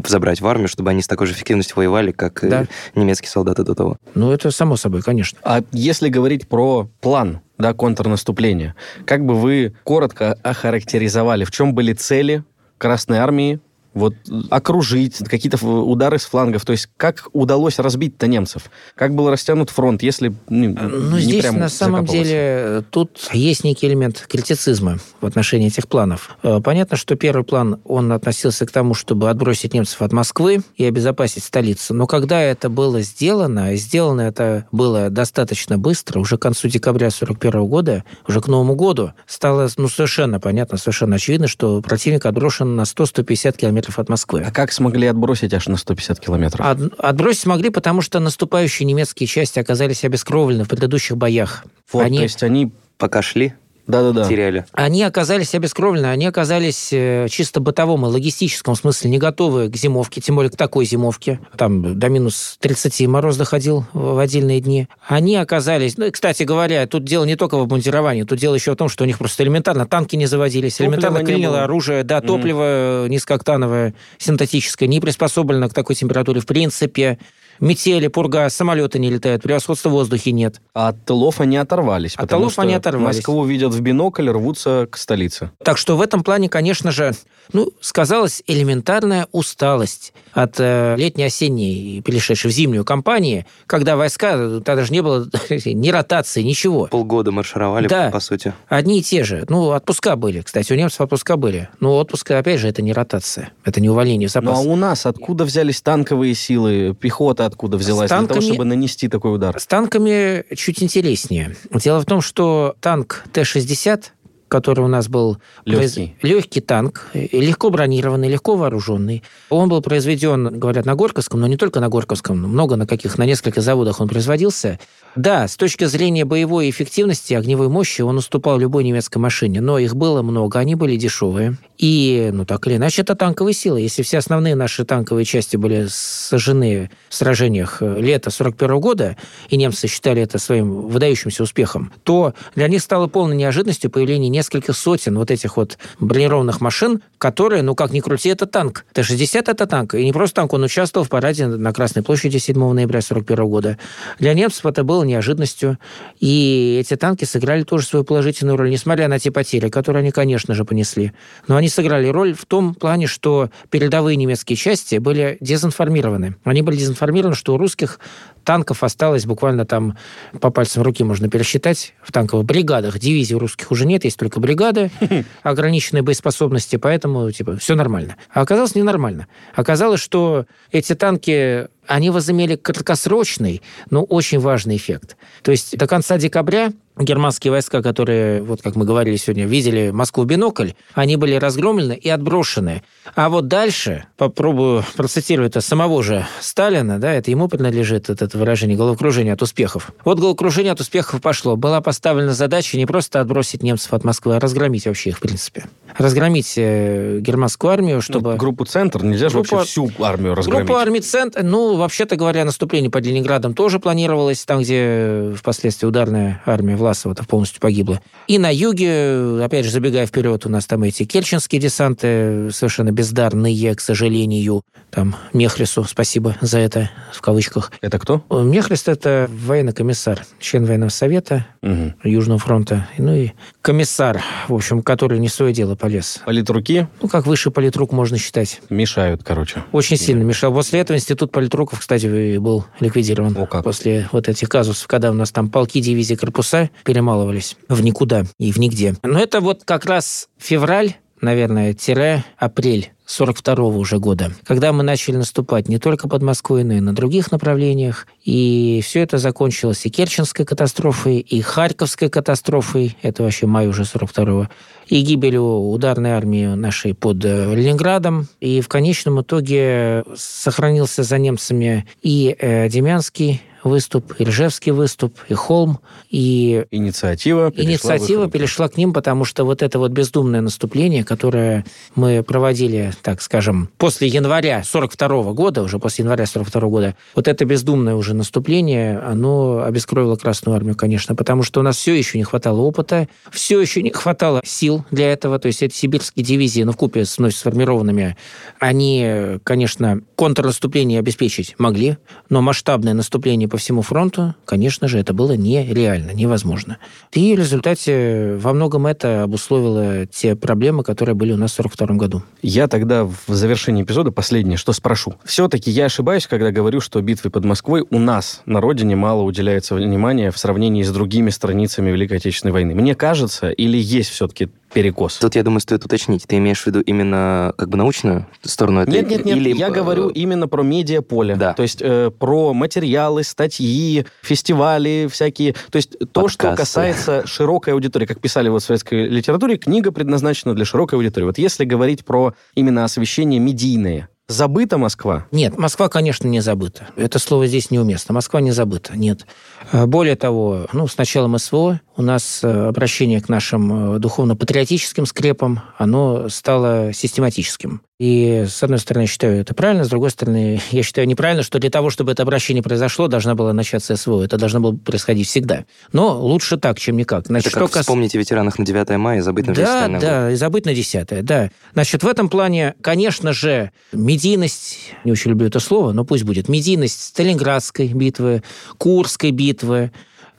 забрать 0.06 0.42
в 0.42 0.48
армию, 0.48 0.68
чтобы 0.68 0.90
они 0.90 1.02
с 1.02 1.08
такой 1.08 1.28
же 1.28 1.34
эффективностью 1.34 1.76
воевали, 1.78 2.12
как 2.12 2.40
да. 2.48 2.66
немецкие 2.96 3.30
солдаты 3.30 3.64
до 3.64 3.76
того. 3.76 3.98
Ну, 4.16 4.32
это 4.32 4.52
само 4.52 4.78
собой, 4.78 5.02
конечно. 5.02 5.38
А 5.44 5.64
если 5.72 6.10
говорить 6.10 6.48
про 6.48 6.90
план 7.02 7.42
да, 7.62 7.74
контрнаступления. 7.74 8.76
Как 9.06 9.26
бы 9.26 9.36
вы 9.36 9.74
коротко 9.84 10.34
охарактеризовали, 10.44 11.44
в 11.44 11.52
чем 11.52 11.74
были 11.74 11.94
цели 11.94 12.44
Красной 12.78 13.20
Армии 13.20 13.60
вот 13.94 14.16
окружить, 14.50 15.18
какие-то 15.18 15.64
удары 15.66 16.20
с 16.20 16.24
флангов. 16.24 16.66
То 16.66 16.72
есть 16.72 16.90
как 16.98 17.28
удалось 17.34 17.80
разбить-то 17.80 18.28
немцев? 18.28 18.64
Как 18.96 19.14
был 19.14 19.30
растянут 19.30 19.70
фронт, 19.70 20.04
если 20.04 20.34
ну, 20.50 20.70
ну 20.70 21.18
не 21.18 21.22
здесь 21.22 21.52
на 21.52 21.70
самом 21.70 22.06
деле 22.06 22.84
тут 22.90 23.30
есть 23.34 23.64
некий 23.64 23.88
элемент 23.88 24.26
критицизма 24.30 25.00
в 25.20 25.26
отношении 25.26 25.68
этих 25.68 25.88
планов. 25.88 26.38
Э, 26.44 26.62
понятно, 26.64 26.98
что 26.98 27.16
первый 27.16 27.44
план, 27.44 27.82
он 27.86 28.12
относился 28.12 28.66
к 28.66 28.72
тому, 28.72 28.94
чтобы 28.94 29.30
отбросить 29.30 29.74
немцев 29.74 30.02
от 30.02 30.14
Москвы 30.14 30.62
и 30.76 30.86
обезопасить 30.86 31.44
столицу. 31.44 31.94
Но 31.94 32.08
когда 32.08 32.42
это 32.42 32.70
было 32.70 33.02
сделано, 33.02 33.76
сделано 33.76 34.22
это 34.22 34.68
было 34.72 35.10
достаточно 35.10 35.78
быстро, 35.78 36.20
уже 36.20 36.38
к 36.38 36.42
концу 36.42 36.68
декабря 36.68 37.08
1941 37.08 37.66
года, 37.68 38.04
уже 38.28 38.42
к 38.42 38.48
Новому 38.48 38.76
году, 38.76 39.14
стало 39.26 39.70
ну, 39.78 39.88
совершенно 39.90 40.40
понятно, 40.40 40.78
совершенно 40.78 41.16
очевидно, 41.16 41.48
что 41.48 41.82
противник 41.82 42.26
отброшен 42.26 42.76
на 42.76 42.82
100-150 42.82 43.58
километров 43.58 43.81
километров 43.82 44.00
от 44.00 44.10
Москвы. 44.10 44.44
А 44.46 44.52
как 44.52 44.72
смогли 44.72 45.08
отбросить 45.08 45.54
аж 45.54 45.68
на 45.68 45.78
150 45.78 46.20
километров? 46.20 46.66
От, 46.66 46.80
отбросить 46.98 47.42
смогли, 47.42 47.70
потому 47.70 48.02
что 48.02 48.20
наступающие 48.20 48.86
немецкие 48.86 49.28
части 49.28 49.60
оказались 49.60 50.04
обескровлены 50.04 50.64
в 50.64 50.70
предыдущих 50.70 51.18
боях. 51.18 51.66
Вот, 51.92 52.04
они... 52.04 52.18
то 52.18 52.24
есть 52.24 52.44
они 52.44 52.72
пока 52.98 53.22
шли? 53.22 53.54
Да-да-да. 53.88 54.28
теряли. 54.28 54.66
Они 54.74 55.04
оказались 55.04 55.54
обескровлены, 55.56 56.08
они 56.08 56.26
оказались 56.26 56.90
э, 56.92 57.28
чисто 57.30 57.60
бытовом 57.60 58.06
и 58.06 58.10
логистическом 58.10 58.76
смысле 58.76 59.10
не 59.10 59.18
готовы 59.18 59.70
к 59.70 59.76
зимовке, 59.76 60.22
тем 60.22 60.36
более 60.36 60.52
к 60.52 60.58
такой 60.58 60.86
зимовке. 60.86 61.40
Там 61.58 61.98
до 61.98 62.10
минус 62.10 62.58
30 62.60 63.08
мороз 63.08 63.38
доходил 63.38 63.86
в 63.94 64.18
отдельные 64.20 64.62
дни. 64.62 64.88
Они 65.08 65.36
оказались... 65.36 65.98
Ну, 65.98 66.06
и, 66.06 66.12
кстати 66.12 66.44
говоря, 66.44 66.86
тут 66.88 67.04
дело 67.04 67.26
не 67.26 67.36
только 67.36 67.56
в 67.56 67.62
обмундировании, 67.62 68.24
тут 68.24 68.40
дело 68.40 68.56
еще 68.56 68.74
в 68.74 68.76
том, 68.76 68.90
что 68.90 69.04
у 69.04 69.08
них 69.08 69.18
просто 69.18 69.44
элементарно 69.44 69.86
танки 69.86 70.16
не 70.16 70.26
заводились, 70.26 70.76
топлива 70.76 70.92
элементарно 70.92 71.26
клинило 71.26 71.64
оружие, 71.64 72.04
да, 72.04 72.22
топливо 72.22 73.06
mm. 73.06 73.10
низкооктановое, 73.10 73.94
синтетическое, 74.18 74.88
не 74.88 75.00
приспособлено 75.00 75.70
к 75.70 75.74
такой 75.74 75.96
температуре 75.96 76.42
в 76.42 76.46
принципе 76.46 77.18
метели, 77.62 78.08
пурга, 78.08 78.50
самолеты 78.50 79.00
не 79.00 79.10
летают, 79.10 79.44
превосходства 79.44 79.90
в 79.90 79.94
воздухе 79.94 80.32
нет. 80.32 80.60
А 80.74 80.90
от 80.90 81.06
тылов 81.06 81.40
они 81.40 81.56
оторвались. 81.58 82.16
От 82.16 82.30
тылов 82.30 82.60
они 82.60 82.74
оторвались. 82.74 83.18
Москву 83.18 83.46
видят 83.46 83.74
в 83.74 83.80
бинокль, 83.80 84.30
рвутся 84.30 84.88
к 84.92 84.98
столице. 84.98 85.52
Так 85.64 85.78
что 85.78 85.96
в 85.96 86.02
этом 86.02 86.24
плане, 86.24 86.50
конечно 86.50 86.92
же, 86.92 87.14
ну, 87.54 87.72
сказалась 87.80 88.44
элементарная 88.48 89.28
усталость 89.32 90.14
от 90.34 90.56
э, 90.60 90.96
летней-осенней, 90.98 92.02
перешедшей 92.02 92.50
в 92.50 92.54
зимнюю 92.54 92.84
кампании, 92.84 93.46
когда 93.68 93.96
войска, 93.96 94.38
тогда 94.38 94.76
даже 94.78 94.92
не 94.92 95.02
было 95.02 95.28
ни 95.50 95.90
ротации, 95.90 96.42
ничего. 96.42 96.88
Полгода 96.88 97.32
маршировали, 97.32 97.88
да, 97.88 98.10
по 98.10 98.20
сути. 98.20 98.54
одни 98.68 99.00
и 99.00 99.04
те 99.04 99.24
же. 99.24 99.46
Ну, 99.50 99.70
отпуска 99.70 100.16
были, 100.16 100.42
кстати, 100.42 100.72
у 100.74 100.76
немцев 100.76 101.02
отпуска 101.02 101.38
были. 101.38 101.70
Но 101.80 101.98
отпуска, 101.98 102.40
опять 102.40 102.60
же, 102.60 102.68
это 102.68 102.82
не 102.82 102.94
ротация, 102.94 103.52
это 103.64 103.82
не 103.82 103.90
увольнение 103.90 104.28
в 104.28 104.32
запас. 104.32 104.64
Ну, 104.64 104.70
а 104.70 104.74
у 104.74 104.76
нас 104.76 105.06
откуда 105.06 105.44
взялись 105.46 105.82
танковые 105.82 106.34
силы, 106.34 106.96
пехота 107.00 107.51
откуда 107.52 107.78
взялась 107.78 108.10
танками, 108.10 108.28
для 108.28 108.36
того, 108.36 108.54
чтобы 108.54 108.66
нанести 108.66 109.08
такой 109.08 109.36
удар? 109.36 109.60
С 109.60 109.68
танками 109.68 110.46
чуть 110.56 110.82
интереснее. 110.82 111.56
Дело 111.74 112.00
в 112.00 112.06
том, 112.06 112.22
что 112.22 112.76
танк 112.80 113.24
Т-60 113.34 114.06
который 114.52 114.84
у 114.84 114.90
нас 114.90 115.08
был 115.08 115.38
легкий, 115.64 116.14
легкий 116.22 116.60
танк, 116.60 117.08
легко 117.14 117.70
бронированный, 117.70 118.28
легко 118.28 118.58
вооруженный. 118.58 119.24
Он 119.50 119.70
был 119.70 119.82
произведен, 119.82 120.60
говорят, 120.60 120.86
на 120.86 120.94
Горьковском, 120.94 121.40
но 121.40 121.48
не 121.48 121.56
только 121.56 121.80
на 121.80 121.88
Горьковском, 121.88 122.38
много 122.38 122.76
на 122.76 122.86
каких, 122.86 123.18
на 123.18 123.26
нескольких 123.26 123.64
заводах 123.64 124.02
он 124.02 124.10
производился. 124.10 124.78
Да, 125.16 125.48
с 125.48 125.56
точки 125.56 125.86
зрения 125.86 126.26
боевой 126.26 126.70
эффективности, 126.70 127.34
огневой 127.34 127.70
мощи, 127.70 128.02
он 128.02 128.18
уступал 128.18 128.58
любой 128.58 128.84
немецкой 128.84 129.18
машине, 129.18 129.62
но 129.62 129.80
их 129.80 129.96
было 129.96 130.22
много, 130.22 130.60
они 130.60 130.76
были 130.76 130.98
дешевые. 130.98 131.58
И, 131.78 132.30
ну, 132.32 132.46
так 132.46 132.68
или 132.68 132.76
иначе, 132.76 133.02
это 133.02 133.16
танковые 133.16 133.54
силы. 133.54 133.82
Если 133.82 134.04
все 134.04 134.20
основные 134.20 134.56
наши 134.56 134.86
танковые 134.86 135.26
части 135.26 135.58
были 135.58 135.88
сожжены 135.90 136.92
в 137.10 137.16
сражениях 137.16 137.78
э, 137.82 138.00
лета 138.00 138.30
41 138.30 138.80
года, 138.80 139.18
и 139.50 139.58
немцы 139.58 139.88
считали 139.88 140.22
это 140.22 140.38
своим 140.38 140.88
выдающимся 140.88 141.44
успехом, 141.44 141.92
то 142.04 142.34
для 142.56 142.68
них 142.68 142.82
стало 142.82 143.08
полной 143.08 143.36
неожиданностью 143.36 143.90
появление 143.90 144.30
нескольких 144.42 144.76
сотен 144.76 145.18
вот 145.18 145.30
этих 145.30 145.58
вот 145.58 145.78
бронированных 146.00 146.62
машин, 146.62 147.02
которые, 147.20 147.62
ну, 147.62 147.76
как 147.76 147.92
ни 147.92 148.00
крути, 148.00 148.30
это 148.30 148.48
танк. 148.48 148.86
Т-60 148.94 149.44
это 149.46 149.68
танк. 149.68 149.94
И 149.94 150.04
не 150.04 150.12
просто 150.12 150.38
танк, 150.38 150.54
он 150.54 150.64
участвовал 150.64 151.06
в 151.06 151.10
параде 151.10 151.46
на 151.46 151.72
Красной 151.72 152.02
площади 152.02 152.38
7 152.38 152.74
ноября 152.74 153.02
41 153.02 153.46
года. 153.48 153.78
Для 154.18 154.34
немцев 154.34 154.66
это 154.66 154.84
было 154.84 155.04
неожиданностью. 155.04 155.78
И 156.20 156.80
эти 156.82 156.96
танки 156.96 157.26
сыграли 157.26 157.64
тоже 157.64 157.86
свою 157.86 158.04
положительную 158.04 158.58
роль, 158.58 158.72
несмотря 158.72 159.08
на 159.08 159.20
те 159.20 159.30
потери, 159.32 159.70
которые 159.70 160.02
они, 160.02 160.12
конечно 160.12 160.56
же, 160.56 160.66
понесли. 160.66 161.14
Но 161.48 161.56
они 161.56 161.70
сыграли 161.70 162.08
роль 162.08 162.34
в 162.34 162.46
том 162.46 162.74
плане, 162.74 163.06
что 163.06 163.52
передовые 163.70 164.16
немецкие 164.16 164.56
части 164.56 164.96
были 164.96 165.38
дезинформированы. 165.40 166.36
Они 166.44 166.64
были 166.64 166.78
дезинформированы, 166.78 167.36
что 167.36 167.54
у 167.54 167.58
русских 167.58 168.00
танков 168.44 168.84
осталось 168.84 169.26
буквально 169.26 169.66
там 169.66 169.98
по 170.40 170.50
пальцам 170.50 170.84
руки 170.84 171.04
можно 171.04 171.30
пересчитать 171.30 171.94
в 172.02 172.12
танковых 172.12 172.46
бригадах. 172.46 173.00
Дивизий 173.00 173.36
русских 173.36 173.72
уже 173.72 173.86
нет, 173.86 174.04
есть 174.04 174.18
только 174.18 174.40
бригады 174.40 174.92
ограниченной 175.44 176.02
боеспособности, 176.02 176.76
поэтому 176.76 177.32
типа 177.32 177.58
все 177.58 177.76
нормально. 177.76 178.18
А 178.32 178.42
оказалось 178.42 178.76
ненормально. 178.76 179.28
Оказалось, 179.56 180.02
что 180.02 180.46
эти 180.72 180.96
танки 180.96 181.68
они 181.88 182.10
возымели 182.10 182.56
краткосрочный, 182.56 183.62
но 183.90 184.04
очень 184.04 184.40
важный 184.40 184.78
эффект. 184.78 185.18
То 185.42 185.52
есть 185.52 185.78
до 185.78 185.88
конца 185.88 186.18
декабря 186.18 186.72
германские 187.04 187.52
войска, 187.52 187.82
которые, 187.82 188.42
вот 188.42 188.62
как 188.62 188.76
мы 188.76 188.86
говорили 188.86 189.16
сегодня, 189.16 189.46
видели 189.46 189.92
Москву 189.92 190.24
в 190.24 190.28
бинокль, 190.28 190.72
они 190.94 191.16
были 191.16 191.36
разгромлены 191.36 191.94
и 191.94 192.10
отброшены. 192.10 192.84
А 193.16 193.30
вот 193.30 193.48
дальше, 193.48 194.06
попробую 194.18 194.84
процитировать 194.96 195.52
это 195.52 195.62
самого 195.62 196.04
же 196.04 196.26
Сталина, 196.40 197.00
да, 197.00 197.14
это 197.14 197.32
ему 197.32 197.48
принадлежит 197.48 198.10
это 198.10 198.38
выражение 198.38 198.78
головокружение 198.78 199.34
от 199.34 199.42
успехов. 199.42 199.92
Вот 200.06 200.20
головокружение 200.20 200.72
от 200.74 200.80
успехов 200.80 201.22
пошло. 201.22 201.56
Была 201.56 201.82
поставлена 201.82 202.34
задача 202.34 202.78
не 202.78 202.86
просто 202.86 203.20
отбросить 203.20 203.64
немцев 203.64 203.94
от 203.94 204.04
Москвы, 204.04 204.36
а 204.36 204.40
разгромить 204.40 204.86
вообще 204.86 205.10
их, 205.10 205.18
в 205.18 205.22
принципе. 205.22 205.66
Разгромить 205.98 206.54
э, 206.58 207.20
германскую 207.20 207.72
армию, 207.72 207.96
ну, 207.96 208.02
чтобы... 208.02 208.32
Ну, 208.32 208.38
группу 208.38 208.66
«Центр» 208.66 209.04
нельзя 209.04 209.30
же 209.30 209.38
вообще 209.38 209.60
всю 209.64 209.92
армию 210.00 210.36
разгромить. 210.36 210.68
Группу 210.68 210.80
армии 210.80 211.00
«Центр», 211.00 211.44
ну, 211.44 211.76
вообще-то 211.76 212.16
говоря, 212.16 212.46
наступление 212.46 212.90
под 212.90 213.06
Ленинградом 213.06 213.54
тоже 213.54 213.80
планировалось, 213.80 214.46
там, 214.46 214.62
где 214.62 215.34
впоследствии 215.36 215.88
ударная 215.88 216.42
армия 216.46 216.76
Власова-то 216.92 217.24
полностью 217.24 217.62
погибла. 217.62 218.02
И 218.28 218.38
на 218.38 218.54
юге, 218.54 219.42
опять 219.42 219.64
же, 219.64 219.72
забегая 219.72 220.06
вперед, 220.06 220.46
у 220.46 220.50
нас 220.50 220.66
там 220.66 220.84
эти 220.84 221.06
керченские 221.06 221.62
десанты, 221.62 222.50
совершенно 222.52 222.92
бездарные, 222.92 223.74
к 223.76 223.80
сожалению. 223.80 224.64
Там 224.90 225.16
Мехлису, 225.32 225.86
спасибо 225.86 226.36
за 226.42 226.60
это, 226.60 226.90
в 227.14 227.22
кавычках. 227.22 227.72
Это 227.80 227.98
кто? 227.98 228.26
Мехлист– 228.30 228.88
это 228.90 229.30
военный 229.32 229.72
комиссар, 229.72 230.26
член 230.42 230.66
военного 230.66 230.90
совета 230.90 231.46
угу. 231.62 231.94
Южного 232.04 232.40
фронта. 232.40 232.90
Ну 232.98 233.16
и 233.16 233.30
комиссар, 233.62 234.22
в 234.50 234.54
общем, 234.54 234.82
который 234.82 235.20
не 235.20 235.30
свое 235.30 235.54
дело 235.54 235.76
полез. 235.76 236.20
Политруки? 236.26 236.90
Ну, 237.02 237.08
как 237.08 237.26
выше 237.26 237.52
политрук 237.52 237.94
можно 237.94 238.18
считать. 238.18 238.60
Мешают, 238.70 239.24
короче. 239.24 239.64
Очень 239.72 239.96
сильно 239.96 240.24
мешал. 240.24 240.54
После 240.54 240.82
этого 240.82 240.98
институт 240.98 241.32
политруков, 241.32 241.80
кстати, 241.80 242.38
был 242.38 242.66
ликвидирован. 242.82 243.38
О, 243.38 243.46
как? 243.46 243.64
После 243.64 244.10
вот 244.12 244.28
этих 244.28 244.50
казусов, 244.50 244.88
когда 244.88 245.10
у 245.12 245.14
нас 245.14 245.32
там 245.32 245.50
полки, 245.50 245.80
дивизии, 245.80 246.16
корпуса 246.16 246.70
перемалывались 246.84 247.58
в 247.68 247.82
никуда 247.82 248.24
и 248.38 248.52
в 248.52 248.58
нигде. 248.58 248.96
Но 249.04 249.20
это 249.20 249.42
вот 249.42 249.64
как 249.64 249.86
раз 249.86 250.28
февраль, 250.38 250.96
наверное, 251.22 251.74
тире 251.74 252.24
апрель 252.38 252.92
42 253.12 253.66
уже 253.66 254.00
года, 254.00 254.32
когда 254.46 254.72
мы 254.72 254.84
начали 254.84 255.18
наступать 255.18 255.68
не 255.68 255.80
только 255.80 256.08
под 256.08 256.22
Москвой, 256.22 256.64
но 256.64 256.74
и 256.76 256.80
на 256.80 256.96
других 256.96 257.32
направлениях. 257.32 258.08
И 258.24 258.82
все 258.84 259.02
это 259.02 259.18
закончилось 259.18 259.86
и 259.86 259.90
Керченской 259.90 260.46
катастрофой, 260.46 261.20
и 261.20 261.42
Харьковской 261.42 262.10
катастрофой, 262.10 262.98
это 263.02 263.24
вообще 263.24 263.48
май 263.48 263.68
уже 263.68 263.84
42-го, 263.84 264.48
и 264.88 265.02
гибелью 265.02 265.44
ударной 265.44 266.12
армии 266.12 266.46
нашей 266.56 266.94
под 266.94 267.24
э, 267.26 267.54
Ленинградом. 267.54 268.28
И 268.40 268.62
в 268.62 268.70
конечном 268.70 269.22
итоге 269.22 270.06
сохранился 270.16 271.04
за 271.04 271.18
немцами 271.18 271.86
и 272.02 272.36
э, 272.40 272.70
Демянский 272.70 273.42
выступ, 273.64 274.14
и 274.20 274.24
Ржевский 274.24 274.72
выступ, 274.72 275.18
и 275.30 275.34
Холм, 275.34 275.80
и... 276.10 276.66
Инициатива 276.72 277.52
перешла 277.52 277.96
Инициатива 277.96 278.30
перешла 278.30 278.68
к 278.68 278.78
ним, 278.78 278.94
потому 278.94 279.26
что 279.26 279.44
вот 279.44 279.62
это 279.62 279.80
вот 279.80 279.92
бездумное 279.92 280.42
наступление, 280.42 281.04
которое 281.04 281.66
мы 281.96 282.24
проводили, 282.24 282.94
так 283.02 283.22
скажем, 283.22 283.70
после 283.78 284.08
января 284.08 284.64
42 284.64 285.34
года, 285.34 285.64
уже 285.64 285.80
после 285.80 286.04
января 286.04 286.26
42 286.26 286.62
года, 286.70 286.96
вот 287.16 287.28
это 287.28 287.46
бездумное 287.46 287.96
уже 287.96 288.14
наступление, 288.14 289.00
оно 289.00 289.64
обескровило 289.64 290.16
Красную 290.16 290.56
Армию, 290.56 290.76
конечно, 290.76 291.16
потому 291.16 291.44
что 291.44 291.60
у 291.60 291.64
нас 291.64 291.78
все 291.78 291.94
еще 291.94 292.18
не 292.18 292.24
хватало 292.24 292.62
опыта, 292.62 293.08
все 293.32 293.60
еще 293.60 293.82
не 293.82 293.92
хватало 293.92 294.42
сил 294.44 294.86
для 294.92 295.12
этого, 295.12 295.40
то 295.40 295.48
есть 295.48 295.62
эти 295.62 295.76
сибирские 295.76 296.26
дивизии, 296.26 296.64
ну, 296.64 296.72
в 296.72 296.78
купе 296.78 297.06
с 297.06 297.18
вновь 297.18 297.36
сформированными, 297.36 298.18
они, 298.60 299.40
конечно, 299.44 300.02
контрнаступление 300.16 301.00
обеспечить 301.00 301.56
могли, 301.58 301.98
но 302.30 302.42
масштабное 302.42 302.94
наступление 302.94 303.48
по 303.52 303.58
всему 303.58 303.82
фронту, 303.82 304.34
конечно 304.46 304.88
же, 304.88 304.98
это 304.98 305.14
было 305.14 305.34
нереально, 305.34 306.12
невозможно. 306.12 306.78
И 307.12 307.36
в 307.36 307.38
результате 307.40 308.38
во 308.38 308.54
многом 308.54 308.88
это 308.88 309.24
обусловило 309.24 310.06
те 310.06 310.38
проблемы, 310.38 310.84
которые 310.84 311.16
были 311.16 311.34
у 311.34 311.38
нас 311.38 311.52
в 311.52 311.60
1942 311.60 311.98
году. 311.98 312.24
Я 312.42 312.70
тогда 312.70 313.04
в 313.04 313.18
завершении 313.28 313.84
эпизода 313.84 314.12
последнее, 314.12 314.58
что 314.58 314.72
спрошу. 314.72 315.16
Все-таки 315.26 315.70
я 315.70 315.86
ошибаюсь, 315.86 316.28
когда 316.28 316.52
говорю, 316.52 316.80
что 316.80 317.02
битве 317.02 317.30
под 317.30 317.44
Москвой 317.44 317.86
у 317.90 318.00
нас 318.00 318.42
на 318.46 318.62
родине 318.62 318.96
мало 318.96 319.24
уделяется 319.24 319.76
внимания 319.76 320.32
в 320.32 320.38
сравнении 320.38 320.84
с 320.84 320.92
другими 320.92 321.30
страницами 321.30 321.92
Великой 321.92 322.18
Отечественной 322.18 322.54
войны. 322.54 322.74
Мне 322.74 322.96
кажется, 322.96 323.50
или 323.50 323.78
есть 323.78 324.12
все-таки 324.12 324.50
перекос. 324.74 325.18
Тут, 325.18 325.36
я 325.36 325.44
думаю, 325.44 325.60
стоит 325.60 325.86
уточнить. 325.86 326.24
Ты 326.26 326.38
имеешь 326.38 326.64
в 326.64 326.68
виду 326.68 326.82
именно 326.82 327.54
как 327.58 327.70
бы 327.70 327.78
научную 327.78 328.28
сторону? 328.44 328.86
Нет, 328.86 329.10
нет, 329.10 329.26
нет. 329.26 329.38
Или... 329.38 329.54
Я 329.54 329.70
говорю 329.70 330.10
именно 330.10 330.48
про 330.48 330.64
медиаполе. 330.64 331.36
Да. 331.36 331.54
То 331.54 331.64
есть 331.64 331.82
э, 331.82 332.12
про 332.18 332.54
материалы, 332.54 333.24
статьи, 333.42 334.06
фестивали 334.22 335.08
всякие. 335.12 335.54
То 335.54 335.78
есть 335.78 335.98
Подкасты. 335.98 336.14
то, 336.14 336.28
что 336.28 336.56
касается 336.56 337.28
широкой 337.28 337.74
аудитории. 337.74 338.06
Как 338.06 338.20
писали 338.20 338.50
вот 338.50 338.62
в 338.62 338.66
советской 338.66 339.08
литературе, 339.08 339.58
книга 339.58 339.92
предназначена 339.92 340.54
для 340.54 340.66
широкой 340.66 341.00
аудитории. 341.00 341.26
Вот 341.26 341.38
если 341.38 341.66
говорить 341.66 342.06
про 342.06 342.34
именно 342.56 342.84
освещение 342.84 343.40
медийное, 343.40 344.10
Забыта 344.28 344.78
Москва? 344.78 345.26
Нет, 345.32 345.58
Москва, 345.58 345.90
конечно, 345.90 346.26
не 346.26 346.40
забыта. 346.40 346.88
Это 346.96 347.20
слово 347.20 347.48
здесь 347.48 347.70
неуместно. 347.70 348.14
Москва 348.14 348.40
не 348.40 348.52
забыта, 348.52 348.96
нет. 348.96 349.26
А 349.74 349.88
более 349.88 350.16
того, 350.16 350.68
ну, 350.72 350.88
с 350.88 350.98
началом 350.98 351.38
СВО 351.38 351.82
у 352.02 352.04
нас 352.04 352.42
э, 352.44 352.68
обращение 352.68 353.22
к 353.22 353.30
нашим 353.30 353.96
э, 353.96 354.00
духовно-патриотическим 354.00 355.06
скрепам, 355.06 355.62
оно 355.78 356.30
стало 356.30 356.92
систематическим. 356.94 357.82
И, 358.00 358.48
с 358.50 358.64
одной 358.64 358.80
стороны, 358.80 359.04
я 359.04 359.08
считаю 359.08 359.40
это 359.40 359.54
правильно, 359.54 359.84
с 359.86 359.90
другой 359.90 360.10
стороны, 360.10 360.60
я 360.72 360.82
считаю 360.84 361.08
неправильно, 361.08 361.44
что 361.44 361.60
для 361.60 361.70
того, 361.70 361.92
чтобы 361.92 362.12
это 362.12 362.24
обращение 362.24 362.64
произошло, 362.64 363.08
должна 363.08 363.36
была 363.36 363.54
начаться 363.54 363.96
СВО. 363.96 364.24
Это 364.24 364.38
должно 364.38 364.60
было 364.60 364.76
происходить 364.76 365.28
всегда. 365.28 365.66
Но 365.94 366.20
лучше 366.20 366.58
так, 366.58 366.80
чем 366.80 366.98
никак. 366.98 367.28
Значит, 367.28 367.52
это 367.52 367.60
как 367.60 367.70
что 367.70 367.82
вспомните 367.82 368.18
ветеранах 368.18 368.58
на 368.58 368.66
9 368.66 368.90
мая 368.98 369.20
и 369.20 369.22
забыть 369.22 369.46
на 369.46 369.54
Да, 369.54 369.88
да, 369.88 370.32
и 370.32 370.36
забыть 370.36 370.66
на 370.66 370.74
10 370.74 371.24
да. 371.24 371.52
Значит, 371.74 372.02
в 372.02 372.08
этом 372.08 372.28
плане, 372.28 372.74
конечно 372.82 373.32
же, 373.32 373.72
медийность, 373.94 374.80
не 375.04 375.12
очень 375.12 375.30
люблю 375.30 375.48
это 375.48 375.60
слово, 375.60 375.92
но 375.92 376.04
пусть 376.04 376.24
будет, 376.24 376.50
медийность 376.50 377.04
Сталинградской 377.04 377.90
битвы, 377.90 378.42
Курской 378.80 379.30
битвы, 379.30 379.92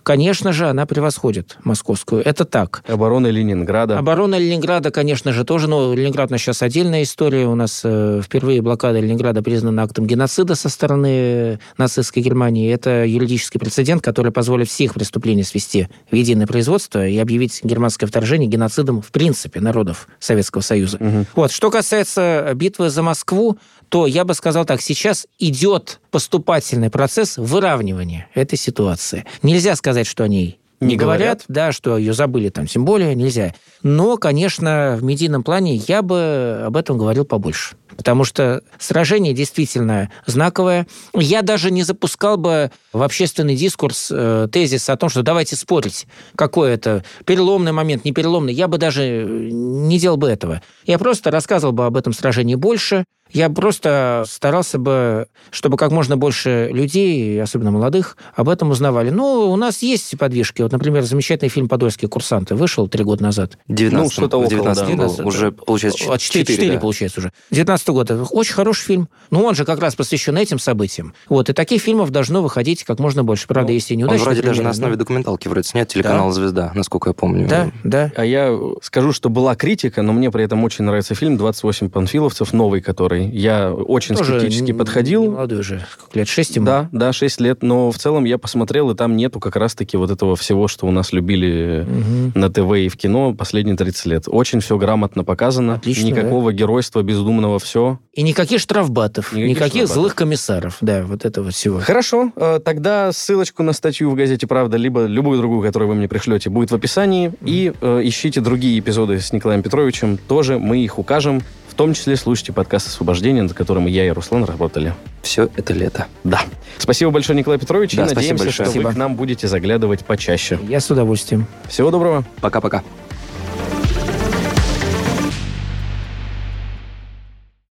конечно 0.03 0.53
же, 0.53 0.69
она 0.69 0.87
превосходит 0.87 1.57
московскую. 1.65 2.23
Это 2.25 2.45
так. 2.45 2.83
Оборона 2.87 3.29
Ленинграда. 3.29 3.99
Оборона 3.99 4.37
Ленинграда, 4.39 4.91
конечно 4.91 5.33
же, 5.33 5.45
тоже. 5.45 5.69
Но 5.69 5.95
Ленинград 5.95 6.31
у 6.31 6.33
нас 6.33 6.41
сейчас 6.41 6.63
отдельная 6.63 7.03
история. 7.03 7.47
У 7.47 7.55
нас 7.55 7.83
э, 7.85 8.21
впервые 8.25 8.63
блокада 8.63 9.01
Ленинграда 9.01 9.43
признана 9.43 9.83
актом 9.83 10.07
геноцида 10.07 10.55
со 10.55 10.69
стороны 10.69 11.59
нацистской 11.79 12.23
Германии. 12.23 12.73
Это 12.73 13.05
юридический 13.05 13.59
прецедент, 13.59 14.03
который 14.03 14.33
позволит 14.33 14.69
всех 14.69 14.95
преступлений 14.95 15.45
свести 15.45 15.89
в 16.11 16.15
единое 16.15 16.47
производство 16.47 17.07
и 17.07 17.19
объявить 17.19 17.61
германское 17.63 18.07
вторжение 18.07 18.49
геноцидом 18.49 19.03
в 19.03 19.11
принципе 19.11 19.61
народов 19.61 20.09
Советского 20.19 20.63
Союза. 20.63 20.99
Угу. 20.99 21.27
Вот. 21.37 21.53
Что 21.53 21.71
касается 21.71 22.53
битвы 22.55 22.91
за 22.91 23.03
Москву, 23.03 23.59
то 23.93 24.07
я 24.07 24.25
бы 24.25 24.33
сказал 24.33 24.65
так, 24.65 24.81
сейчас 24.81 25.27
идет 25.39 26.01
поступательный 26.11 26.89
процесс 26.89 27.37
выравнивания 27.37 28.27
этой 28.33 28.57
ситуации. 28.57 29.27
Нельзя 29.43 29.77
сказать, 29.77 30.07
что 30.07 30.25
они 30.25 30.59
не, 30.81 30.97
говорят, 30.97 31.21
говорят, 31.21 31.45
да, 31.49 31.73
что 31.73 31.99
ее 31.99 32.15
забыли 32.15 32.49
там, 32.49 32.67
тем 32.67 32.87
более 32.87 33.15
нельзя. 33.15 33.55
Но, 33.83 34.17
конечно, 34.17 34.97
в 34.99 35.05
медийном 35.05 35.43
плане 35.43 35.77
я 35.77 36.01
бы 36.01 36.63
об 36.65 36.79
этом 36.79 36.97
говорил 36.97 37.27
побольше. 37.27 37.77
Потому 37.95 38.25
что 38.25 38.63
сражение 38.79 39.35
действительно 39.35 40.11
знаковое. 40.25 40.87
Я 41.15 41.43
даже 41.43 41.71
не 41.71 41.83
запускал 41.83 42.39
бы 42.39 42.71
в 42.95 43.03
общественный 43.03 43.57
дискурс 43.57 44.09
э, 44.11 44.49
тезис 44.51 44.89
о 44.89 44.97
том, 44.97 45.11
что 45.11 45.23
давайте 45.23 45.55
спорить, 45.55 46.07
какой 46.35 46.71
это 46.71 47.05
переломный 47.27 47.73
момент, 47.73 48.07
не 48.07 48.13
переломный. 48.13 48.55
Я 48.55 48.69
бы 48.69 48.79
даже 48.79 49.27
не 49.27 49.99
делал 49.99 50.17
бы 50.17 50.31
этого. 50.31 50.63
Я 50.87 50.99
просто 50.99 51.31
рассказывал 51.31 51.75
бы 51.75 51.85
об 51.85 51.99
этом 51.99 52.15
сражении 52.15 52.55
больше, 52.55 53.05
я 53.33 53.49
просто 53.51 54.25
старался 54.27 54.79
бы, 54.79 55.27
чтобы 55.51 55.77
как 55.77 55.91
можно 55.91 56.17
больше 56.17 56.69
людей, 56.73 57.41
особенно 57.43 57.71
молодых, 57.71 58.17
об 58.35 58.49
этом 58.49 58.71
узнавали. 58.71 59.11
Ну, 59.11 59.51
у 59.51 59.57
нас 59.57 59.83
есть 59.83 60.17
подвижки. 60.19 60.63
Вот, 60.63 60.73
например, 60.73 61.03
замечательный 61.03 61.49
фильм 61.49 61.69
«Подольские 61.69 62.09
курсанты» 62.09 62.55
вышел 62.55 62.89
три 62.89 63.05
года 63.05 63.23
назад. 63.23 63.59
19 63.69 64.05
ну, 64.05 64.11
что-то 64.11 64.37
около, 64.39 64.51
19 64.51 64.83
да. 64.83 64.87
19, 64.87 65.21
уже, 65.21 65.53
получается, 65.53 65.99
4, 65.99 66.19
4, 66.19 66.45
4 66.45 66.73
да. 66.73 66.81
получается 66.81 67.21
уже. 67.21 67.33
19 67.51 67.89
год. 67.89 68.11
Очень 68.31 68.55
хороший 68.55 68.85
фильм. 68.85 69.09
Ну, 69.31 69.43
он 69.45 69.55
же 69.55 69.65
как 69.65 69.81
раз 69.81 69.95
посвящен 69.95 70.37
этим 70.37 70.59
событиям. 70.59 71.15
Вот, 71.29 71.49
и 71.49 71.53
таких 71.53 71.83
фильмов 71.83 72.11
должно 72.11 72.43
выходить 72.43 72.85
как 72.85 72.99
можно 72.99 73.25
больше. 73.25 73.47
Правда, 73.47 73.69
ну, 73.69 73.75
есть 73.75 73.91
и 73.91 73.97
неудачные 73.97 74.21
Он 74.21 74.25
вроде 74.25 74.41
примеры, 74.41 74.57
даже 74.57 74.63
на 74.65 74.71
основе 74.71 74.97
документалки 74.97 75.49
вроде 75.49 75.69
снят, 75.69 75.89
телеканал 75.89 76.29
да. 76.29 76.33
«Звезда», 76.33 76.73
насколько 76.75 77.11
я 77.11 77.15
помню. 77.15 77.49
Да, 77.49 77.71
да. 77.85 78.13
А 78.17 78.25
я 78.25 78.59
скажу, 78.83 79.13
что 79.13 79.29
была 79.31 79.55
критика, 79.55 80.03
но 80.03 80.13
мне 80.13 80.31
при 80.31 80.45
этом 80.45 80.63
очень 80.65 80.85
нравится 80.85 81.15
фильм 81.15 81.37
«28 81.37 81.89
панфиловцев», 81.89 82.53
новый 82.53 82.81
который. 82.81 83.22
Я 83.31 83.73
очень 83.73 84.15
Тоже 84.15 84.39
скептически 84.39 84.73
подходил. 84.73 85.31
Молодой 85.31 85.61
уже, 85.61 85.87
лет 86.15 86.29
6 86.29 86.57
ему. 86.57 86.67
Да, 86.67 86.89
да, 86.93 87.13
6 87.13 87.41
лет. 87.41 87.63
Но 87.63 87.91
в 87.91 87.99
целом 87.99 88.25
я 88.25 88.39
посмотрел, 88.39 88.91
и 88.91 88.95
там 88.95 89.17
нету 89.17 89.41
как 89.41 89.57
раз-таки 89.57 89.97
вот 89.97 90.11
этого 90.11 90.37
всего, 90.37 90.69
что 90.69 90.87
у 90.87 90.91
нас 90.91 91.13
любили 91.13 91.87
угу. 91.87 92.39
на 92.39 92.51
ТВ 92.51 92.73
и 92.77 92.89
в 92.89 92.97
кино 92.97 93.35
последние 93.35 93.77
30 93.77 94.07
лет. 94.07 94.25
Очень 94.27 94.61
все 94.61 94.77
грамотно 94.79 95.25
показано. 95.25 95.75
Отлично, 95.75 96.07
Никакого 96.07 96.51
да? 96.51 96.59
геройства 96.59 97.03
бездумного, 97.03 97.59
все. 97.59 97.99
И 98.13 98.23
никаких 98.23 98.61
штрафбатов, 98.61 99.33
никаких, 99.33 99.51
никаких 99.51 99.73
штрафбатов. 99.73 99.95
злых 99.95 100.15
комиссаров. 100.15 100.77
Да, 100.81 101.03
вот 101.05 101.25
этого 101.25 101.51
всего. 101.51 101.81
Хорошо. 101.81 102.33
Э, 102.37 102.61
тогда 102.63 103.13
ссылочку 103.13 103.63
на 103.63 103.73
статью 103.73 104.11
в 104.11 104.15
газете 104.15 104.47
«Правда», 104.47 104.77
либо 104.77 105.07
любую 105.07 105.39
другую, 105.39 105.63
которую 105.63 105.89
вы 105.89 105.95
мне 105.95 106.09
пришлете, 106.09 106.51
будет 106.51 106.71
в 106.71 106.75
описании. 106.75 107.29
Mm. 107.29 107.37
И 107.47 107.73
э, 107.81 108.01
ищите 108.05 108.41
другие 108.41 108.79
эпизоды 108.79 109.19
с 109.21 109.33
Николаем 109.33 109.63
Петровичем. 109.63 110.19
Тоже 110.19 110.59
мы 110.59 110.79
их 110.79 110.99
укажем. 110.99 111.43
В 111.73 111.75
том 111.75 111.95
числе 111.95 112.17
слушайте 112.17 112.53
подкаст 112.53 112.89
«Освобождение», 112.89 113.43
над 113.43 113.55
которым 113.55 113.87
я 113.87 114.07
и 114.07 114.11
Руслан 114.11 114.45
работали. 114.45 114.93
Все 115.23 115.49
это 115.57 115.73
лето. 115.73 116.07
Да. 116.23 116.43
Спасибо 116.77 117.11
большое, 117.11 117.39
Николай 117.39 117.59
Петрович. 117.59 117.97
Да, 117.97 118.05
и 118.05 118.15
надеемся, 118.15 118.45
большое. 118.45 118.53
что 118.53 118.65
спасибо. 118.65 118.89
вы 118.89 118.93
к 118.93 118.97
нам 118.99 119.17
будете 119.17 119.49
заглядывать 119.49 120.05
почаще. 120.05 120.59
Я 120.69 120.81
с 120.81 120.91
удовольствием. 120.91 121.47
Всего 121.71 121.91
доброго. 121.91 122.25
Пока-пока. 122.43 122.83